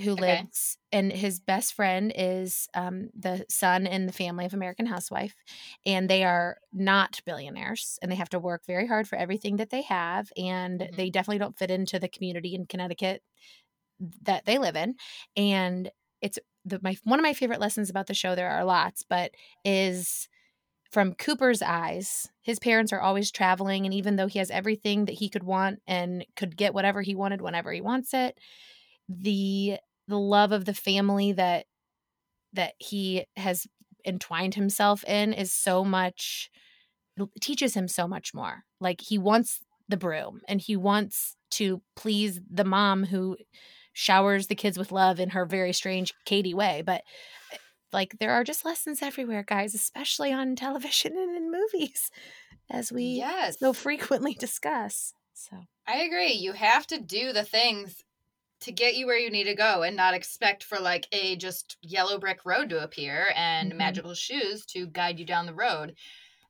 who 0.00 0.14
Okay. 0.18 0.46
lives 0.46 0.78
and 0.90 1.12
his 1.12 1.38
best 1.38 1.74
friend 1.74 2.12
is 2.16 2.68
um 2.74 3.10
the 3.14 3.44
son 3.50 3.86
in 3.86 4.06
the 4.06 4.12
family 4.12 4.46
of 4.46 4.54
American 4.54 4.86
Housewife 4.86 5.34
and 5.84 6.08
they 6.08 6.24
are 6.24 6.58
not 6.72 7.20
billionaires 7.26 7.98
and 8.02 8.10
they 8.10 8.16
have 8.16 8.30
to 8.30 8.38
work 8.38 8.64
very 8.66 8.86
hard 8.86 9.06
for 9.06 9.16
everything 9.16 9.56
that 9.56 9.70
they 9.70 9.82
have 9.82 10.32
and 10.36 10.88
Mhm. 10.90 10.96
they 10.96 11.10
definitely 11.10 11.38
don't 11.38 11.58
fit 11.58 11.70
into 11.70 11.98
the 11.98 12.08
community 12.08 12.54
in 12.54 12.66
Connecticut 12.66 13.22
that 14.22 14.44
they 14.44 14.58
live 14.58 14.76
in 14.76 14.96
and 15.36 15.90
it's 16.20 16.38
the 16.64 16.80
my 16.82 16.96
one 17.04 17.18
of 17.18 17.22
my 17.22 17.34
favorite 17.34 17.60
lessons 17.60 17.90
about 17.90 18.06
the 18.06 18.14
show 18.14 18.34
there 18.34 18.50
are 18.50 18.64
lots 18.64 19.02
but 19.08 19.32
is 19.64 20.28
from 20.90 21.14
Cooper's 21.14 21.62
eyes 21.62 22.30
his 22.42 22.58
parents 22.60 22.92
are 22.92 23.00
always 23.02 23.30
traveling 23.32 23.86
and 23.86 23.94
even 23.94 24.16
though 24.16 24.28
he 24.28 24.38
has 24.40 24.50
everything 24.50 25.06
that 25.06 25.14
he 25.14 25.28
could 25.30 25.44
want 25.44 25.82
and 25.86 26.26
could 26.36 26.56
get 26.56 26.74
whatever 26.74 27.02
he 27.02 27.14
wanted 27.14 27.42
whenever 27.42 27.72
he 27.72 27.80
wants 27.82 28.14
it 28.14 28.38
the 29.20 29.78
the 30.08 30.18
love 30.18 30.52
of 30.52 30.64
the 30.64 30.74
family 30.74 31.32
that 31.32 31.66
that 32.52 32.74
he 32.78 33.24
has 33.36 33.66
entwined 34.04 34.54
himself 34.54 35.04
in 35.04 35.32
is 35.32 35.52
so 35.52 35.84
much 35.84 36.50
teaches 37.40 37.74
him 37.74 37.86
so 37.86 38.08
much 38.08 38.34
more 38.34 38.64
like 38.80 39.00
he 39.00 39.18
wants 39.18 39.60
the 39.88 39.96
broom 39.96 40.40
and 40.48 40.60
he 40.60 40.76
wants 40.76 41.36
to 41.50 41.82
please 41.94 42.40
the 42.50 42.64
mom 42.64 43.04
who 43.04 43.36
showers 43.92 44.46
the 44.46 44.54
kids 44.54 44.78
with 44.78 44.90
love 44.90 45.20
in 45.20 45.30
her 45.30 45.44
very 45.44 45.72
strange 45.72 46.12
Katie 46.24 46.54
way 46.54 46.82
but 46.84 47.02
eh, 47.52 47.58
like 47.92 48.18
there 48.18 48.32
are 48.32 48.44
just 48.44 48.64
lessons 48.64 49.02
everywhere 49.02 49.44
guys 49.46 49.74
especially 49.74 50.32
on 50.32 50.56
television 50.56 51.16
and 51.16 51.36
in 51.36 51.50
movies 51.50 52.10
as 52.70 52.90
we 52.90 53.04
yes. 53.04 53.58
so 53.60 53.72
frequently 53.72 54.34
discuss 54.34 55.12
so 55.34 55.58
I 55.86 56.02
agree. 56.02 56.32
You 56.32 56.52
have 56.52 56.86
to 56.88 57.00
do 57.00 57.32
the 57.32 57.44
things 57.44 58.02
to 58.62 58.72
get 58.72 58.96
you 58.96 59.06
where 59.06 59.18
you 59.18 59.30
need 59.30 59.44
to 59.44 59.54
go 59.54 59.82
and 59.82 59.96
not 59.96 60.14
expect 60.14 60.64
for 60.64 60.78
like 60.78 61.06
a 61.12 61.36
just 61.36 61.76
yellow 61.82 62.18
brick 62.18 62.44
road 62.44 62.68
to 62.70 62.82
appear 62.82 63.32
and 63.36 63.74
Mhm. 63.74 63.78
magical 63.78 64.14
shoes 64.14 64.66
to 64.66 64.86
guide 64.86 65.18
you 65.18 65.26
down 65.26 65.46
the 65.46 65.54
road. 65.54 65.96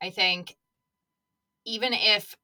I 0.02 0.10
think 0.10 0.56
even 1.64 1.92
if 1.92 2.36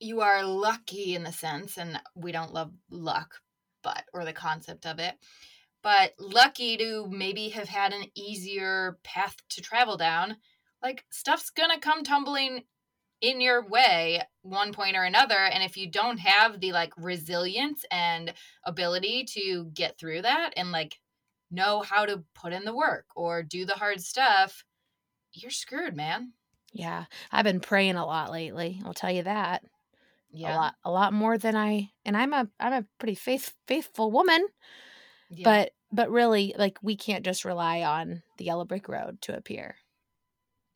you 0.00 0.20
are 0.20 0.44
lucky 0.44 1.14
in 1.14 1.24
the 1.24 1.32
sense, 1.32 1.76
and 1.78 2.00
we 2.14 2.32
don't 2.32 2.52
love 2.52 2.72
luck, 2.90 3.40
but 3.82 4.04
or 4.12 4.24
the 4.24 4.32
concept 4.32 4.86
of 4.86 4.98
it, 4.98 5.16
but 5.82 6.14
lucky 6.18 6.76
to 6.76 7.06
maybe 7.08 7.48
have 7.50 7.68
had 7.68 7.92
an 7.92 8.06
easier 8.14 8.98
path 9.04 9.36
to 9.50 9.60
travel 9.60 9.96
down, 9.96 10.38
like 10.82 11.06
stuff's 11.10 11.50
gonna 11.50 11.80
come 11.80 12.04
tumbling 12.04 12.64
in 13.20 13.40
your 13.40 13.66
way 13.66 14.22
one 14.42 14.72
point 14.72 14.96
or 14.96 15.04
another 15.04 15.36
and 15.36 15.62
if 15.62 15.76
you 15.76 15.90
don't 15.90 16.18
have 16.18 16.60
the 16.60 16.72
like 16.72 16.92
resilience 16.96 17.84
and 17.90 18.32
ability 18.64 19.24
to 19.24 19.70
get 19.74 19.98
through 19.98 20.22
that 20.22 20.52
and 20.56 20.70
like 20.70 21.00
know 21.50 21.80
how 21.82 22.04
to 22.04 22.22
put 22.34 22.52
in 22.52 22.64
the 22.64 22.74
work 22.74 23.06
or 23.16 23.42
do 23.42 23.64
the 23.64 23.74
hard 23.74 24.00
stuff 24.00 24.64
you're 25.32 25.50
screwed 25.50 25.96
man 25.96 26.32
yeah 26.72 27.04
i've 27.32 27.44
been 27.44 27.60
praying 27.60 27.96
a 27.96 28.06
lot 28.06 28.30
lately 28.30 28.80
i'll 28.84 28.94
tell 28.94 29.10
you 29.10 29.22
that 29.22 29.64
yeah 30.30 30.54
a 30.54 30.56
lot 30.56 30.74
a 30.84 30.90
lot 30.90 31.12
more 31.12 31.36
than 31.36 31.56
i 31.56 31.90
and 32.04 32.16
i'm 32.16 32.32
a 32.32 32.46
i'm 32.60 32.72
a 32.72 32.84
pretty 32.98 33.14
faith 33.14 33.52
faithful 33.66 34.12
woman 34.12 34.46
yeah. 35.30 35.44
but 35.44 35.72
but 35.90 36.10
really, 36.10 36.54
like 36.58 36.78
we 36.82 36.96
can't 36.96 37.24
just 37.24 37.44
rely 37.44 37.82
on 37.82 38.22
the 38.36 38.44
yellow 38.44 38.64
brick 38.64 38.88
road 38.88 39.20
to 39.22 39.36
appear. 39.36 39.76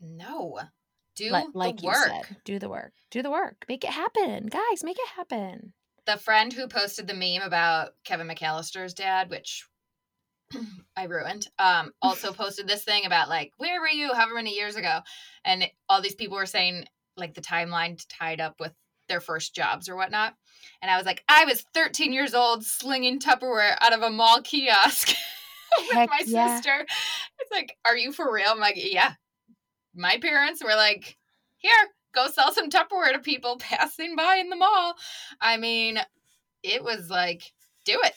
No. 0.01 0.59
Do 1.16 1.30
Like, 1.30 1.46
like 1.54 1.76
the 1.78 1.86
work. 1.86 1.96
said, 1.96 2.36
do 2.44 2.58
the 2.58 2.68
work. 2.68 2.92
Do 3.10 3.22
the 3.22 3.30
work. 3.30 3.64
Make 3.68 3.84
it 3.84 3.90
happen, 3.90 4.46
guys. 4.46 4.82
Make 4.82 4.98
it 4.98 5.08
happen. 5.16 5.74
the 6.06 6.16
friend 6.16 6.52
who 6.52 6.66
posted 6.66 7.06
the 7.06 7.14
meme 7.14 7.42
about 7.46 7.90
Kevin 8.04 8.26
McCallister's 8.28 8.94
dad, 8.94 9.30
which 9.30 9.64
I 10.96 11.04
ruined, 11.04 11.48
um, 11.58 11.92
also 12.02 12.32
posted 12.34 12.66
this 12.66 12.84
thing 12.84 13.04
about 13.06 13.28
like, 13.28 13.52
where 13.58 13.80
were 13.80 13.88
you 13.88 14.12
however 14.12 14.34
many 14.34 14.54
years 14.54 14.76
ago? 14.76 15.00
And 15.44 15.70
all 15.88 16.02
these 16.02 16.14
people 16.14 16.36
were 16.36 16.46
saying 16.46 16.86
like 17.16 17.34
the 17.34 17.40
timeline 17.40 18.04
tied 18.08 18.40
up 18.40 18.56
with 18.58 18.72
their 19.08 19.20
first 19.20 19.54
jobs 19.54 19.88
or 19.88 19.96
whatnot. 19.96 20.34
And 20.80 20.90
I 20.90 20.96
was 20.96 21.06
like, 21.06 21.22
I 21.28 21.44
was 21.44 21.64
13 21.74 22.12
years 22.12 22.34
old 22.34 22.64
slinging 22.64 23.20
Tupperware 23.20 23.76
out 23.80 23.92
of 23.92 24.02
a 24.02 24.10
mall 24.10 24.40
kiosk 24.42 25.08
with 25.78 25.90
Heck 25.92 26.08
my 26.08 26.22
yeah. 26.26 26.56
sister. 26.56 26.86
It's 27.38 27.50
like, 27.50 27.76
are 27.84 27.96
you 27.96 28.12
for 28.12 28.32
real? 28.32 28.48
I'm 28.48 28.58
like, 28.58 28.76
yeah. 28.76 29.14
My 29.95 30.18
parents 30.18 30.62
were 30.62 30.74
like, 30.74 31.16
here, 31.59 31.72
go 32.14 32.28
sell 32.28 32.53
some 32.53 32.70
Tupperware 32.70 33.12
to 33.12 33.18
people 33.18 33.57
passing 33.61 34.16
by 34.16 34.36
in 34.36 34.49
the 34.49 34.57
mall. 34.57 34.95
I 35.40 35.57
mean, 35.57 35.99
it 36.62 36.82
was 36.82 37.11
like, 37.11 37.53
do 37.84 37.99
it, 38.03 38.14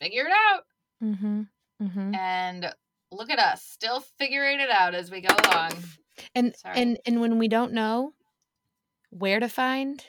figure 0.00 0.24
it 0.26 0.32
out. 0.52 0.62
Mm-hmm. 1.02 1.42
Mm-hmm. 1.82 2.14
And 2.14 2.74
look 3.10 3.30
at 3.30 3.38
us, 3.38 3.62
still 3.62 4.00
figuring 4.18 4.60
it 4.60 4.70
out 4.70 4.94
as 4.94 5.10
we 5.10 5.20
go 5.20 5.34
along. 5.44 5.72
And 6.34 6.54
Sorry. 6.56 6.78
and 6.80 6.98
and 7.06 7.20
when 7.20 7.38
we 7.38 7.48
don't 7.48 7.72
know 7.72 8.12
where 9.10 9.40
to 9.40 9.48
find, 9.48 10.04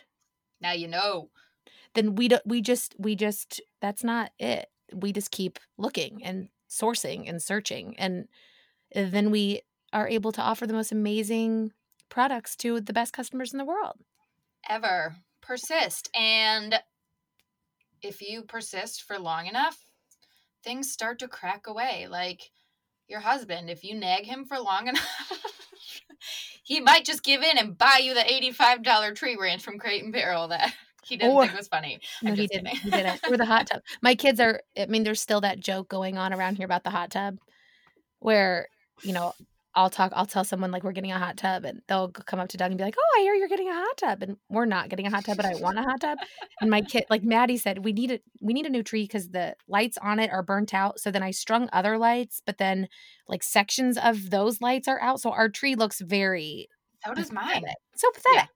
Now 0.61 0.73
you 0.73 0.87
know. 0.87 1.29
then 1.95 2.15
we 2.15 2.27
don't. 2.27 2.45
We 2.45 2.61
just 2.61 2.93
we 2.99 3.15
just 3.15 3.61
that's 3.81 4.03
not 4.03 4.31
it. 4.37 4.67
We 4.93 5.11
just 5.11 5.31
keep 5.31 5.59
looking 5.77 6.23
and 6.23 6.49
sourcing 6.69 7.27
and 7.27 7.41
searching, 7.41 7.95
and 7.97 8.27
then 8.93 9.31
we 9.31 9.61
are 9.93 10.07
able 10.07 10.31
to 10.33 10.41
offer 10.41 10.67
the 10.67 10.73
most 10.73 10.91
amazing 10.91 11.71
products 12.09 12.55
to 12.57 12.81
the 12.81 12.93
best 12.93 13.13
customers 13.13 13.51
in 13.53 13.57
the 13.59 13.65
world. 13.65 13.97
Ever 14.69 15.15
persist. 15.41 16.09
And 16.15 16.75
if 18.01 18.21
you 18.21 18.43
persist 18.43 19.03
for 19.03 19.17
long 19.19 19.47
enough, 19.47 19.77
things 20.63 20.91
start 20.91 21.19
to 21.19 21.27
crack 21.27 21.67
away. 21.67 22.07
Like 22.09 22.41
your 23.07 23.19
husband, 23.21 23.69
if 23.69 23.83
you 23.83 23.95
nag 23.95 24.25
him 24.25 24.45
for 24.45 24.59
long 24.59 24.87
enough, 24.89 25.31
he 26.63 26.79
might 26.79 27.05
just 27.05 27.23
give 27.23 27.41
in 27.43 27.57
and 27.57 27.77
buy 27.77 27.99
you 28.01 28.13
the 28.13 28.21
$85 28.21 29.15
tree 29.15 29.35
branch 29.35 29.61
from 29.63 29.77
Crate 29.79 30.03
and 30.03 30.13
Barrel 30.13 30.47
that 30.49 30.73
he 31.03 31.17
didn't 31.17 31.35
Or- 31.35 31.45
think 31.45 31.57
was 31.57 31.67
funny. 31.67 31.99
No, 32.21 32.31
I'm 32.31 32.37
he 32.37 32.47
didn't. 32.47 32.65
kidding. 32.67 32.79
He 32.81 32.89
didn't. 32.89 33.19
Or 33.29 33.37
the 33.37 33.45
hot 33.45 33.67
tub. 33.67 33.81
My 34.01 34.15
kids 34.15 34.39
are. 34.39 34.61
I 34.77 34.85
mean, 34.85 35.03
there's 35.03 35.21
still 35.21 35.41
that 35.41 35.59
joke 35.59 35.89
going 35.89 36.17
on 36.17 36.33
around 36.33 36.55
here 36.55 36.65
about 36.65 36.83
the 36.85 36.89
hot 36.89 37.11
tub, 37.11 37.37
where 38.19 38.67
you 39.01 39.11
know 39.13 39.33
I'll 39.75 39.89
talk. 39.89 40.11
I'll 40.15 40.25
tell 40.25 40.43
someone 40.43 40.71
like 40.71 40.83
we're 40.83 40.91
getting 40.91 41.11
a 41.11 41.19
hot 41.19 41.37
tub, 41.37 41.65
and 41.65 41.81
they'll 41.87 42.09
come 42.09 42.39
up 42.39 42.49
to 42.49 42.57
Doug 42.57 42.71
and 42.71 42.77
be 42.77 42.83
like, 42.83 42.95
"Oh, 42.97 43.19
I 43.19 43.21
hear 43.21 43.33
you're 43.33 43.47
getting 43.47 43.69
a 43.69 43.73
hot 43.73 43.97
tub," 43.97 44.21
and 44.21 44.37
we're 44.49 44.65
not 44.65 44.89
getting 44.89 45.07
a 45.07 45.09
hot 45.09 45.25
tub, 45.25 45.37
but 45.37 45.45
I 45.45 45.55
want 45.55 45.79
a 45.79 45.81
hot 45.81 46.01
tub. 46.01 46.17
And 46.61 46.69
my 46.69 46.81
kid, 46.81 47.05
like 47.09 47.23
Maddie 47.23 47.57
said, 47.57 47.83
we 47.83 47.91
need 47.93 48.11
a 48.11 48.19
we 48.39 48.53
need 48.53 48.65
a 48.65 48.69
new 48.69 48.83
tree 48.83 49.03
because 49.03 49.29
the 49.29 49.55
lights 49.67 49.97
on 49.97 50.19
it 50.19 50.31
are 50.31 50.43
burnt 50.43 50.73
out. 50.73 50.99
So 50.99 51.11
then 51.11 51.23
I 51.23 51.31
strung 51.31 51.69
other 51.73 51.97
lights, 51.97 52.41
but 52.45 52.57
then 52.57 52.87
like 53.27 53.43
sections 53.43 53.97
of 53.97 54.29
those 54.29 54.61
lights 54.61 54.87
are 54.87 55.01
out, 55.01 55.19
so 55.21 55.31
our 55.31 55.49
tree 55.49 55.75
looks 55.75 55.99
very 56.01 56.69
So 57.05 57.13
does 57.13 57.31
mine. 57.31 57.63
So 57.95 58.09
pathetic. 58.11 58.49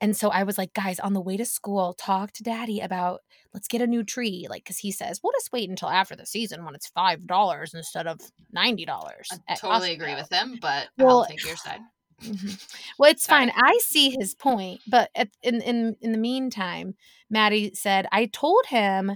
And 0.00 0.16
so 0.16 0.28
I 0.30 0.42
was 0.44 0.58
like, 0.58 0.72
guys, 0.74 1.00
on 1.00 1.12
the 1.12 1.20
way 1.20 1.36
to 1.36 1.44
school, 1.44 1.94
talk 1.94 2.32
to 2.32 2.42
daddy 2.42 2.80
about 2.80 3.20
let's 3.52 3.68
get 3.68 3.80
a 3.82 3.86
new 3.86 4.04
tree. 4.04 4.46
Like, 4.48 4.64
cause 4.64 4.78
he 4.78 4.92
says, 4.92 5.20
we'll 5.22 5.32
just 5.32 5.52
wait 5.52 5.68
until 5.68 5.88
after 5.88 6.14
the 6.14 6.26
season 6.26 6.64
when 6.64 6.74
it's 6.74 6.88
five 6.88 7.26
dollars 7.26 7.74
instead 7.74 8.06
of 8.06 8.20
ninety 8.52 8.84
dollars. 8.84 9.28
I 9.48 9.54
totally 9.54 9.92
agree 9.92 10.14
with 10.14 10.30
him, 10.32 10.58
but 10.60 10.88
Well- 10.98 11.20
I'll 11.20 11.26
take 11.26 11.44
your 11.44 11.56
side. 11.56 11.80
Mm-hmm. 12.20 12.50
Well, 12.98 13.10
it's 13.10 13.24
Sorry. 13.24 13.46
fine. 13.46 13.52
I 13.56 13.78
see 13.78 14.10
his 14.10 14.34
point, 14.34 14.82
but 14.86 15.08
at, 15.14 15.30
in 15.42 15.62
in 15.62 15.96
in 16.02 16.12
the 16.12 16.18
meantime, 16.18 16.92
Maddie 17.30 17.70
said, 17.72 18.06
I 18.12 18.26
told 18.26 18.66
him 18.66 19.12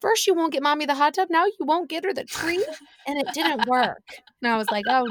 first 0.00 0.26
you 0.26 0.34
won't 0.34 0.52
get 0.52 0.62
mommy 0.62 0.86
the 0.86 0.94
hot 0.94 1.14
tub, 1.14 1.28
now 1.30 1.46
you 1.46 1.66
won't 1.66 1.88
get 1.88 2.04
her 2.04 2.12
the 2.12 2.24
tree, 2.24 2.64
and 3.06 3.18
it 3.18 3.26
didn't 3.32 3.66
work. 3.66 4.02
And 4.42 4.52
I 4.52 4.56
was 4.56 4.70
like, 4.70 4.84
oh 4.88 5.08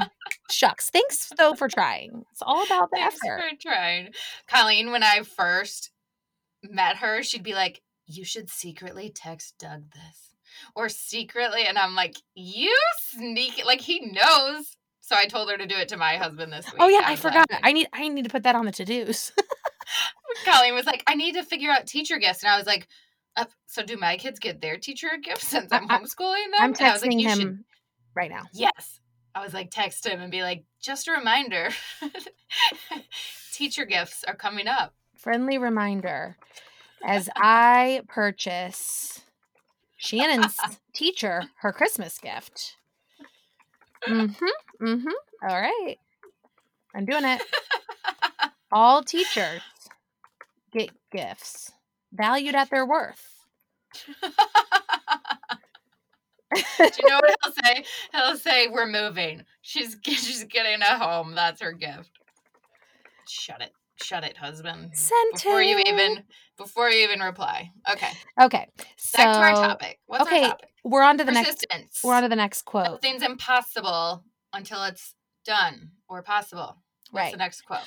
shucks. 0.50 0.90
Thanks 0.90 1.32
though 1.36 1.54
for 1.54 1.68
trying. 1.68 2.24
It's 2.32 2.42
all 2.42 2.64
about 2.64 2.90
the 2.90 2.98
Thanks 2.98 3.18
effort. 3.24 3.42
for 3.50 3.56
trying. 3.60 4.12
Colleen, 4.46 4.90
when 4.90 5.02
I 5.02 5.22
first 5.22 5.90
met 6.62 6.96
her, 6.98 7.22
she'd 7.22 7.42
be 7.42 7.54
like, 7.54 7.82
You 8.06 8.24
should 8.24 8.50
secretly 8.50 9.10
text 9.14 9.58
Doug 9.58 9.90
this. 9.92 10.34
Or 10.74 10.88
secretly, 10.88 11.64
and 11.66 11.78
I'm 11.78 11.94
like, 11.94 12.16
You 12.34 12.76
sneak 13.10 13.58
it. 13.58 13.66
like 13.66 13.80
he 13.80 14.00
knows. 14.00 14.76
So 15.00 15.14
I 15.14 15.26
told 15.26 15.50
her 15.50 15.56
to 15.56 15.66
do 15.66 15.76
it 15.76 15.88
to 15.88 15.96
my 15.96 16.16
husband 16.16 16.52
this 16.52 16.66
oh, 16.68 16.72
week. 16.72 16.82
Oh 16.82 16.88
yeah, 16.88 17.02
I 17.04 17.16
forgot. 17.16 17.46
laughing. 17.50 17.62
I 17.62 17.72
need 17.72 17.88
I 17.92 18.08
need 18.08 18.24
to 18.24 18.30
put 18.30 18.42
that 18.42 18.56
on 18.56 18.64
the 18.64 18.72
to 18.72 18.84
dos. 18.84 19.32
Colleen 20.44 20.74
was 20.74 20.86
like, 20.86 21.02
I 21.06 21.14
need 21.14 21.34
to 21.34 21.44
figure 21.44 21.70
out 21.70 21.86
teacher 21.86 22.18
gifts. 22.18 22.42
And 22.42 22.50
I 22.50 22.58
was 22.58 22.66
like, 22.66 22.88
uh, 23.36 23.44
so 23.66 23.82
do 23.82 23.96
my 23.96 24.16
kids 24.16 24.38
get 24.38 24.60
their 24.60 24.76
teacher 24.76 25.08
a 25.14 25.18
gift 25.18 25.42
since 25.42 25.72
I'm 25.72 25.88
homeschooling 25.88 26.50
them? 26.50 26.60
I'm 26.60 26.72
And 26.72 26.80
I 26.80 26.92
was 26.92 27.02
like, 27.02 27.10
texting 27.10 27.20
"You 27.20 27.28
him 27.28 27.38
should 27.38 27.64
right 28.16 28.30
now. 28.30 28.44
Yes. 28.52 28.98
I 29.34 29.44
was 29.44 29.54
like, 29.54 29.70
text 29.70 30.06
him 30.06 30.20
and 30.20 30.32
be 30.32 30.42
like, 30.42 30.64
just 30.80 31.06
a 31.06 31.12
reminder. 31.12 31.68
Teacher 33.52 33.84
gifts 33.84 34.24
are 34.26 34.34
coming 34.34 34.66
up. 34.66 34.94
Friendly 35.14 35.58
reminder 35.58 36.36
as 37.04 37.28
I 37.36 38.00
purchase 38.08 39.20
Shannon's 39.98 40.56
teacher 40.94 41.44
her 41.60 41.72
Christmas 41.72 42.18
gift. 42.18 42.76
Mm-hmm. 44.08 44.86
Mm-hmm. 44.86 45.48
All 45.48 45.60
right. 45.60 45.96
I'm 46.94 47.04
doing 47.04 47.24
it. 47.24 47.42
All 48.72 49.02
teachers 49.02 49.60
get 50.72 50.90
gifts 51.12 51.72
valued 52.16 52.54
at 52.54 52.70
their 52.70 52.86
worth. 52.86 53.22
Do 56.54 56.60
you 57.02 57.08
know 57.08 57.16
what 57.20 57.34
he'll 57.42 57.52
say? 57.64 57.84
He'll 58.12 58.36
say, 58.36 58.68
"We're 58.68 58.86
moving. 58.86 59.42
She's 59.62 59.96
she's 60.02 60.44
getting 60.44 60.80
a 60.80 60.98
home. 60.98 61.34
That's 61.34 61.60
her 61.60 61.72
gift." 61.72 62.10
Shut 63.28 63.60
it, 63.60 63.72
shut 64.00 64.22
it, 64.24 64.36
husband. 64.36 64.90
Sent 64.94 65.34
Before 65.34 65.60
you 65.60 65.78
even 65.86 66.22
before 66.56 66.88
you 66.88 67.04
even 67.04 67.20
reply. 67.20 67.70
Okay, 67.90 68.08
Okay. 68.40 68.68
So 68.96 69.18
back 69.18 69.34
to 69.34 69.40
our 69.40 69.52
topic. 69.54 69.98
What's 70.06 70.22
okay, 70.26 70.44
our 70.44 70.50
topic? 70.50 70.68
we're 70.84 71.02
on 71.02 71.18
to 71.18 71.24
the 71.24 71.32
next 71.32 71.66
we're 72.04 72.14
on 72.14 72.22
to 72.22 72.28
the 72.28 72.36
next 72.36 72.62
quote. 72.62 72.84
Nothing's 72.86 73.22
impossible 73.22 74.22
until 74.52 74.84
it's 74.84 75.14
done 75.44 75.90
or 76.08 76.22
possible. 76.22 76.76
What's 77.10 77.24
Right. 77.24 77.32
the 77.32 77.38
next 77.38 77.62
quote? 77.62 77.80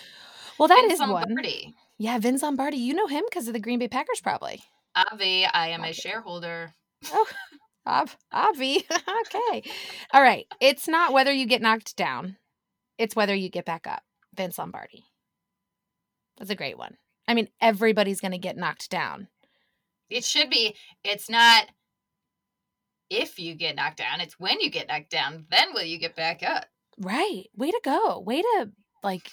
Well, 0.58 0.68
that 0.68 0.82
Vince 0.82 0.94
is 0.94 1.00
one. 1.00 1.36
Yeah, 2.00 2.18
Vince 2.18 2.42
Lombardi. 2.42 2.78
You 2.78 2.94
know 2.94 3.08
him 3.08 3.26
because 3.30 3.48
of 3.48 3.54
the 3.54 3.60
Green 3.60 3.78
Bay 3.78 3.90
Packers, 3.90 4.22
probably. 4.22 4.64
Avi, 4.96 5.46
I 5.46 5.68
am 5.68 5.84
a 5.84 5.94
shareholder. 5.94 6.74
Oh, 7.12 7.28
Ob- 7.86 8.10
Obvi. 8.34 8.78
okay. 8.92 9.70
All 10.14 10.22
right. 10.22 10.46
It's 10.62 10.88
not 10.88 11.12
whether 11.12 11.32
you 11.32 11.46
get 11.46 11.62
knocked 11.62 11.98
down, 11.98 12.38
it's 12.98 13.16
whether 13.16 13.36
you 13.36 13.50
get 13.50 13.66
back 13.66 13.86
up. 13.86 14.02
Vince 14.34 14.58
Lombardi. 14.58 15.04
That's 16.38 16.50
a 16.50 16.56
great 16.56 16.78
one. 16.78 16.96
I 17.28 17.34
mean, 17.34 17.50
everybody's 17.62 18.22
going 18.22 18.32
to 18.32 18.38
get 18.38 18.56
knocked 18.56 18.90
down. 18.90 19.28
It 20.10 20.24
should 20.24 20.50
be. 20.50 20.76
It's 21.04 21.30
not 21.30 21.68
if 23.10 23.40
you 23.40 23.56
get 23.56 23.76
knocked 23.76 23.98
down. 23.98 24.22
It's 24.22 24.40
when 24.40 24.62
you 24.62 24.70
get 24.70 24.88
knocked 24.88 25.10
down. 25.10 25.46
Then 25.52 25.74
will 25.74 25.84
you 25.84 26.00
get 26.00 26.16
back 26.16 26.44
up? 26.44 26.66
Right. 26.98 27.44
Way 27.56 27.72
to 27.72 27.82
go. 27.84 28.20
Way 28.20 28.42
to, 28.42 28.72
like, 29.04 29.30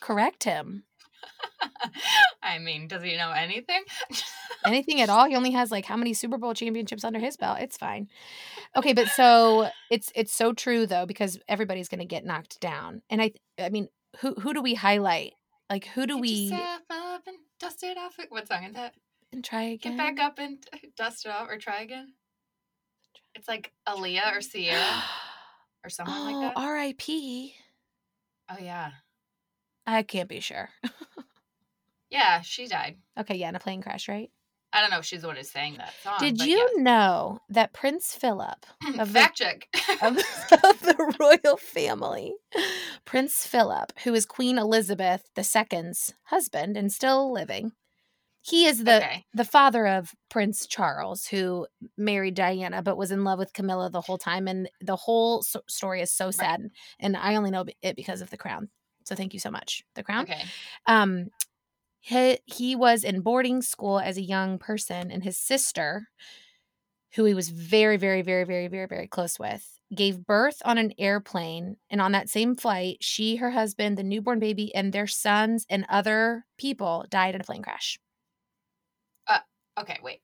correct 0.00 0.44
him. 0.44 0.84
I 2.42 2.58
mean, 2.58 2.88
does 2.88 3.02
he 3.02 3.16
know 3.16 3.30
anything? 3.30 3.82
Anything 4.64 5.00
at 5.00 5.08
all. 5.08 5.26
He 5.26 5.36
only 5.36 5.52
has, 5.52 5.70
like, 5.70 5.84
how 5.84 5.96
many 5.96 6.14
Super 6.14 6.38
Bowl 6.38 6.54
championships 6.54 7.04
under 7.04 7.18
his 7.18 7.36
belt? 7.36 7.58
It's 7.60 7.76
fine. 7.76 8.08
Okay. 8.76 8.92
But 8.92 9.08
so 9.08 9.68
it's, 9.90 10.12
it's 10.14 10.32
so 10.32 10.52
true, 10.52 10.86
though, 10.86 11.06
because 11.06 11.38
everybody's 11.48 11.88
going 11.88 12.00
to 12.00 12.06
get 12.06 12.24
knocked 12.24 12.60
down. 12.60 13.02
And 13.10 13.22
I, 13.22 13.32
I 13.58 13.70
mean, 13.70 13.88
who, 14.20 14.34
who 14.34 14.54
do 14.54 14.62
we 14.62 14.74
highlight? 14.74 15.32
Like, 15.68 15.86
who 15.86 16.06
do 16.06 16.14
Get 16.14 16.20
we 16.22 16.28
yourself 16.28 16.80
up 16.90 17.22
and 17.26 17.36
dust 17.58 17.82
it 17.82 17.96
off. 17.96 18.18
What 18.28 18.48
song 18.48 18.64
is 18.64 18.74
that? 18.74 18.94
and 19.32 19.44
try 19.44 19.62
again? 19.62 19.96
Get 19.96 19.98
back 19.98 20.20
up 20.20 20.38
and 20.38 20.58
dust 20.96 21.26
it 21.26 21.30
off, 21.30 21.48
or 21.48 21.58
try 21.58 21.82
again. 21.82 22.14
It's 23.34 23.48
like 23.48 23.72
Aaliyah 23.88 24.36
or 24.36 24.40
Ciara 24.40 25.02
or 25.84 25.90
someone 25.90 26.16
oh, 26.16 26.24
like 26.24 26.54
that. 26.54 26.60
R.I.P. 26.60 27.54
Oh 28.50 28.56
yeah, 28.60 28.90
I 29.92 30.02
can't 30.02 30.28
be 30.28 30.40
sure. 30.40 30.68
yeah, 32.10 32.40
she 32.42 32.66
died. 32.66 32.96
okay, 33.18 33.36
yeah, 33.36 33.48
in 33.48 33.56
a 33.56 33.60
plane 33.60 33.82
crash, 33.82 34.08
right? 34.08 34.30
I 34.72 34.80
don't 34.80 34.90
know 34.92 34.98
if 35.00 35.04
she's 35.04 35.22
the 35.22 35.26
one 35.26 35.36
who 35.36 35.42
sang 35.42 35.76
that 35.78 35.92
song. 36.02 36.14
Did 36.20 36.40
you 36.42 36.80
know 36.80 37.40
that 37.48 37.72
Prince 37.72 38.14
Philip 38.14 38.66
of 39.00 39.12
the- 39.12 39.20
fact 39.20 39.38
check? 39.38 39.66
of, 40.02 40.16
of 40.16 40.80
the 40.80 41.14
royal 41.18 41.56
family, 41.56 42.34
Prince 43.04 43.46
Philip, 43.46 43.92
who 44.04 44.14
is 44.14 44.26
Queen 44.26 44.58
Elizabeth 44.58 45.24
II's 45.36 46.14
husband 46.24 46.76
and 46.76 46.92
still 46.92 47.32
living, 47.32 47.72
He 48.42 48.66
is 48.66 48.84
the 48.84 48.98
okay. 48.98 49.24
the 49.34 49.44
father 49.44 49.88
of 49.88 50.14
Prince 50.28 50.68
Charles, 50.68 51.26
who 51.26 51.66
married 51.98 52.34
Diana 52.34 52.80
but 52.80 52.96
was 52.96 53.10
in 53.10 53.24
love 53.24 53.40
with 53.40 53.52
Camilla 53.52 53.90
the 53.90 54.00
whole 54.02 54.18
time, 54.18 54.46
and 54.46 54.70
the 54.80 54.94
whole 54.96 55.42
so- 55.42 55.62
story 55.68 56.00
is 56.00 56.12
so 56.12 56.30
sad. 56.30 56.60
And 57.00 57.16
I 57.16 57.34
only 57.34 57.50
know 57.50 57.64
it 57.82 57.96
because 57.96 58.20
of 58.20 58.30
The 58.30 58.38
Crown. 58.38 58.68
So 59.04 59.14
thank 59.14 59.34
you 59.34 59.40
so 59.40 59.50
much, 59.50 59.84
The 59.94 60.02
Crown. 60.02 60.24
Okay. 60.24 60.42
Um, 60.86 61.28
he 62.00 62.38
he 62.46 62.76
was 62.76 63.04
in 63.04 63.20
boarding 63.20 63.62
school 63.62 63.98
as 63.98 64.16
a 64.16 64.22
young 64.22 64.58
person, 64.58 65.10
and 65.10 65.22
his 65.22 65.36
sister, 65.36 66.08
who 67.14 67.24
he 67.24 67.34
was 67.34 67.50
very, 67.50 67.96
very, 67.96 68.22
very, 68.22 68.44
very, 68.44 68.68
very, 68.68 68.86
very 68.86 69.06
close 69.06 69.38
with, 69.38 69.78
gave 69.94 70.24
birth 70.24 70.62
on 70.64 70.78
an 70.78 70.92
airplane. 70.98 71.76
And 71.90 72.00
on 72.00 72.12
that 72.12 72.28
same 72.28 72.54
flight, 72.54 72.98
she, 73.00 73.36
her 73.36 73.50
husband, 73.50 73.98
the 73.98 74.02
newborn 74.02 74.38
baby, 74.38 74.74
and 74.74 74.92
their 74.92 75.06
sons 75.06 75.66
and 75.68 75.84
other 75.88 76.46
people 76.56 77.04
died 77.10 77.34
in 77.34 77.40
a 77.40 77.44
plane 77.44 77.62
crash. 77.62 77.98
Uh, 79.26 79.40
Okay, 79.78 79.98
wait. 80.02 80.20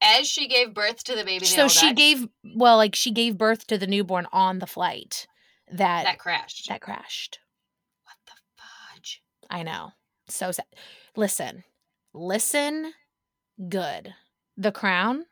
As 0.00 0.28
she 0.28 0.46
gave 0.46 0.74
birth 0.74 1.02
to 1.04 1.16
the 1.16 1.24
baby, 1.24 1.44
so 1.44 1.66
she 1.66 1.88
died? 1.88 1.96
gave 1.96 2.26
well 2.54 2.76
like 2.76 2.94
she 2.94 3.10
gave 3.10 3.36
birth 3.36 3.66
to 3.66 3.78
the 3.78 3.86
newborn 3.86 4.28
on 4.32 4.60
the 4.60 4.66
flight 4.66 5.26
that 5.70 6.04
that 6.04 6.18
crashed. 6.18 6.68
that, 6.68 6.80
crashed. 6.80 7.02
crashed 7.02 7.38
what 8.04 8.16
the 8.26 8.32
fudge? 8.56 9.22
I 9.50 9.62
know. 9.62 9.92
So 10.28 10.52
sad. 10.52 10.66
Listen 11.16 11.64
listen 12.14 12.92
good. 13.68 14.14
The 14.56 14.72
crown 14.72 15.24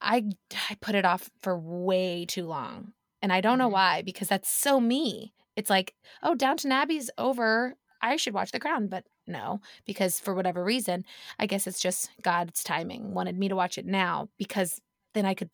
i 0.00 0.24
i 0.70 0.74
put 0.80 0.94
it 0.94 1.04
off 1.04 1.30
for 1.40 1.58
way 1.58 2.24
too 2.26 2.44
long 2.44 2.92
and 3.20 3.32
i 3.32 3.40
don't 3.40 3.58
know 3.58 3.68
Mhm. 3.68 3.72
why 3.72 4.02
because 4.02 4.28
that's 4.28 4.48
so 4.48 4.80
me. 4.80 5.32
It's 5.56 5.70
like 5.70 5.94
oh 6.22 6.34
downton 6.34 6.72
abbey's 6.72 7.10
over. 7.18 7.74
I 8.00 8.16
should 8.16 8.34
watch 8.34 8.50
the 8.50 8.58
crown 8.58 8.88
but 8.88 9.04
no 9.28 9.60
because 9.86 10.18
for 10.18 10.34
whatever 10.34 10.64
reason 10.64 11.04
i 11.38 11.46
guess 11.46 11.68
it's 11.68 11.78
just 11.80 12.10
god's 12.22 12.64
timing 12.64 13.14
wanted 13.14 13.38
me 13.38 13.48
to 13.48 13.54
watch 13.54 13.78
it 13.78 13.86
now 13.86 14.28
because 14.38 14.80
then 15.14 15.24
i 15.24 15.34
could 15.34 15.50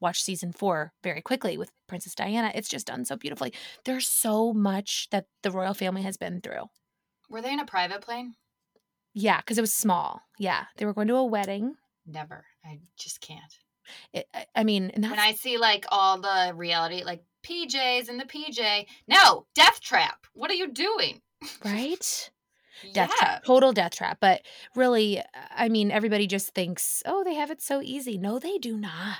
watch 0.00 0.22
season 0.22 0.52
four 0.52 0.92
very 1.02 1.20
quickly 1.20 1.56
with 1.58 1.70
princess 1.86 2.14
diana 2.14 2.50
it's 2.54 2.68
just 2.68 2.86
done 2.86 3.04
so 3.04 3.16
beautifully 3.16 3.52
there's 3.84 4.08
so 4.08 4.52
much 4.52 5.08
that 5.10 5.26
the 5.42 5.50
royal 5.50 5.74
family 5.74 6.02
has 6.02 6.16
been 6.16 6.40
through 6.40 6.64
Were 7.28 7.42
they 7.42 7.52
in 7.52 7.60
a 7.60 7.66
private 7.66 8.00
plane? 8.00 8.34
yeah 9.14 9.38
because 9.38 9.58
it 9.58 9.62
was 9.62 9.72
small 9.72 10.22
yeah 10.38 10.64
they 10.76 10.84
were 10.86 10.94
going 10.94 11.08
to 11.08 11.16
a 11.16 11.24
wedding 11.24 11.74
Never. 12.10 12.46
I 12.64 12.78
just 12.98 13.20
can't. 13.20 13.58
it, 14.14 14.26
I- 14.34 14.46
i 14.56 14.64
mean 14.64 14.90
and 14.94 15.04
When 15.04 15.18
I 15.18 15.32
see 15.34 15.58
like 15.58 15.84
all 15.90 16.18
the 16.20 16.52
reality, 16.54 17.02
like 17.04 17.22
PJs 17.46 18.08
and 18.08 18.18
the 18.18 18.24
PJ, 18.24 18.86
no, 19.06 19.46
Death 19.54 19.80
Trap. 19.80 20.26
What 20.34 20.50
are 20.50 20.54
you 20.54 20.72
doing? 20.72 21.20
right 21.64 22.30
death 22.92 23.10
yeah. 23.14 23.26
trap 23.26 23.44
total 23.44 23.72
death 23.72 23.94
trap 23.94 24.18
but 24.20 24.40
really 24.74 25.20
i 25.56 25.68
mean 25.68 25.90
everybody 25.90 26.26
just 26.26 26.54
thinks 26.54 27.02
oh 27.06 27.22
they 27.24 27.34
have 27.34 27.50
it 27.50 27.60
so 27.60 27.80
easy 27.82 28.16
no 28.18 28.38
they 28.38 28.56
do 28.58 28.76
not 28.76 29.18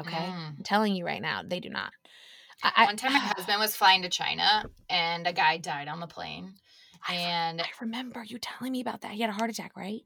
okay 0.00 0.10
Mm. 0.10 0.58
i'm 0.58 0.64
telling 0.64 0.94
you 0.94 1.04
right 1.04 1.22
now 1.22 1.42
they 1.46 1.60
do 1.60 1.68
not 1.68 1.92
I, 2.64 2.84
One 2.84 2.96
time, 2.96 3.12
my 3.12 3.18
husband 3.36 3.58
was 3.58 3.74
flying 3.74 4.02
to 4.02 4.08
China, 4.08 4.70
and 4.88 5.26
a 5.26 5.32
guy 5.32 5.56
died 5.56 5.88
on 5.88 5.98
the 5.98 6.06
plane. 6.06 6.54
I, 7.08 7.14
And 7.14 7.60
I 7.60 7.66
remember 7.80 8.22
you 8.22 8.38
telling 8.38 8.70
me 8.70 8.80
about 8.80 9.00
that 9.00 9.10
he 9.12 9.20
had 9.20 9.30
a 9.30 9.32
heart 9.32 9.50
attack 9.50 9.72
right 9.76 10.02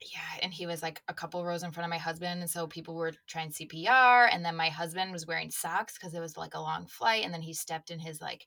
yeah, 0.00 0.38
and 0.42 0.52
he 0.54 0.66
was 0.66 0.80
like 0.80 1.02
a 1.08 1.14
couple 1.14 1.44
rows 1.44 1.64
in 1.64 1.72
front 1.72 1.84
of 1.86 1.90
my 1.90 1.98
husband, 1.98 2.40
and 2.40 2.48
so 2.48 2.68
people 2.68 2.94
were 2.94 3.12
trying 3.26 3.50
CPR, 3.50 4.28
and 4.32 4.44
then 4.44 4.54
my 4.54 4.68
husband 4.68 5.10
was 5.10 5.26
wearing 5.26 5.50
socks 5.50 5.94
because 5.94 6.14
it 6.14 6.20
was 6.20 6.36
like 6.36 6.54
a 6.54 6.60
long 6.60 6.86
flight, 6.86 7.24
and 7.24 7.34
then 7.34 7.42
he 7.42 7.52
stepped 7.52 7.90
in 7.90 7.98
his 7.98 8.20
like 8.20 8.46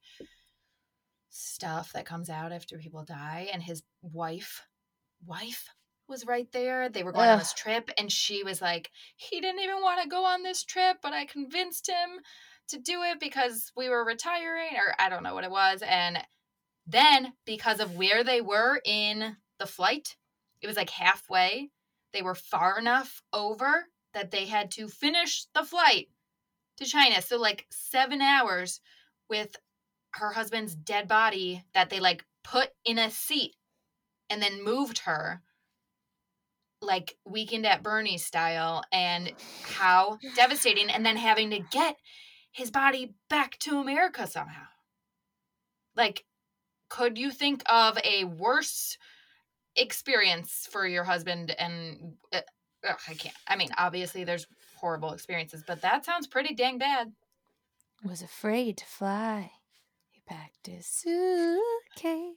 stuff 1.30 1.92
that 1.94 2.06
comes 2.06 2.30
out 2.30 2.54
after 2.54 2.78
people 2.78 3.04
die, 3.04 3.50
and 3.52 3.62
his 3.62 3.84
wife, 4.02 4.66
wife 5.26 5.70
was 6.12 6.28
right 6.28 6.48
there. 6.52 6.90
They 6.90 7.02
were 7.02 7.12
going 7.12 7.30
on 7.30 7.40
this 7.40 7.54
trip, 7.54 7.90
and 7.98 8.12
she 8.12 8.44
was 8.44 8.62
like, 8.62 8.92
he 9.16 9.42
didn't 9.42 9.62
even 9.62 9.82
want 9.82 10.04
to 10.04 10.10
go 10.10 10.26
on 10.26 10.44
this 10.44 10.64
trip, 10.64 10.98
but 11.02 11.14
I 11.14 11.26
convinced 11.26 11.90
him 11.90 12.20
to 12.68 12.78
do 12.78 13.02
it 13.02 13.20
because 13.20 13.72
we 13.76 13.90
were 13.90 14.06
retiring, 14.06 14.76
or 14.76 14.94
I 15.00 15.10
don't 15.10 15.24
know 15.24 15.34
what 15.34 15.44
it 15.44 15.50
was, 15.52 15.82
and 15.82 16.20
then 16.86 17.34
because 17.46 17.80
of 17.80 17.98
where 17.98 18.24
they 18.24 18.42
were 18.42 18.80
in 18.86 19.38
the 19.58 19.66
flight, 19.66 20.16
it 20.62 20.68
was 20.68 20.78
like 20.78 20.92
halfway. 20.92 21.72
They 22.14 22.22
were 22.22 22.36
far 22.36 22.78
enough 22.78 23.22
over 23.32 23.86
that 24.14 24.32
they 24.32 24.46
had 24.46 24.72
to 24.72 24.88
finish 24.88 25.46
the 25.56 25.64
flight 25.64 26.10
to 26.78 26.86
China. 26.86 27.22
So 27.22 27.38
like 27.38 27.66
7 27.72 28.22
hours 28.22 28.82
with 29.30 29.56
her 30.16 30.34
husband's 30.34 30.76
dead 30.76 31.08
body 31.08 31.64
that 31.74 31.90
they 31.90 32.00
like 32.00 32.26
put 32.44 32.70
in 32.84 33.00
a 33.00 33.10
seat 33.10 33.56
and 34.30 34.42
then 34.42 34.64
moved 34.64 35.00
her 35.00 35.42
like 36.82 37.18
weekend 37.26 37.66
at 37.66 37.84
Bernie 37.84 38.18
style 38.18 38.84
and 38.92 39.32
how 39.64 40.18
devastating 40.36 40.90
and 40.90 41.06
then 41.06 41.18
having 41.18 41.52
to 41.52 41.60
get 41.60 41.98
his 42.52 42.72
body 42.72 43.14
back 43.30 43.58
to 43.60 43.80
America 43.80 44.28
somehow. 44.28 44.66
Like 45.96 46.26
could 46.90 47.18
you 47.18 47.32
think 47.32 47.64
of 47.68 47.98
a 48.04 48.26
worse 48.26 48.98
experience 49.76 50.68
for 50.70 50.86
your 50.86 51.06
husband 51.06 51.52
and 51.58 52.16
uh, 52.34 52.42
ugh, 52.88 53.00
I 53.08 53.14
can't. 53.14 53.36
I 53.48 53.56
mean, 53.56 53.70
obviously 53.78 54.24
there's 54.24 54.46
horrible 54.76 55.14
experiences, 55.14 55.64
but 55.66 55.82
that 55.82 56.04
sounds 56.04 56.28
pretty 56.28 56.54
dang 56.54 56.78
bad. 56.78 57.14
was 58.04 58.22
afraid 58.22 58.78
to 58.78 58.86
fly 58.86 59.52
he 60.10 60.22
packed 60.26 60.68
his 60.68 60.86
suitcase 60.86 62.36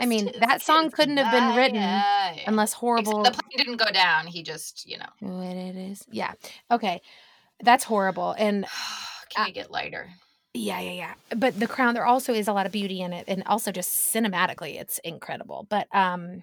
I 0.00 0.06
mean, 0.06 0.32
that 0.40 0.62
song 0.62 0.90
couldn't 0.90 1.16
have 1.16 1.32
been 1.32 1.56
written 1.56 2.02
unless 2.46 2.70
Except 2.70 2.80
horrible 2.80 3.22
the 3.24 3.30
plane 3.30 3.56
didn't 3.56 3.76
go 3.76 3.90
down. 3.90 4.26
He 4.26 4.42
just, 4.42 4.88
you 4.88 4.98
know, 4.98 5.06
what 5.20 5.56
it 5.56 5.76
is 5.76 6.04
yeah 6.10 6.32
okay 6.70 7.00
that's 7.62 7.84
horrible 7.84 8.34
and 8.38 8.66
can 9.30 9.44
Uh, 9.44 9.46
you 9.46 9.52
get 9.52 9.70
lighter? 9.70 10.10
Yeah, 10.52 10.80
yeah, 10.80 10.92
yeah. 10.92 11.14
But 11.36 11.58
The 11.60 11.68
Crown, 11.68 11.94
there 11.94 12.04
also 12.04 12.34
is 12.34 12.48
a 12.48 12.52
lot 12.52 12.66
of 12.66 12.72
beauty 12.72 13.00
in 13.00 13.12
it, 13.12 13.26
and 13.28 13.44
also 13.46 13.70
just 13.70 14.12
cinematically, 14.12 14.80
it's 14.80 14.98
incredible. 14.98 15.66
But 15.70 15.86
um, 15.94 16.42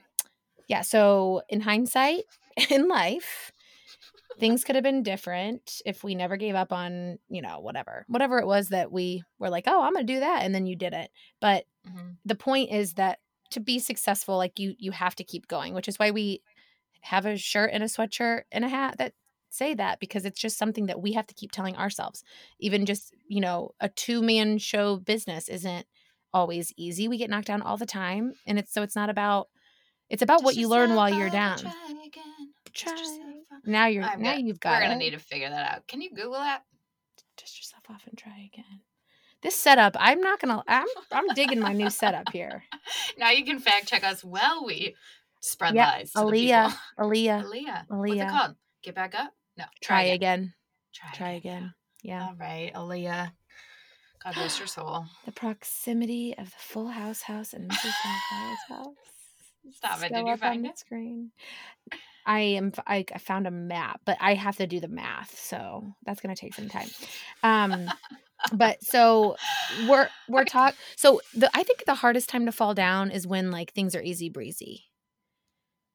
yeah. 0.68 0.82
So 0.82 1.42
in 1.50 1.60
hindsight, 1.60 2.24
in 2.70 2.88
life, 2.88 3.52
things 4.40 4.64
could 4.64 4.76
have 4.76 4.84
been 4.84 5.04
different 5.04 5.82
if 5.86 6.04
we 6.04 6.16
never 6.16 6.38
gave 6.38 6.56
up 6.56 6.72
on 6.72 7.20
you 7.30 7.42
know 7.42 7.60
whatever, 7.60 8.06
whatever 8.08 8.40
it 8.40 8.48
was 8.48 8.70
that 8.70 8.92
we 8.92 9.24
were 9.40 9.50
like, 9.50 9.66
oh, 9.68 9.82
I'm 9.82 9.94
gonna 9.94 10.06
do 10.06 10.20
that, 10.20 10.44
and 10.44 10.54
then 10.54 10.66
you 10.66 10.76
did 10.76 10.94
it. 10.94 11.10
But 11.42 11.66
Mhm. 11.88 12.18
the 12.26 12.36
point 12.36 12.72
is 12.72 12.94
that 12.96 13.20
to 13.52 13.60
be 13.60 13.80
successful, 13.80 14.36
like 14.38 14.60
you, 14.60 14.76
you 14.78 14.92
have 14.92 15.16
to 15.16 15.24
keep 15.24 15.48
going, 15.48 15.74
which 15.74 15.88
is 15.88 15.98
why 15.98 16.12
we 16.12 16.42
have 17.02 17.26
a 17.26 17.38
shirt 17.38 17.70
and 17.74 17.84
a 17.84 17.88
sweatshirt 17.88 18.44
and 18.52 18.66
a 18.66 18.70
hat 18.70 18.98
that 18.98 19.14
say 19.50 19.74
that 19.74 20.00
because 20.00 20.26
it's 20.26 20.40
just 20.40 20.58
something 20.58 20.88
that 20.88 21.02
we 21.02 21.14
have 21.14 21.26
to 21.28 21.34
keep 21.34 21.52
telling 21.52 21.76
ourselves 21.78 22.24
even 22.60 22.86
just 22.86 23.14
you 23.28 23.40
know 23.40 23.72
a 23.80 23.88
two 23.90 24.22
man 24.22 24.58
show 24.58 24.98
business 24.98 25.48
isn't 25.48 25.86
always 26.34 26.74
easy 26.76 27.08
we 27.08 27.18
get 27.18 27.30
knocked 27.30 27.48
down 27.48 27.62
all 27.62 27.78
the 27.78 27.86
time 27.86 28.34
and 28.46 28.60
it's 28.60 28.74
so 28.74 28.84
it's 28.84 28.96
not 28.96 29.10
about 29.10 29.48
it's 30.10 30.22
about 30.22 30.44
what 30.44 30.56
you 30.58 30.68
learn 30.68 30.94
while 30.96 31.10
you're 31.10 31.30
down 31.30 31.58
Try 32.78 32.92
again. 32.94 33.04
Dust 33.04 33.16
Try. 33.16 33.18
yourself 33.26 33.46
up. 33.54 33.60
now 33.68 33.86
you're 33.88 34.04
I'm 34.04 34.22
now 34.22 34.32
gonna- 34.34 34.44
you've 34.46 34.60
got 34.60 34.74
We're 34.82 34.88
gonna 34.88 34.96
need 35.00 35.12
to 35.12 35.20
figure 35.20 35.50
that 35.50 35.76
out. 35.76 35.88
Can 35.88 36.02
you 36.02 36.10
Google 36.12 36.34
that? 36.34 36.64
dust 37.38 37.58
yourself 37.60 37.84
off 37.90 38.02
and 38.08 38.18
try 38.18 38.50
again 38.52 38.82
this 39.44 39.56
setup 39.56 39.96
i'm 40.00 40.20
not 40.22 40.40
gonna 40.40 40.64
i'm 40.68 40.88
i'm 41.12 41.28
digging 41.36 41.60
my 41.60 41.72
new 41.72 41.90
setup 41.90 42.28
here 42.34 42.64
now 43.20 43.30
you 43.30 43.46
can 43.46 43.60
fact 43.60 43.88
check 43.88 44.04
us 44.04 44.24
Well, 44.24 44.66
we 44.66 44.96
spread 45.42 45.76
Yep, 45.76 45.86
lies. 45.88 46.12
Aaliyah, 46.14 46.68
people. 46.70 46.80
Aaliyah, 47.00 47.44
Aaliyah. 47.44 47.84
What's 47.88 48.12
Aaliyah. 48.12 48.24
it 48.24 48.30
called? 48.30 48.56
Get 48.84 48.96
back 48.96 49.14
up? 49.16 49.34
No. 49.56 49.66
try 49.82 50.02
again 50.04 50.54
Try, 50.96 51.10
try 51.14 51.30
again 51.34 51.74
yeah 52.02 52.24
All 52.28 52.36
right, 52.40 52.72
Aaliyah. 52.74 53.32
God 54.24 54.38
rest 54.38 54.58
your 54.60 54.68
soul. 54.78 55.06
the 55.26 55.32
proximity 55.32 56.34
of 56.38 56.46
the 56.50 56.58
full 56.58 56.88
house 56.88 57.22
house 57.22 57.54
and 57.54 57.70
mrs 57.70 57.94
Doubtfire's 58.04 58.58
house 58.70 58.96
Stop 59.76 60.02
it. 60.02 60.14
Did 60.14 60.26
you 60.26 60.38
find 60.38 60.66
it? 60.66 60.80
screen. 60.80 61.32
I 62.28 62.42
am. 62.42 62.74
I 62.88 63.06
found 63.20 63.48
a 63.48 63.52
map, 63.52 64.02
but 64.06 64.18
I 64.22 64.36
have 64.36 64.58
to 64.58 64.68
do 64.68 64.80
the 64.82 64.90
math, 64.90 65.38
so 65.40 65.94
that's 66.06 66.22
gonna 66.22 66.36
take 66.36 66.54
some 66.56 66.70
time. 66.70 66.94
Um, 67.44 67.94
but 68.52 68.84
so 68.84 69.40
we're 69.70 70.12
we're 70.28 70.46
Okay. 70.46 70.46
talk. 70.46 70.78
So 70.98 71.22
the 71.34 71.50
I 71.56 71.64
think 71.64 71.86
the 71.86 71.96
hardest 71.96 72.30
time 72.30 72.46
to 72.48 72.54
fall 72.54 72.74
down 72.76 73.12
is 73.12 73.28
when 73.28 73.52
like 73.52 73.74
things 73.74 73.96
are 73.96 74.04
easy 74.04 74.30
breezy. 74.30 74.86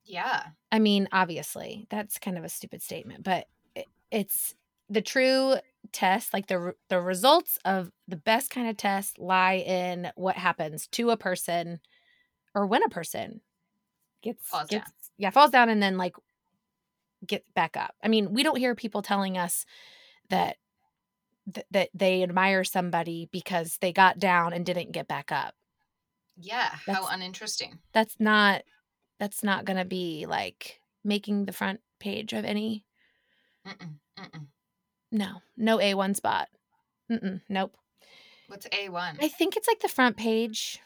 Yeah. 0.04 0.52
I 0.70 0.78
mean, 0.78 1.08
obviously, 1.12 1.86
that's 1.90 2.18
kind 2.18 2.38
of 2.38 2.44
a 2.44 2.48
stupid 2.48 2.82
statement, 2.82 3.24
but 3.24 3.46
it, 3.74 3.88
it's 4.10 4.54
the 4.88 5.02
true 5.02 5.56
test. 5.92 6.32
Like 6.32 6.46
the 6.46 6.74
the 6.88 7.00
results 7.00 7.58
of 7.64 7.90
the 8.08 8.16
best 8.16 8.50
kind 8.50 8.68
of 8.68 8.76
test 8.76 9.18
lie 9.18 9.56
in 9.56 10.10
what 10.16 10.36
happens 10.36 10.86
to 10.88 11.10
a 11.10 11.16
person, 11.16 11.80
or 12.54 12.66
when 12.66 12.84
a 12.84 12.90
person 12.90 13.42
gets 14.22 14.50
Falls 14.50 14.68
down. 14.68 14.92
Yeah 15.22 15.30
falls 15.30 15.52
down 15.52 15.68
and 15.68 15.80
then 15.80 15.96
like 15.96 16.16
get 17.24 17.44
back 17.54 17.76
up. 17.76 17.94
I 18.02 18.08
mean, 18.08 18.34
we 18.34 18.42
don't 18.42 18.58
hear 18.58 18.74
people 18.74 19.00
telling 19.00 19.38
us 19.38 19.64
that 20.28 20.56
th- 21.54 21.66
that 21.70 21.88
they 21.94 22.22
admire 22.24 22.64
somebody 22.64 23.28
because 23.30 23.78
they 23.80 23.92
got 23.92 24.18
down 24.18 24.52
and 24.52 24.66
didn't 24.66 24.90
get 24.90 25.06
back 25.06 25.30
up. 25.30 25.54
Yeah. 26.36 26.68
How 26.86 26.92
That's- 26.92 27.08
uninteresting. 27.12 27.78
That's 27.92 28.16
not 28.18 28.62
That's 29.20 29.44
not 29.44 29.64
going 29.64 29.76
to 29.76 29.84
be 29.84 30.26
like 30.26 30.80
making 31.04 31.44
the 31.44 31.52
front 31.52 31.80
page 32.00 32.32
of 32.32 32.44
any. 32.44 32.84
Mm-mm, 33.64 33.94
mm-mm. 34.18 34.46
No, 35.12 35.42
no 35.56 35.78
A1 35.78 36.16
spot. 36.16 36.48
Mm-mm, 37.08 37.40
nope. 37.48 37.76
What's 38.48 38.66
A1? 38.66 39.18
I 39.22 39.28
think 39.28 39.56
it's 39.56 39.68
like 39.68 39.78
the 39.78 39.88
front 39.88 40.16
page 40.16 40.80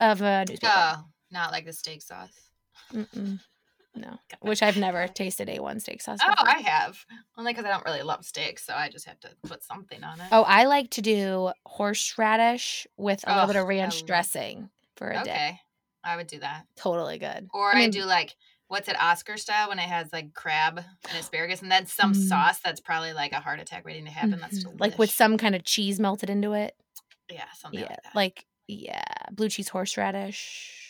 of 0.00 0.20
a 0.20 0.44
newspaper. 0.46 0.72
Oh, 0.76 1.04
not 1.30 1.50
like 1.52 1.64
the 1.64 1.72
steak 1.72 2.02
sauce. 2.02 2.50
Mm-mm. 2.92 3.40
No, 3.96 4.18
which 4.40 4.60
I've 4.60 4.76
never 4.76 5.06
tasted 5.06 5.46
A1 5.48 5.80
steak 5.80 6.02
sauce. 6.02 6.18
Oh. 6.20 6.34
I 6.36 6.58
have. 6.66 6.98
Only 7.38 7.52
because 7.52 7.64
I 7.64 7.68
don't 7.70 7.84
really 7.84 8.02
love 8.02 8.24
steaks, 8.24 8.66
so 8.66 8.74
I 8.74 8.88
just 8.88 9.06
have 9.06 9.20
to 9.20 9.30
put 9.46 9.62
something 9.62 10.02
on 10.02 10.20
it. 10.20 10.26
Oh, 10.32 10.42
I 10.42 10.64
like 10.64 10.90
to 10.90 11.02
do 11.02 11.52
horseradish 11.64 12.88
with 12.96 13.22
a 13.24 13.30
little 13.32 13.46
bit 13.46 13.56
Oh, 13.56 13.60
of 13.60 13.66
I 13.66 13.68
ranch 13.68 14.00
love- 14.00 14.06
dressing 14.06 14.70
for 14.96 15.10
a 15.10 15.20
okay. 15.20 15.60
I 16.02 16.16
would 16.16 16.26
do 16.26 16.40
that. 16.40 16.64
Totally 16.76 17.18
good. 17.18 17.48
Or 17.54 17.74
I 17.74 17.82
I, 17.84 17.88
do 17.88 18.02
like 18.04 18.34
what's 18.66 18.88
it 18.88 19.00
Oscar 19.00 19.36
style 19.36 19.68
when 19.68 19.78
it 19.78 19.82
has 19.88 20.12
like 20.12 20.34
crab 20.34 20.78
and 20.78 21.18
asparagus 21.18 21.62
and 21.62 21.70
then 21.70 21.86
some 21.86 22.12
Mm. 22.14 22.28
sauce 22.28 22.58
that's 22.58 22.80
probably 22.80 23.12
like 23.12 23.30
a 23.32 23.38
heart 23.40 23.60
attack 23.60 23.84
waiting 23.84 24.04
to 24.06 24.10
happen. 24.10 24.38
That's 24.40 24.64
Mhm. 24.64 24.80
like 24.80 24.98
with 24.98 25.10
some 25.10 25.38
kind 25.38 25.54
of 25.54 25.62
cheese 25.64 26.00
melted 26.00 26.28
into 26.30 26.52
it. 26.52 26.74
yeah 27.30 27.44
something 27.56 27.78
yeah, 27.80 27.86
like 27.86 28.02
that. 28.02 28.14
like 28.14 28.46
yeah, 28.66 29.04
blue 29.30 29.48
cheese 29.48 29.68
horseradish. 29.68 30.80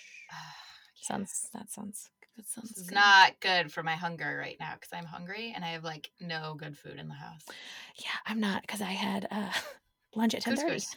Sounds 1.05 1.51
that 1.53 1.71
sounds 1.71 2.09
that 2.37 2.49
sounds 2.49 2.71
This 2.71 2.79
is 2.79 2.89
good. 2.89 2.95
not 2.95 3.39
good 3.41 3.71
for 3.71 3.83
my 3.83 3.95
hunger 3.95 4.39
right 4.41 4.57
now 4.59 4.73
because 4.73 4.89
I'm 4.93 5.05
hungry 5.05 5.53
and 5.55 5.63
I 5.63 5.69
have 5.69 5.85
like 5.85 6.11
no 6.19 6.55
good 6.57 6.79
food 6.79 6.99
in 6.99 7.09
the 7.09 7.15
house. 7.15 7.45
Yeah, 7.97 8.07
I'm 8.25 8.41
not 8.41 8.63
because 8.63 8.81
I 8.81 8.93
had 8.93 9.29
uh 9.31 9.53
lunch 10.15 10.35
at 10.35 10.41
ten 10.41 10.57
thirty. 10.57 10.83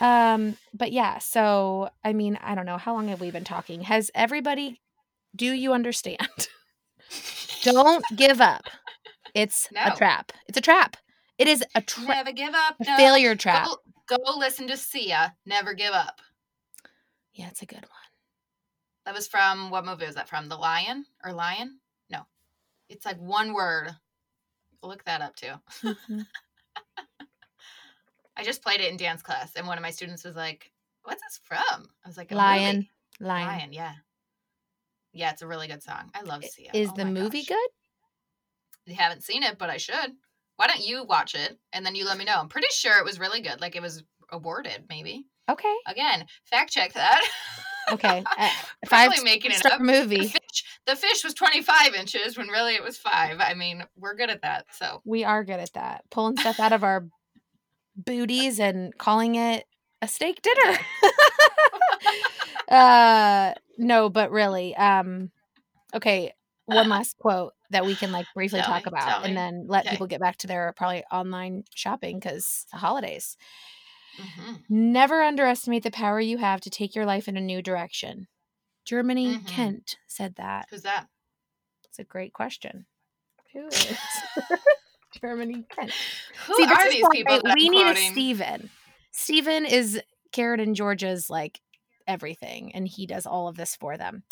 Um, 0.00 0.56
but 0.74 0.90
yeah, 0.90 1.18
so 1.18 1.90
I 2.02 2.12
mean, 2.12 2.36
I 2.42 2.54
don't 2.54 2.66
know 2.66 2.78
how 2.78 2.94
long 2.94 3.08
have 3.08 3.20
we 3.20 3.30
been 3.30 3.44
talking. 3.44 3.82
Has 3.82 4.10
everybody? 4.14 4.80
Do 5.36 5.46
you 5.52 5.72
understand? 5.74 6.26
don't 7.62 8.04
give 8.16 8.40
up. 8.40 8.64
It's 9.34 9.68
a 9.84 9.90
trap. 9.92 10.32
It's 10.48 10.58
a 10.58 10.62
trap. 10.62 10.96
It 11.38 11.46
is 11.46 11.62
a 11.74 11.82
trap. 11.82 12.08
Never 12.08 12.32
give 12.32 12.54
up. 12.54 12.76
A 12.80 12.84
No. 12.84 12.96
failure 12.96 13.36
trap. 13.36 13.68
Go, 14.08 14.16
go 14.16 14.38
listen 14.38 14.66
to 14.68 14.76
Sia. 14.76 15.36
Never 15.46 15.72
give 15.74 15.92
up. 15.92 16.20
Yeah, 17.34 17.48
it's 17.48 17.62
a 17.62 17.66
good 17.66 17.82
one. 17.82 18.01
That 19.04 19.14
was 19.14 19.26
from 19.28 19.70
what 19.70 19.84
movie 19.84 20.06
was 20.06 20.14
that 20.14 20.28
from? 20.28 20.48
The 20.48 20.56
Lion 20.56 21.04
or 21.24 21.32
Lion? 21.32 21.80
No, 22.10 22.22
it's 22.88 23.04
like 23.04 23.18
one 23.18 23.52
word. 23.52 23.90
Look 24.82 25.04
that 25.04 25.20
up 25.22 25.36
too. 25.36 25.52
Mhm. 25.82 26.26
I 28.36 28.44
just 28.44 28.62
played 28.62 28.80
it 28.80 28.90
in 28.90 28.96
dance 28.96 29.22
class, 29.22 29.54
and 29.56 29.66
one 29.66 29.76
of 29.78 29.82
my 29.82 29.90
students 29.90 30.24
was 30.24 30.36
like, 30.36 30.72
"What's 31.04 31.22
this 31.22 31.40
from?" 31.44 31.88
I 32.04 32.08
was 32.08 32.16
like, 32.16 32.30
Lion, 32.30 32.76
movie." 32.76 32.90
lion. 33.20 33.48
Lion, 33.48 33.72
yeah, 33.72 33.94
yeah. 35.12 35.30
It's 35.32 35.42
a 35.42 35.46
really 35.46 35.68
good 35.68 35.82
song. 35.82 36.10
I 36.14 36.22
love 36.22 36.44
Sia. 36.44 36.70
Is 36.72 36.88
Oh 36.90 36.94
the 36.96 37.04
movie 37.04 37.40
gosh. 37.42 37.48
good? 37.48 37.68
You 38.86 38.94
haven't 38.96 39.22
seen 39.22 39.42
it, 39.42 39.58
but 39.58 39.70
I 39.70 39.76
should. 39.76 40.12
Why 40.56 40.66
don't 40.66 40.84
you 40.84 41.04
watch 41.04 41.34
it 41.34 41.58
and 41.72 41.84
then 41.84 41.94
you 41.94 42.04
let 42.04 42.18
me 42.18 42.24
know? 42.24 42.36
I'm 42.38 42.48
pretty 42.48 42.68
sure 42.72 42.98
it 42.98 43.04
was 43.04 43.18
really 43.20 43.40
good. 43.40 43.60
Like 43.60 43.76
it 43.76 43.82
was 43.82 44.02
awarded, 44.30 44.84
maybe. 44.88 45.26
Okay. 45.48 45.74
Again, 45.86 46.26
fact 46.44 46.72
check 46.72 46.92
that. 46.94 47.22
Okay. 47.90 48.24
Uh, 48.38 48.48
Probably 48.86 49.22
making 49.24 49.50
it 49.50 49.58
star 49.58 49.72
up. 49.72 49.78
The 49.78 49.84
movie, 49.84 50.28
fish, 50.28 50.64
the 50.86 50.96
fish 50.96 51.24
was 51.24 51.34
25 51.34 51.94
inches 51.94 52.36
when 52.38 52.48
really 52.48 52.74
it 52.74 52.82
was 52.82 52.96
five. 52.96 53.38
I 53.40 53.54
mean, 53.54 53.84
we're 53.98 54.14
good 54.14 54.30
at 54.30 54.42
that. 54.42 54.66
So 54.72 55.00
we 55.04 55.24
are 55.24 55.44
good 55.44 55.60
at 55.60 55.72
that. 55.74 56.04
Pulling 56.10 56.36
stuff 56.36 56.60
out 56.60 56.72
of 56.72 56.84
our 56.84 57.06
booties 57.96 58.58
and 58.60 58.96
calling 58.98 59.34
it 59.34 59.64
a 60.00 60.08
steak 60.08 60.40
dinner. 60.42 60.78
uh 62.68 63.54
no, 63.78 64.08
but 64.08 64.30
really, 64.30 64.74
um 64.76 65.30
okay, 65.94 66.32
one 66.66 66.88
last 66.88 67.18
quote 67.18 67.52
that 67.70 67.84
we 67.86 67.96
can 67.96 68.12
like 68.12 68.26
briefly 68.34 68.60
Tell 68.60 68.70
talk 68.72 68.82
me, 68.84 68.88
about 68.88 69.24
and 69.24 69.32
me. 69.32 69.36
then 69.36 69.66
let 69.68 69.86
Okay. 69.86 69.90
people 69.90 70.06
get 70.06 70.20
back 70.20 70.36
to 70.38 70.46
their 70.46 70.72
probably 70.76 71.04
online 71.12 71.64
shopping 71.74 72.20
cuz 72.20 72.66
the 72.72 72.78
holidays. 72.78 73.36
Mhm. 74.18 74.62
Never 74.68 75.22
underestimate 75.22 75.82
the 75.82 75.90
power 75.90 76.20
you 76.20 76.38
have 76.38 76.60
to 76.62 76.70
take 76.70 76.94
your 76.94 77.06
life 77.06 77.28
in 77.28 77.36
a 77.36 77.40
new 77.40 77.62
direction. 77.62 78.28
Germany 78.84 79.36
Mhm. 79.38 79.46
Kent 79.46 79.96
said 80.06 80.34
that. 80.36 80.66
who's 80.70 80.82
that? 80.82 81.08
It's 81.84 81.98
a 81.98 82.04
great 82.04 82.32
question. 82.32 82.86
Who 83.52 83.66
is 83.68 83.96
Germany 85.20 85.64
Kent? 85.68 85.92
Who 86.46 86.54
See, 86.56 86.64
are 86.64 86.90
these 86.90 87.06
people? 87.12 87.40
we 87.54 87.68
need 87.68 87.86
a 87.86 87.96
Stephen. 87.96 88.70
Steven 89.12 89.66
is 89.66 90.00
Garrett 90.32 90.60
and 90.60 90.74
Georgia's 90.74 91.28
like 91.28 91.60
everything, 92.08 92.74
and 92.74 92.88
he 92.88 93.06
does 93.06 93.26
all 93.26 93.46
of 93.46 93.56
this 93.56 93.76
for 93.76 93.96
them. 93.98 94.22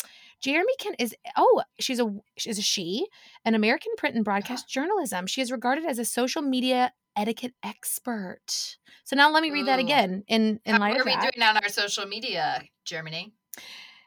Jeremy 0.41 0.73
Kent 0.79 0.95
is 0.99 1.15
oh, 1.37 1.61
she's 1.79 1.99
a 1.99 2.11
she's 2.37 2.57
a 2.57 2.63
she, 2.63 3.05
an 3.45 3.53
American 3.53 3.91
print 3.97 4.15
and 4.15 4.25
broadcast 4.25 4.67
journalism. 4.69 5.27
She 5.27 5.41
is 5.41 5.51
regarded 5.51 5.85
as 5.85 5.99
a 5.99 6.05
social 6.05 6.41
media 6.41 6.91
etiquette 7.15 7.53
expert. 7.63 8.77
So 9.03 9.15
now 9.15 9.31
let 9.31 9.43
me 9.43 9.51
read 9.51 9.67
that 9.67 9.79
mm. 9.79 9.83
again 9.83 10.23
in 10.27 10.59
in 10.65 10.73
How 10.73 10.79
light 10.79 10.97
are 10.97 11.01
of 11.01 11.05
we 11.05 11.13
that. 11.13 11.33
doing 11.33 11.47
on 11.47 11.57
our 11.57 11.69
social 11.69 12.05
media, 12.05 12.63
Germany? 12.85 13.33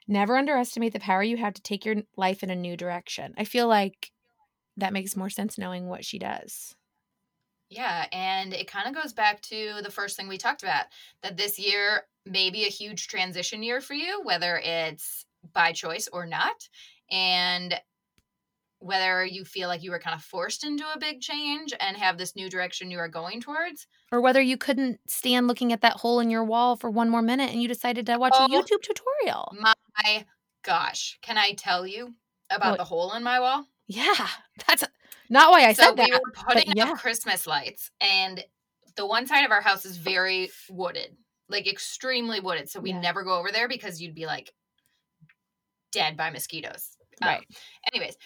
Never 0.06 0.36
underestimate 0.36 0.92
the 0.92 1.00
power 1.00 1.22
you 1.22 1.36
have 1.38 1.54
to 1.54 1.62
take 1.62 1.84
your 1.84 1.96
life 2.16 2.42
in 2.42 2.50
a 2.50 2.56
new 2.56 2.76
direction. 2.76 3.34
I 3.38 3.44
feel 3.44 3.68
like 3.68 4.10
that 4.76 4.92
makes 4.92 5.16
more 5.16 5.30
sense 5.30 5.56
knowing 5.56 5.86
what 5.86 6.04
she 6.04 6.18
does. 6.18 6.74
Yeah, 7.70 8.06
and 8.12 8.52
it 8.52 8.70
kind 8.70 8.86
of 8.86 9.02
goes 9.02 9.12
back 9.12 9.40
to 9.42 9.80
the 9.82 9.90
first 9.90 10.16
thing 10.16 10.28
we 10.28 10.38
talked 10.38 10.62
about 10.62 10.86
that 11.22 11.36
this 11.36 11.58
year 11.58 12.02
may 12.26 12.50
be 12.50 12.64
a 12.64 12.70
huge 12.70 13.08
transition 13.08 13.62
year 13.62 13.80
for 13.80 13.94
you, 13.94 14.20
whether 14.22 14.60
it's 14.62 15.24
by 15.52 15.72
choice 15.72 16.08
or 16.12 16.26
not, 16.26 16.68
and 17.10 17.74
whether 18.84 19.24
you 19.24 19.44
feel 19.44 19.68
like 19.68 19.82
you 19.82 19.90
were 19.90 19.98
kind 19.98 20.14
of 20.14 20.22
forced 20.22 20.62
into 20.62 20.84
a 20.94 20.98
big 20.98 21.20
change 21.20 21.72
and 21.80 21.96
have 21.96 22.18
this 22.18 22.36
new 22.36 22.50
direction 22.50 22.90
you 22.90 22.98
are 22.98 23.08
going 23.08 23.40
towards. 23.40 23.86
or 24.12 24.20
whether 24.20 24.40
you 24.40 24.56
couldn't 24.58 25.00
stand 25.08 25.46
looking 25.48 25.72
at 25.72 25.80
that 25.80 25.94
hole 25.94 26.20
in 26.20 26.30
your 26.30 26.44
wall 26.44 26.76
for 26.76 26.90
one 26.90 27.08
more 27.08 27.22
minute 27.22 27.50
and 27.50 27.60
you 27.62 27.66
decided 27.68 28.04
to 28.06 28.18
watch 28.18 28.34
a 28.34 28.42
Oh. 28.42 28.48
YouTube 28.48 28.82
tutorial. 28.82 29.54
My 29.96 30.26
gosh, 30.62 31.18
can 31.22 31.38
I 31.38 31.52
tell 31.56 31.86
you 31.86 32.14
about 32.50 32.72
What? 32.72 32.76
the 32.78 32.84
hole 32.84 33.12
in 33.14 33.22
my 33.22 33.40
wall? 33.40 33.66
Yeah, 33.88 34.28
that's 34.66 34.84
not 35.30 35.50
why 35.50 35.64
I 35.66 35.72
so 35.72 35.82
said 35.84 35.96
that. 35.96 36.04
we 36.10 36.12
were 36.12 36.32
putting 36.46 36.76
yeah. 36.76 36.90
up 36.92 36.98
Christmas 36.98 37.46
lights, 37.46 37.90
and 38.00 38.44
the 38.96 39.06
one 39.06 39.26
side 39.26 39.44
of 39.44 39.50
our 39.50 39.60
house 39.62 39.84
is 39.86 39.96
very 39.96 40.50
wooded, 40.68 41.16
like 41.48 41.66
extremely 41.66 42.38
wooded. 42.40 42.68
So 42.70 42.80
we 42.80 42.90
Yeah. 42.90 43.00
never 43.00 43.22
go 43.24 43.38
over 43.38 43.50
there 43.50 43.66
because 43.68 44.00
you'd 44.00 44.14
be 44.14 44.26
like 44.26 44.52
dead 45.92 46.16
by 46.16 46.30
mosquitoes. 46.30 46.96
Um, 47.22 47.28
Right. 47.28 47.46
anyways, 47.92 48.16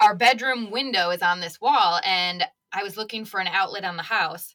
our 0.00 0.14
bedroom 0.14 0.70
window 0.70 1.10
is 1.10 1.22
on 1.22 1.40
this 1.40 1.60
wall, 1.60 2.00
and 2.04 2.44
I 2.72 2.82
was 2.82 2.96
looking 2.96 3.24
for 3.24 3.40
an 3.40 3.46
outlet 3.48 3.84
on 3.84 3.96
the 3.96 4.02
house, 4.02 4.54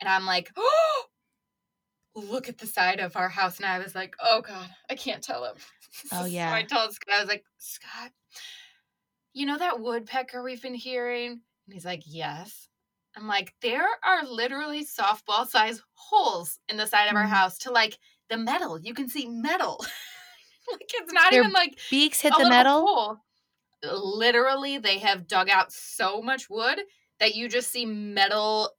and 0.00 0.08
I'm 0.08 0.26
like, 0.26 0.50
oh. 0.56 1.04
Look 2.16 2.48
at 2.48 2.58
the 2.58 2.66
side 2.66 3.00
of 3.00 3.16
our 3.16 3.28
house, 3.28 3.56
and 3.56 3.66
I 3.66 3.78
was 3.80 3.94
like, 3.96 4.14
"Oh 4.22 4.40
God, 4.40 4.68
I 4.88 4.94
can't 4.94 5.22
tell 5.22 5.44
him." 5.44 5.56
Oh, 6.12 6.22
so 6.24 6.26
yeah. 6.26 6.52
I 6.52 6.62
told 6.62 6.92
Scott, 6.92 7.14
I 7.14 7.20
was 7.20 7.28
like, 7.28 7.44
"Scott, 7.56 8.10
you 9.32 9.46
know 9.46 9.58
that 9.58 9.80
woodpecker 9.80 10.42
we've 10.42 10.62
been 10.62 10.74
hearing? 10.74 11.30
And 11.66 11.72
he's 11.72 11.84
like, 11.84 12.02
Yes. 12.06 12.68
I'm 13.16 13.28
like, 13.28 13.54
there 13.62 13.86
are 14.04 14.24
literally 14.26 14.84
softball 14.84 15.46
size 15.46 15.80
holes 15.94 16.58
in 16.68 16.76
the 16.76 16.86
side 16.86 17.06
of 17.08 17.14
our 17.14 17.24
Mhm. 17.24 17.28
house 17.28 17.58
to 17.58 17.70
like 17.70 17.98
the 18.28 18.36
metal. 18.36 18.78
You 18.80 18.92
can 18.92 19.08
see 19.08 19.28
metal. 19.28 19.78
like 20.72 20.90
it's 20.92 21.12
not 21.12 21.32
Their 21.32 21.42
even 21.42 21.52
like 21.52 21.78
Beaks 21.90 22.20
hit 22.22 22.32
the 22.36 22.44
metal. 22.48 22.86
hole. 22.86 23.18
Literally, 23.92 24.78
they 24.78 24.98
have 24.98 25.26
dug 25.26 25.48
out 25.48 25.72
so 25.72 26.22
much 26.22 26.48
wood 26.48 26.80
that 27.20 27.34
you 27.34 27.48
just 27.48 27.70
see 27.70 27.86
metal. 27.86 28.70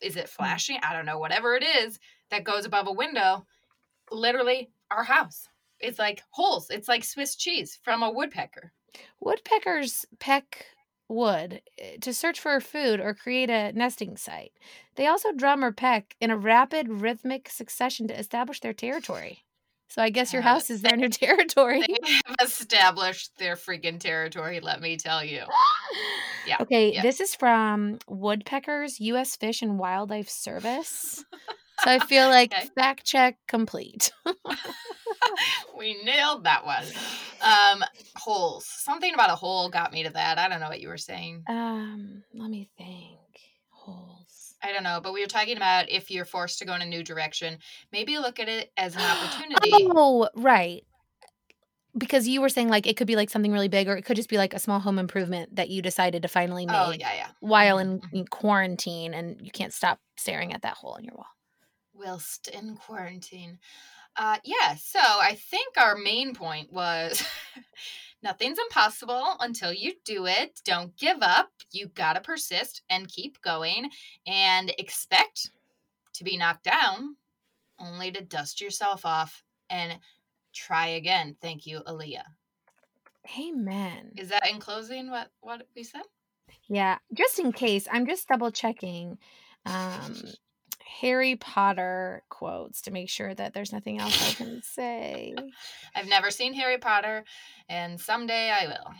Is 0.00 0.16
it 0.16 0.28
flashing? 0.28 0.78
I 0.82 0.92
don't 0.92 1.06
know. 1.06 1.18
Whatever 1.18 1.54
it 1.54 1.64
is 1.64 1.98
that 2.30 2.44
goes 2.44 2.64
above 2.64 2.86
a 2.86 2.92
window. 2.92 3.46
Literally, 4.10 4.70
our 4.90 5.04
house. 5.04 5.48
It's 5.80 5.98
like 5.98 6.22
holes. 6.30 6.70
It's 6.70 6.88
like 6.88 7.04
Swiss 7.04 7.36
cheese 7.36 7.78
from 7.82 8.02
a 8.02 8.10
woodpecker. 8.10 8.72
Woodpeckers 9.20 10.06
peck 10.18 10.66
wood 11.08 11.60
eh, 11.78 11.96
to 12.00 12.14
search 12.14 12.40
for 12.40 12.58
food 12.60 13.00
or 13.00 13.14
create 13.14 13.50
a 13.50 13.72
nesting 13.72 14.16
site. 14.16 14.52
They 14.96 15.06
also 15.06 15.32
drum 15.32 15.64
or 15.64 15.72
peck 15.72 16.16
in 16.20 16.30
a 16.30 16.36
rapid 16.36 16.88
rhythmic 16.88 17.48
succession 17.48 18.08
to 18.08 18.18
establish 18.18 18.60
their 18.60 18.72
territory. 18.72 19.44
So 19.88 20.02
I 20.02 20.10
guess 20.10 20.32
your 20.32 20.42
Uh, 20.42 20.46
house 20.46 20.70
is 20.70 20.82
their 20.82 20.96
new 20.96 21.08
territory. 21.10 21.80
They 21.86 22.12
have 22.40 22.50
established 22.50 23.36
their 23.38 23.54
freaking 23.56 24.00
territory, 24.00 24.60
let 24.60 24.80
me 24.80 24.96
tell 24.96 25.24
you. 25.24 25.42
Yeah, 26.46 26.56
Okay, 26.60 26.92
yeah. 26.94 27.02
this 27.02 27.20
is 27.20 27.34
from 27.34 27.98
Woodpeckers, 28.08 29.00
U.S. 29.00 29.36
Fish 29.36 29.62
and 29.62 29.78
Wildlife 29.78 30.28
Service. 30.28 31.24
So 31.80 31.90
I 31.90 31.98
feel 32.00 32.28
like 32.28 32.52
Okay. 32.52 32.68
fact 32.76 33.04
check 33.04 33.38
complete. 33.48 34.12
we 35.78 36.02
nailed 36.04 36.44
that 36.44 36.64
one. 36.64 36.84
Um, 37.42 37.84
holes. 38.16 38.66
Something 38.66 39.14
about 39.14 39.30
a 39.30 39.36
hole 39.36 39.68
got 39.68 39.92
me 39.92 40.02
to 40.04 40.10
that. 40.10 40.38
I 40.38 40.48
don't 40.48 40.60
know 40.60 40.68
what 40.68 40.80
you 40.80 40.88
were 40.88 40.98
saying. 40.98 41.44
Um, 41.48 42.22
let 42.34 42.50
me 42.50 42.68
think. 42.78 43.18
Holes. 43.70 44.23
I 44.64 44.72
don't 44.72 44.82
know, 44.82 45.00
but 45.02 45.12
we 45.12 45.20
were 45.20 45.26
talking 45.28 45.56
about 45.56 45.90
if 45.90 46.10
you're 46.10 46.24
forced 46.24 46.58
to 46.60 46.64
go 46.64 46.74
in 46.74 46.82
a 46.82 46.86
new 46.86 47.04
direction, 47.04 47.58
maybe 47.92 48.18
look 48.18 48.40
at 48.40 48.48
it 48.48 48.72
as 48.76 48.96
an 48.96 49.02
opportunity. 49.04 49.70
Oh, 49.90 50.28
right. 50.34 50.84
because 51.96 52.26
you 52.26 52.40
were 52.40 52.48
saying 52.48 52.68
like 52.68 52.86
it 52.86 52.96
could 52.96 53.06
be 53.06 53.16
like 53.16 53.30
something 53.30 53.52
really 53.52 53.68
big 53.68 53.88
or 53.88 53.96
it 53.96 54.04
could 54.04 54.16
just 54.16 54.28
be 54.28 54.36
like 54.38 54.52
a 54.54 54.58
small 54.58 54.80
home 54.80 54.98
improvement 54.98 55.54
that 55.56 55.68
you 55.68 55.80
decided 55.82 56.22
to 56.22 56.28
finally 56.28 56.66
make 56.66 56.74
Oh 56.76 56.90
yeah, 56.90 57.14
yeah. 57.14 57.28
while 57.40 57.76
Mhm, 57.76 57.80
in, 57.82 58.00
mhm. 58.00 58.12
in 58.12 58.26
quarantine 58.26 59.14
and 59.14 59.40
you 59.40 59.50
can't 59.52 59.72
stop 59.72 60.00
staring 60.16 60.52
at 60.52 60.62
that 60.62 60.74
hole 60.74 60.96
in 60.96 61.04
your 61.04 61.14
wall. 61.14 61.26
whilst 61.92 62.48
in 62.48 62.76
quarantine. 62.76 63.58
Uh, 64.16 64.38
yeah, 64.44 64.74
so 64.76 64.98
I 65.00 65.34
think 65.34 65.76
our 65.76 65.96
main 65.96 66.34
point 66.34 66.72
was 66.72 67.24
nothing's 68.24 68.58
impossible 68.58 69.36
until 69.40 69.72
you 69.72 69.92
do 70.04 70.26
it. 70.26 70.60
Don't 70.64 70.96
give 70.96 71.18
up. 71.20 71.50
You 71.70 71.88
gotta 71.88 72.20
persist 72.20 72.82
and 72.90 73.06
keep 73.06 73.40
going 73.42 73.90
and 74.26 74.72
expect 74.78 75.50
to 76.14 76.24
be 76.24 76.36
knocked 76.36 76.64
down 76.64 77.16
only 77.78 78.10
to 78.10 78.24
dust 78.24 78.60
yourself 78.60 79.04
off 79.04 79.42
and 79.70 79.98
try 80.52 80.86
again. 80.88 81.36
Thank 81.40 81.66
you, 81.66 81.82
Aaliyah. 81.86 82.24
Amen. 83.38 84.12
Is 84.16 84.28
that 84.28 84.48
in 84.48 84.58
closing 84.58 85.10
what, 85.10 85.30
what 85.40 85.66
we 85.76 85.82
said? 85.82 86.02
Yeah, 86.68 86.98
just 87.12 87.38
in 87.38 87.52
case, 87.52 87.86
I'm 87.90 88.06
just 88.06 88.28
double 88.28 88.50
checking 88.50 89.18
um, 89.66 90.14
Harry 91.00 91.34
Potter 91.34 92.22
quotes 92.28 92.82
to 92.82 92.90
make 92.90 93.10
sure 93.10 93.34
that 93.34 93.52
there's 93.52 93.72
nothing 93.72 93.98
else 93.98 94.30
I 94.30 94.34
can 94.34 94.62
say. 94.62 95.34
I've 95.94 96.08
never 96.08 96.30
seen 96.30 96.54
Harry 96.54 96.78
Potter, 96.78 97.24
and 97.68 98.00
someday 98.00 98.50
I 98.50 98.66
will. 98.66 98.94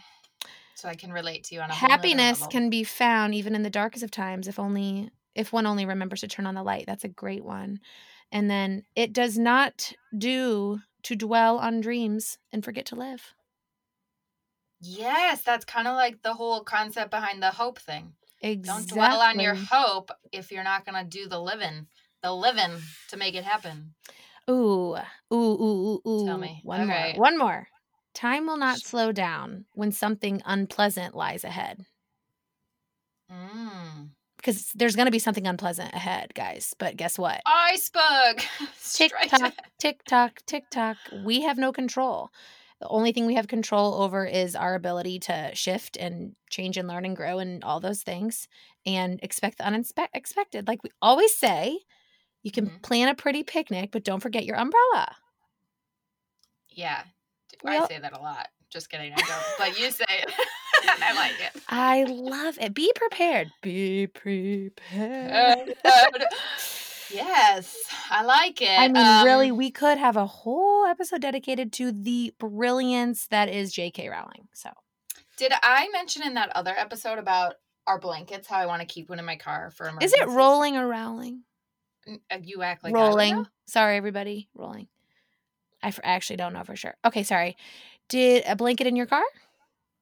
So 0.74 0.88
I 0.88 0.96
can 0.96 1.12
relate 1.12 1.44
to 1.44 1.54
you 1.54 1.60
on 1.60 1.70
a 1.70 1.74
Happiness 1.74 2.46
can 2.48 2.68
be 2.68 2.82
found 2.82 3.34
even 3.34 3.54
in 3.54 3.62
the 3.62 3.70
darkest 3.70 4.02
of 4.02 4.10
times 4.10 4.48
if 4.48 4.58
only 4.58 5.10
if 5.36 5.52
one 5.52 5.66
only 5.66 5.86
remembers 5.86 6.20
to 6.20 6.28
turn 6.28 6.46
on 6.46 6.54
the 6.54 6.62
light. 6.62 6.84
That's 6.86 7.04
a 7.04 7.08
great 7.08 7.44
one. 7.44 7.78
And 8.32 8.50
then 8.50 8.84
it 8.96 9.12
does 9.12 9.38
not 9.38 9.92
do 10.16 10.80
to 11.04 11.14
dwell 11.14 11.58
on 11.58 11.80
dreams 11.80 12.38
and 12.52 12.64
forget 12.64 12.86
to 12.86 12.96
live. 12.96 13.34
Yes, 14.80 15.42
that's 15.42 15.64
kind 15.64 15.86
of 15.86 15.94
like 15.94 16.22
the 16.22 16.34
whole 16.34 16.62
concept 16.62 17.10
behind 17.10 17.42
the 17.42 17.52
hope 17.52 17.78
thing. 17.78 18.14
Exactly. 18.44 18.84
Don't 18.84 18.88
dwell 18.90 19.20
on 19.22 19.40
your 19.40 19.54
hope 19.54 20.10
if 20.30 20.52
you're 20.52 20.64
not 20.64 20.84
going 20.84 21.02
to 21.02 21.08
do 21.08 21.26
the 21.26 21.40
living, 21.40 21.86
the 22.22 22.30
living 22.30 22.72
to 23.08 23.16
make 23.16 23.34
it 23.34 23.42
happen. 23.42 23.94
Ooh, 24.50 24.96
ooh, 25.32 25.34
ooh, 25.34 26.00
ooh, 26.04 26.08
ooh. 26.08 26.26
Tell 26.26 26.36
me. 26.36 26.60
One 26.62 26.86
more. 26.86 27.12
One 27.16 27.38
more. 27.38 27.68
Time 28.12 28.46
will 28.46 28.58
not 28.58 28.78
slow 28.78 29.12
down 29.12 29.64
when 29.72 29.92
something 29.92 30.42
unpleasant 30.44 31.14
lies 31.14 31.42
ahead. 31.42 31.86
Mm. 33.32 34.10
Because 34.36 34.72
there's 34.74 34.94
going 34.94 35.06
to 35.06 35.12
be 35.12 35.18
something 35.18 35.46
unpleasant 35.46 35.94
ahead, 35.94 36.34
guys. 36.34 36.74
But 36.78 36.98
guess 36.98 37.18
what? 37.18 37.40
Iceberg. 37.46 38.44
Tick 38.92 39.12
tock, 39.26 39.54
tick 39.78 40.04
tock, 40.04 40.40
tick 40.46 40.64
tock. 40.70 40.98
We 41.24 41.40
have 41.40 41.56
no 41.56 41.72
control. 41.72 42.28
The 42.80 42.88
only 42.88 43.12
thing 43.12 43.26
we 43.26 43.34
have 43.36 43.46
control 43.48 43.94
over 44.02 44.26
is 44.26 44.54
our 44.56 44.74
ability 44.74 45.20
to 45.20 45.50
shift 45.54 45.96
and 45.96 46.34
change 46.50 46.76
and 46.76 46.88
learn 46.88 47.04
and 47.04 47.16
grow 47.16 47.38
and 47.38 47.62
all 47.64 47.80
those 47.80 48.02
things 48.02 48.48
and 48.84 49.20
expect 49.22 49.58
the 49.58 49.64
unexpected. 49.66 50.66
Like 50.68 50.82
we 50.82 50.90
always 51.00 51.34
say, 51.34 51.78
you 52.42 52.50
can 52.50 52.66
Mhm. 52.68 52.82
plan 52.82 53.08
a 53.08 53.14
pretty 53.14 53.42
picnic, 53.42 53.90
but 53.92 54.04
don't 54.04 54.20
forget 54.20 54.44
your 54.44 54.56
umbrella. 54.56 55.16
Yeah. 56.68 57.04
I 57.64 57.86
say 57.86 57.98
that 57.98 58.12
a 58.12 58.18
lot. 58.20 58.48
Just 58.68 58.90
kidding. 58.90 59.12
I 59.12 59.16
don't. 59.16 59.44
but 59.58 59.78
you 59.80 59.90
say 59.90 60.04
it. 60.08 60.30
I 61.02 61.14
like 61.14 61.40
it. 61.40 61.62
I 61.68 62.02
love 62.04 62.58
it. 62.60 62.74
Be 62.74 62.92
prepared. 62.94 63.50
Be 63.62 64.08
prepared. 64.08 65.74
yes. 67.10 67.76
I 68.16 68.22
like 68.22 68.62
it. 68.62 68.68
I 68.78 68.86
mean, 68.88 69.24
really, 69.24 69.50
Um, 69.50 69.56
we 69.56 69.70
could 69.72 69.98
have 69.98 70.16
a 70.16 70.24
whole 70.26 70.86
episode 70.86 71.20
dedicated 71.20 71.72
to 71.74 71.90
the 71.90 72.32
brilliance 72.38 73.26
that 73.26 73.48
is 73.48 73.72
J.K. 73.72 74.08
Rowling. 74.08 74.46
So, 74.54 74.70
Did 75.36 75.52
I 75.62 75.88
mention 75.92 76.22
in 76.22 76.34
that 76.34 76.50
other 76.54 76.72
episode 76.76 77.18
about 77.18 77.56
our 77.88 77.98
blankets 77.98 78.46
how 78.46 78.58
I 78.58 78.66
want 78.66 78.80
to 78.82 78.86
keep 78.86 79.08
one 79.08 79.18
in 79.18 79.24
my 79.24 79.34
car 79.36 79.70
for 79.70 79.86
a 79.88 80.02
is 80.02 80.12
it 80.12 80.28
rolling 80.28 80.76
or 80.76 80.86
rowling? 80.86 81.42
Uh, 82.30 82.38
You 82.40 82.62
act 82.62 82.84
like 82.84 82.94
rolling. 82.94 83.46
Sorry, 83.66 83.96
everybody. 83.96 84.48
Rolling. 84.54 84.86
I 85.82 85.88
f- 85.88 85.98
actually 86.04 86.36
don't 86.36 86.52
know 86.52 86.62
for 86.62 86.76
sure. 86.76 86.94
Okay, 87.04 87.24
sorry. 87.24 87.56
Did 88.08 88.44
a 88.46 88.54
blanket 88.56 88.86
in 88.86 88.94
your 88.96 89.06
car? 89.06 89.24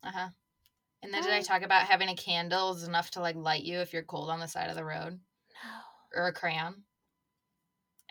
Uh-huh. 0.05 0.29
And 1.03 1.13
then 1.15 1.23
did 1.23 1.33
I 1.33 1.39
Oh. 1.39 1.43
talk 1.43 1.63
about 1.63 1.87
having 1.87 2.09
a 2.11 2.15
candle 2.15 2.73
is 2.75 2.85
enough 2.85 3.11
to 3.13 3.21
like 3.21 3.37
light 3.37 3.63
you 3.63 3.79
if 3.81 3.93
you're 3.95 4.03
cold 4.05 4.29
on 4.31 4.39
the 4.39 4.47
side 4.49 4.69
of 4.69 4.77
the 4.77 4.85
road 4.85 5.19
No. 5.65 6.21
or 6.21 6.27
a 6.29 6.33
crayon? 6.33 6.85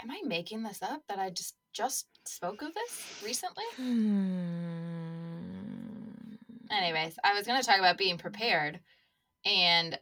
Am 0.02 0.12
I 0.12 0.22
making 0.26 0.64
this 0.64 0.82
up 0.82 1.08
that 1.08 1.18
I 1.18 1.30
just 1.30 1.56
just 1.72 2.10
spoke 2.28 2.62
of 2.62 2.74
this 2.74 3.08
recently? 3.22 3.64
Hmm. 3.76 5.02
Anyways, 6.70 7.18
I 7.24 7.34
was 7.34 7.46
going 7.46 7.60
to 7.60 7.66
talk 7.66 7.78
about 7.80 7.98
being 7.98 8.18
prepared 8.18 8.80
and 9.46 10.00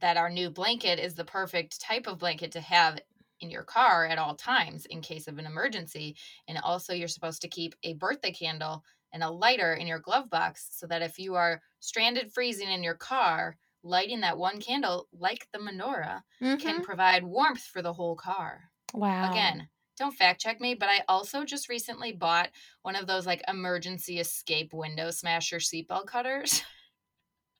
that 0.00 0.16
our 0.18 0.30
new 0.30 0.50
blanket 0.50 0.98
is 0.98 1.14
the 1.14 1.24
perfect 1.24 1.80
type 1.80 2.06
of 2.06 2.18
blanket 2.18 2.52
to 2.52 2.60
have 2.60 3.00
in 3.40 3.50
your 3.50 3.64
car 3.64 4.06
at 4.06 4.18
all 4.18 4.36
times 4.36 4.86
in 4.86 5.02
case 5.02 5.28
of 5.28 5.38
an 5.38 5.46
emergency. 5.46 6.16
And 6.48 6.58
also, 6.58 6.94
you're 6.94 7.08
supposed 7.08 7.42
to 7.42 7.48
keep 7.48 7.74
a 7.84 7.94
birthday 7.94 8.32
candle 8.32 8.84
and 9.12 9.22
a 9.22 9.30
lighter 9.30 9.74
in 9.74 9.86
your 9.86 10.00
glove 10.00 10.30
box 10.30 10.68
so 10.72 10.86
that 10.88 11.02
if 11.02 11.18
you 11.18 11.34
are 11.36 11.62
stranded 11.80 12.32
freezing 12.32 12.70
in 12.70 12.82
your 12.84 12.96
car, 12.96 13.58
lighting 13.82 14.20
that 14.20 14.38
one 14.38 14.60
candle, 14.60 15.08
like 15.12 15.48
the 15.52 15.58
menorah, 15.60 16.22
can 16.58 16.80
Mhm. 16.80 16.82
provide 16.82 17.24
warmth 17.24 17.62
for 17.64 17.82
the 17.82 17.94
whole 17.94 18.16
car. 18.16 18.72
Wow. 18.94 19.30
Again, 19.32 19.68
don't 19.98 20.14
fact 20.14 20.40
check 20.40 20.60
me, 20.60 20.74
but 20.74 20.88
I 20.88 21.02
also 21.08 21.44
just 21.44 21.68
recently 21.68 22.12
bought 22.12 22.48
one 22.82 22.96
of 22.96 23.06
those 23.06 23.26
like 23.26 23.42
emergency 23.48 24.20
escape 24.20 24.72
window 24.72 25.10
smasher 25.10 25.58
seatbelt 25.58 26.06
cutters. 26.06 26.62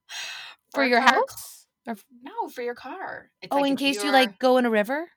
for 0.75 0.85
a 0.85 0.89
your 0.89 1.01
car- 1.01 1.15
house? 1.15 1.67
Or 1.87 1.97
No, 2.23 2.49
for 2.49 2.63
your 2.63 2.75
car. 2.75 3.31
It's 3.43 3.51
oh, 3.53 3.57
like 3.61 3.71
in 3.71 3.77
case 3.77 3.97
you 3.97 4.05
you're- 4.05 4.13
like 4.13 4.39
go 4.39 4.57
in 4.59 4.65
a 4.65 4.71
river? 4.71 5.09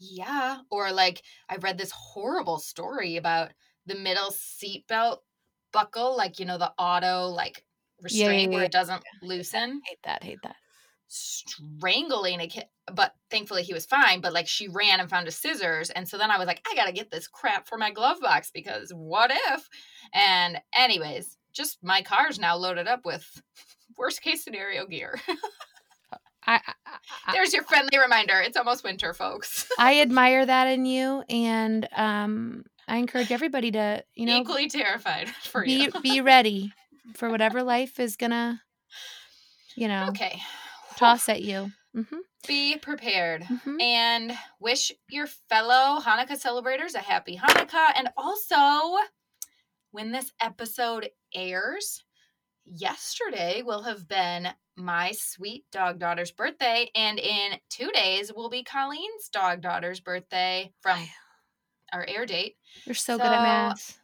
Yeah. 0.00 0.58
Or 0.70 0.92
like 0.92 1.22
I 1.48 1.56
read 1.56 1.78
this 1.78 1.92
horrible 1.92 2.58
story 2.58 3.16
about 3.16 3.52
the 3.86 3.94
middle 3.94 4.30
seatbelt 4.30 5.18
buckle, 5.72 6.16
like 6.16 6.38
you 6.40 6.46
know, 6.46 6.58
the 6.58 6.72
auto 6.78 7.26
like 7.28 7.64
Yeah, 8.00 8.08
yeah, 8.08 8.26
restraint 8.28 8.52
where 8.52 8.64
it 8.64 8.72
doesn't 8.72 9.02
loosen. 9.22 9.80
Hate 9.86 9.98
that. 10.04 10.24
Hate 10.24 10.38
that. 10.42 10.56
Strangling 11.06 12.40
a 12.40 12.46
kid 12.46 12.64
but 12.92 13.14
thankfully 13.30 13.62
he 13.62 13.72
was 13.74 13.86
fine 13.86 14.20
but 14.20 14.32
like 14.32 14.48
she 14.48 14.68
ran 14.68 15.00
and 15.00 15.08
found 15.08 15.28
a 15.28 15.30
scissors 15.30 15.90
and 15.90 16.08
so 16.08 16.18
then 16.18 16.30
i 16.30 16.38
was 16.38 16.46
like 16.46 16.60
i 16.70 16.74
gotta 16.74 16.92
get 16.92 17.10
this 17.10 17.28
crap 17.28 17.68
for 17.68 17.78
my 17.78 17.90
glove 17.90 18.20
box 18.20 18.50
because 18.52 18.90
what 18.94 19.30
if? 19.30 19.68
And 20.12 20.60
anyways 20.74 21.36
just 21.52 21.78
my 21.82 22.02
car's 22.02 22.38
now 22.38 22.56
loaded 22.56 22.86
up 22.86 23.04
with 23.04 23.42
worst 23.96 24.22
case 24.22 24.44
scenario 24.44 24.86
gear. 24.86 25.18
I, 26.46 26.56
I, 26.56 26.60
I, 27.26 27.32
there's 27.32 27.54
your 27.54 27.62
friendly 27.62 27.98
reminder. 27.98 28.40
It's 28.40 28.56
almost 28.56 28.84
winter 28.84 29.14
folks. 29.14 29.66
I 29.78 30.00
admire 30.00 30.44
that 30.44 30.66
in 30.66 30.84
you, 30.84 31.22
and 31.30 31.88
um, 31.96 32.64
I 32.86 32.98
encourage 32.98 33.32
everybody 33.32 33.70
to, 33.70 34.04
you 34.14 34.26
know, 34.26 34.38
equally 34.38 34.68
terrified 34.68 35.28
for 35.28 35.64
be 35.64 35.84
you. 35.84 36.00
be 36.02 36.20
ready 36.20 36.72
for 37.14 37.30
whatever 37.30 37.62
life 37.62 37.98
is 37.98 38.16
gonna, 38.16 38.60
you 39.74 39.88
know, 39.88 40.08
okay 40.08 40.42
toss 40.96 41.28
at 41.28 41.42
you. 41.42 41.72
hmm 41.94 42.18
be 42.46 42.76
prepared 42.76 43.42
hmm 43.44 43.80
and 43.80 44.36
wish 44.60 44.92
your 45.08 45.26
fellow 45.26 45.98
Hanukkah 46.00 46.36
celebrators 46.36 46.94
a 46.94 46.98
happy 46.98 47.38
Hanukkah. 47.38 47.92
And 47.96 48.10
also, 48.16 48.98
when 49.92 50.12
this 50.12 50.32
episode 50.40 51.08
airs, 51.34 52.04
yesterday 52.66 53.62
will 53.62 53.82
have 53.82 54.06
been 54.08 54.48
my 54.76 55.12
sweet 55.12 55.64
dog 55.70 55.98
daughter's 55.98 56.32
birthday. 56.32 56.90
And 56.94 57.18
in 57.18 57.58
two 57.70 57.90
days 57.92 58.32
will 58.32 58.50
be 58.50 58.62
Colleen's 58.62 59.28
dog 59.32 59.60
daughter's 59.60 60.00
birthday 60.00 60.72
from 60.80 60.98
our 61.92 62.04
air 62.06 62.26
date. 62.26 62.56
You're 62.86 62.94
so, 62.94 63.16
good 63.16 63.32
at 63.32 63.42
math. 63.42 63.98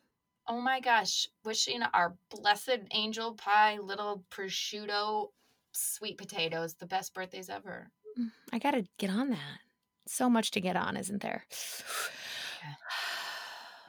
Oh 0.48 0.60
my 0.60 0.80
gosh, 0.80 1.28
wishing 1.44 1.82
our 1.82 2.16
blessed 2.30 2.80
angel 2.92 3.34
pie, 3.34 3.78
little 3.78 4.24
prosciutto, 4.30 5.30
sweet 5.72 6.18
potatoes, 6.18 6.74
the 6.74 6.86
best 6.86 7.14
birthdays 7.14 7.48
ever. 7.48 7.90
Mm, 8.18 8.30
I 8.52 8.58
gotta 8.58 8.84
get 8.98 9.10
on 9.10 9.30
that. 9.30 9.60
So 10.06 10.28
much 10.28 10.50
to 10.52 10.60
get 10.60 10.76
on, 10.76 10.96
isn't 10.96 11.22
there? 11.22 11.44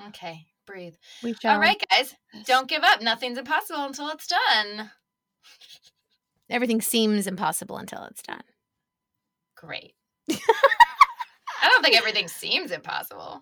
Okay, 0.08 0.48
breathe. 0.66 0.96
We 1.22 1.36
shall. 1.36 1.54
All 1.54 1.60
right, 1.60 1.80
guys, 1.92 2.16
don't 2.46 2.68
give 2.68 2.82
up. 2.82 3.04
Nothing's 3.04 3.38
impossible 3.38 3.84
until 3.84 4.10
it's 4.10 4.26
done. 4.26 4.90
Everything 6.50 6.82
seems 6.82 7.28
impossible 7.28 7.78
until 7.78 8.04
it's 8.06 8.24
done. 8.24 8.42
Great. 9.56 9.94
I 10.32 11.70
don't 11.70 11.84
think 11.84 11.96
everything 11.96 12.28
seems 12.28 12.72
impossible. 12.72 13.42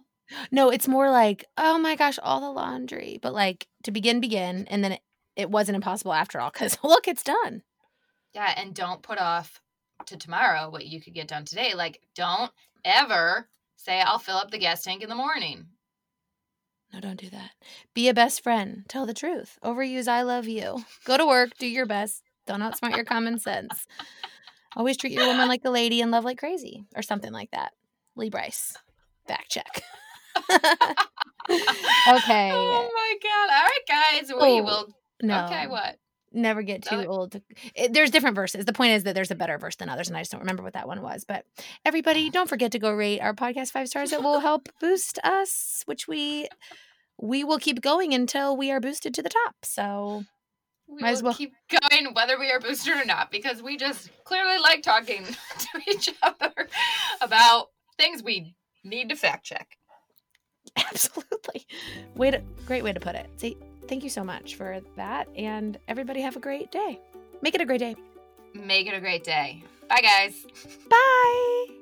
No, 0.51 0.69
it's 0.69 0.87
more 0.87 1.09
like, 1.09 1.45
oh 1.57 1.79
my 1.79 1.95
gosh, 1.95 2.19
all 2.21 2.41
the 2.41 2.51
laundry. 2.51 3.19
But 3.21 3.33
like 3.33 3.67
to 3.83 3.91
begin, 3.91 4.19
begin, 4.19 4.67
and 4.69 4.83
then 4.83 4.93
it, 4.93 5.01
it 5.35 5.49
wasn't 5.49 5.77
impossible 5.77 6.13
after 6.13 6.39
all. 6.39 6.51
Because 6.51 6.77
look, 6.83 7.07
it's 7.07 7.23
done. 7.23 7.63
Yeah, 8.33 8.53
and 8.57 8.73
don't 8.75 9.01
put 9.01 9.17
off 9.19 9.61
to 10.07 10.17
tomorrow 10.17 10.69
what 10.69 10.85
you 10.85 11.01
could 11.01 11.13
get 11.13 11.27
done 11.27 11.45
today. 11.45 11.73
Like, 11.73 11.99
don't 12.15 12.51
ever 12.85 13.47
say, 13.75 14.01
I'll 14.01 14.19
fill 14.19 14.37
up 14.37 14.51
the 14.51 14.57
gas 14.57 14.83
tank 14.83 15.01
in 15.03 15.09
the 15.09 15.15
morning. 15.15 15.65
No, 16.93 16.99
don't 16.99 17.19
do 17.19 17.29
that. 17.29 17.51
Be 17.93 18.09
a 18.09 18.13
best 18.13 18.41
friend. 18.41 18.83
Tell 18.87 19.05
the 19.05 19.13
truth. 19.13 19.59
Overuse 19.63 20.07
I 20.07 20.23
love 20.23 20.47
you. 20.47 20.83
Go 21.05 21.17
to 21.17 21.25
work, 21.25 21.51
do 21.59 21.67
your 21.67 21.85
best. 21.85 22.23
Don't 22.47 22.61
outsmart 22.61 22.95
your 22.95 23.05
common 23.05 23.37
sense. 23.39 23.85
Always 24.75 24.97
treat 24.97 25.13
your 25.13 25.27
woman 25.27 25.47
like 25.47 25.61
a 25.65 25.69
lady 25.69 26.01
and 26.01 26.09
love 26.11 26.25
like 26.25 26.39
crazy, 26.39 26.85
or 26.95 27.01
something 27.03 27.31
like 27.31 27.51
that. 27.51 27.73
Lee 28.15 28.29
Brice. 28.29 28.75
Fact 29.27 29.49
check. 29.49 29.83
okay. 32.09 32.51
Oh 32.51 32.89
my 32.93 33.15
god! 33.23 33.49
All 33.53 33.63
right, 33.63 33.79
guys, 33.87 34.29
we 34.29 34.35
Oh, 34.39 34.63
will. 34.63 34.87
No. 35.21 35.45
Okay, 35.45 35.67
what? 35.67 35.97
Never 36.31 36.61
get 36.61 36.83
too 36.83 36.95
Oh. 36.95 37.07
old. 37.07 37.35
It, 37.35 37.43
eh, 37.75 37.87
there's 37.91 38.11
different 38.11 38.35
verses. 38.35 38.65
The 38.65 38.73
point 38.73 38.91
is 38.93 39.03
that 39.03 39.15
there's 39.15 39.31
a 39.31 39.35
better 39.35 39.57
verse 39.57 39.75
than 39.77 39.89
others, 39.89 40.07
and 40.09 40.15
I 40.17 40.21
just 40.21 40.31
don't 40.31 40.41
remember 40.41 40.61
what 40.63 40.73
that 40.73 40.87
one 40.87 41.01
was. 41.01 41.25
But 41.25 41.45
everybody, 41.85 42.29
don't 42.31 42.47
forget 42.49 42.71
to 42.73 42.79
go 42.79 42.91
rate 42.93 43.19
our 43.19 43.33
podcast 43.33 43.71
five 43.71 43.87
stars. 43.87 44.13
It 44.13 44.21
will 44.21 44.39
help 44.49 44.69
boost 44.79 45.17
us, 45.23 45.81
which 45.85 46.07
we 46.07 46.47
we 47.21 47.43
will 47.43 47.57
keep 47.59 47.81
going 47.81 48.13
until 48.13 48.55
we 48.55 48.71
are 48.71 48.79
boosted 48.79 49.13
to 49.15 49.21
the 49.23 49.29
top. 49.29 49.55
So 49.63 50.23
We 50.87 51.01
Might 51.01 51.11
as 51.11 51.21
well. 51.23 51.33
keep 51.33 51.53
going 51.69 52.13
whether 52.13 52.39
we 52.39 52.49
are 52.51 52.59
boosted 52.59 52.93
or 52.95 53.05
not 53.05 53.31
because 53.31 53.61
we 53.61 53.75
just 53.77 54.09
clearly 54.23 54.57
like 54.59 54.81
talking 54.83 55.25
to 55.59 55.81
each 55.91 56.09
other 56.23 56.69
about 57.21 57.67
things 57.97 58.23
we 58.23 58.55
need 58.83 59.09
to 59.09 59.15
fact 59.15 59.45
check. 59.45 59.77
absolutely, 60.77 61.65
way 62.15 62.31
to 62.31 62.41
great 62.65 62.83
way 62.83 62.93
to 62.93 62.99
put 62.99 63.15
it. 63.15 63.27
See, 63.37 63.57
thank 63.89 64.03
you 64.03 64.09
so 64.09 64.23
much 64.23 64.55
for 64.55 64.79
that, 64.95 65.27
and 65.35 65.77
everybody 65.87 66.21
have 66.21 66.35
a 66.35 66.39
great 66.39 66.71
day. 66.71 66.99
Make 67.41 67.55
it 67.55 67.61
a 67.61 67.65
great 67.65 67.79
day. 67.79 67.95
Make 68.53 68.87
it 68.87 68.93
a 68.93 68.99
great 68.99 69.23
day. 69.23 69.63
Bye, 69.89 70.01
guys. 70.01 70.45
Bye. 70.89 71.78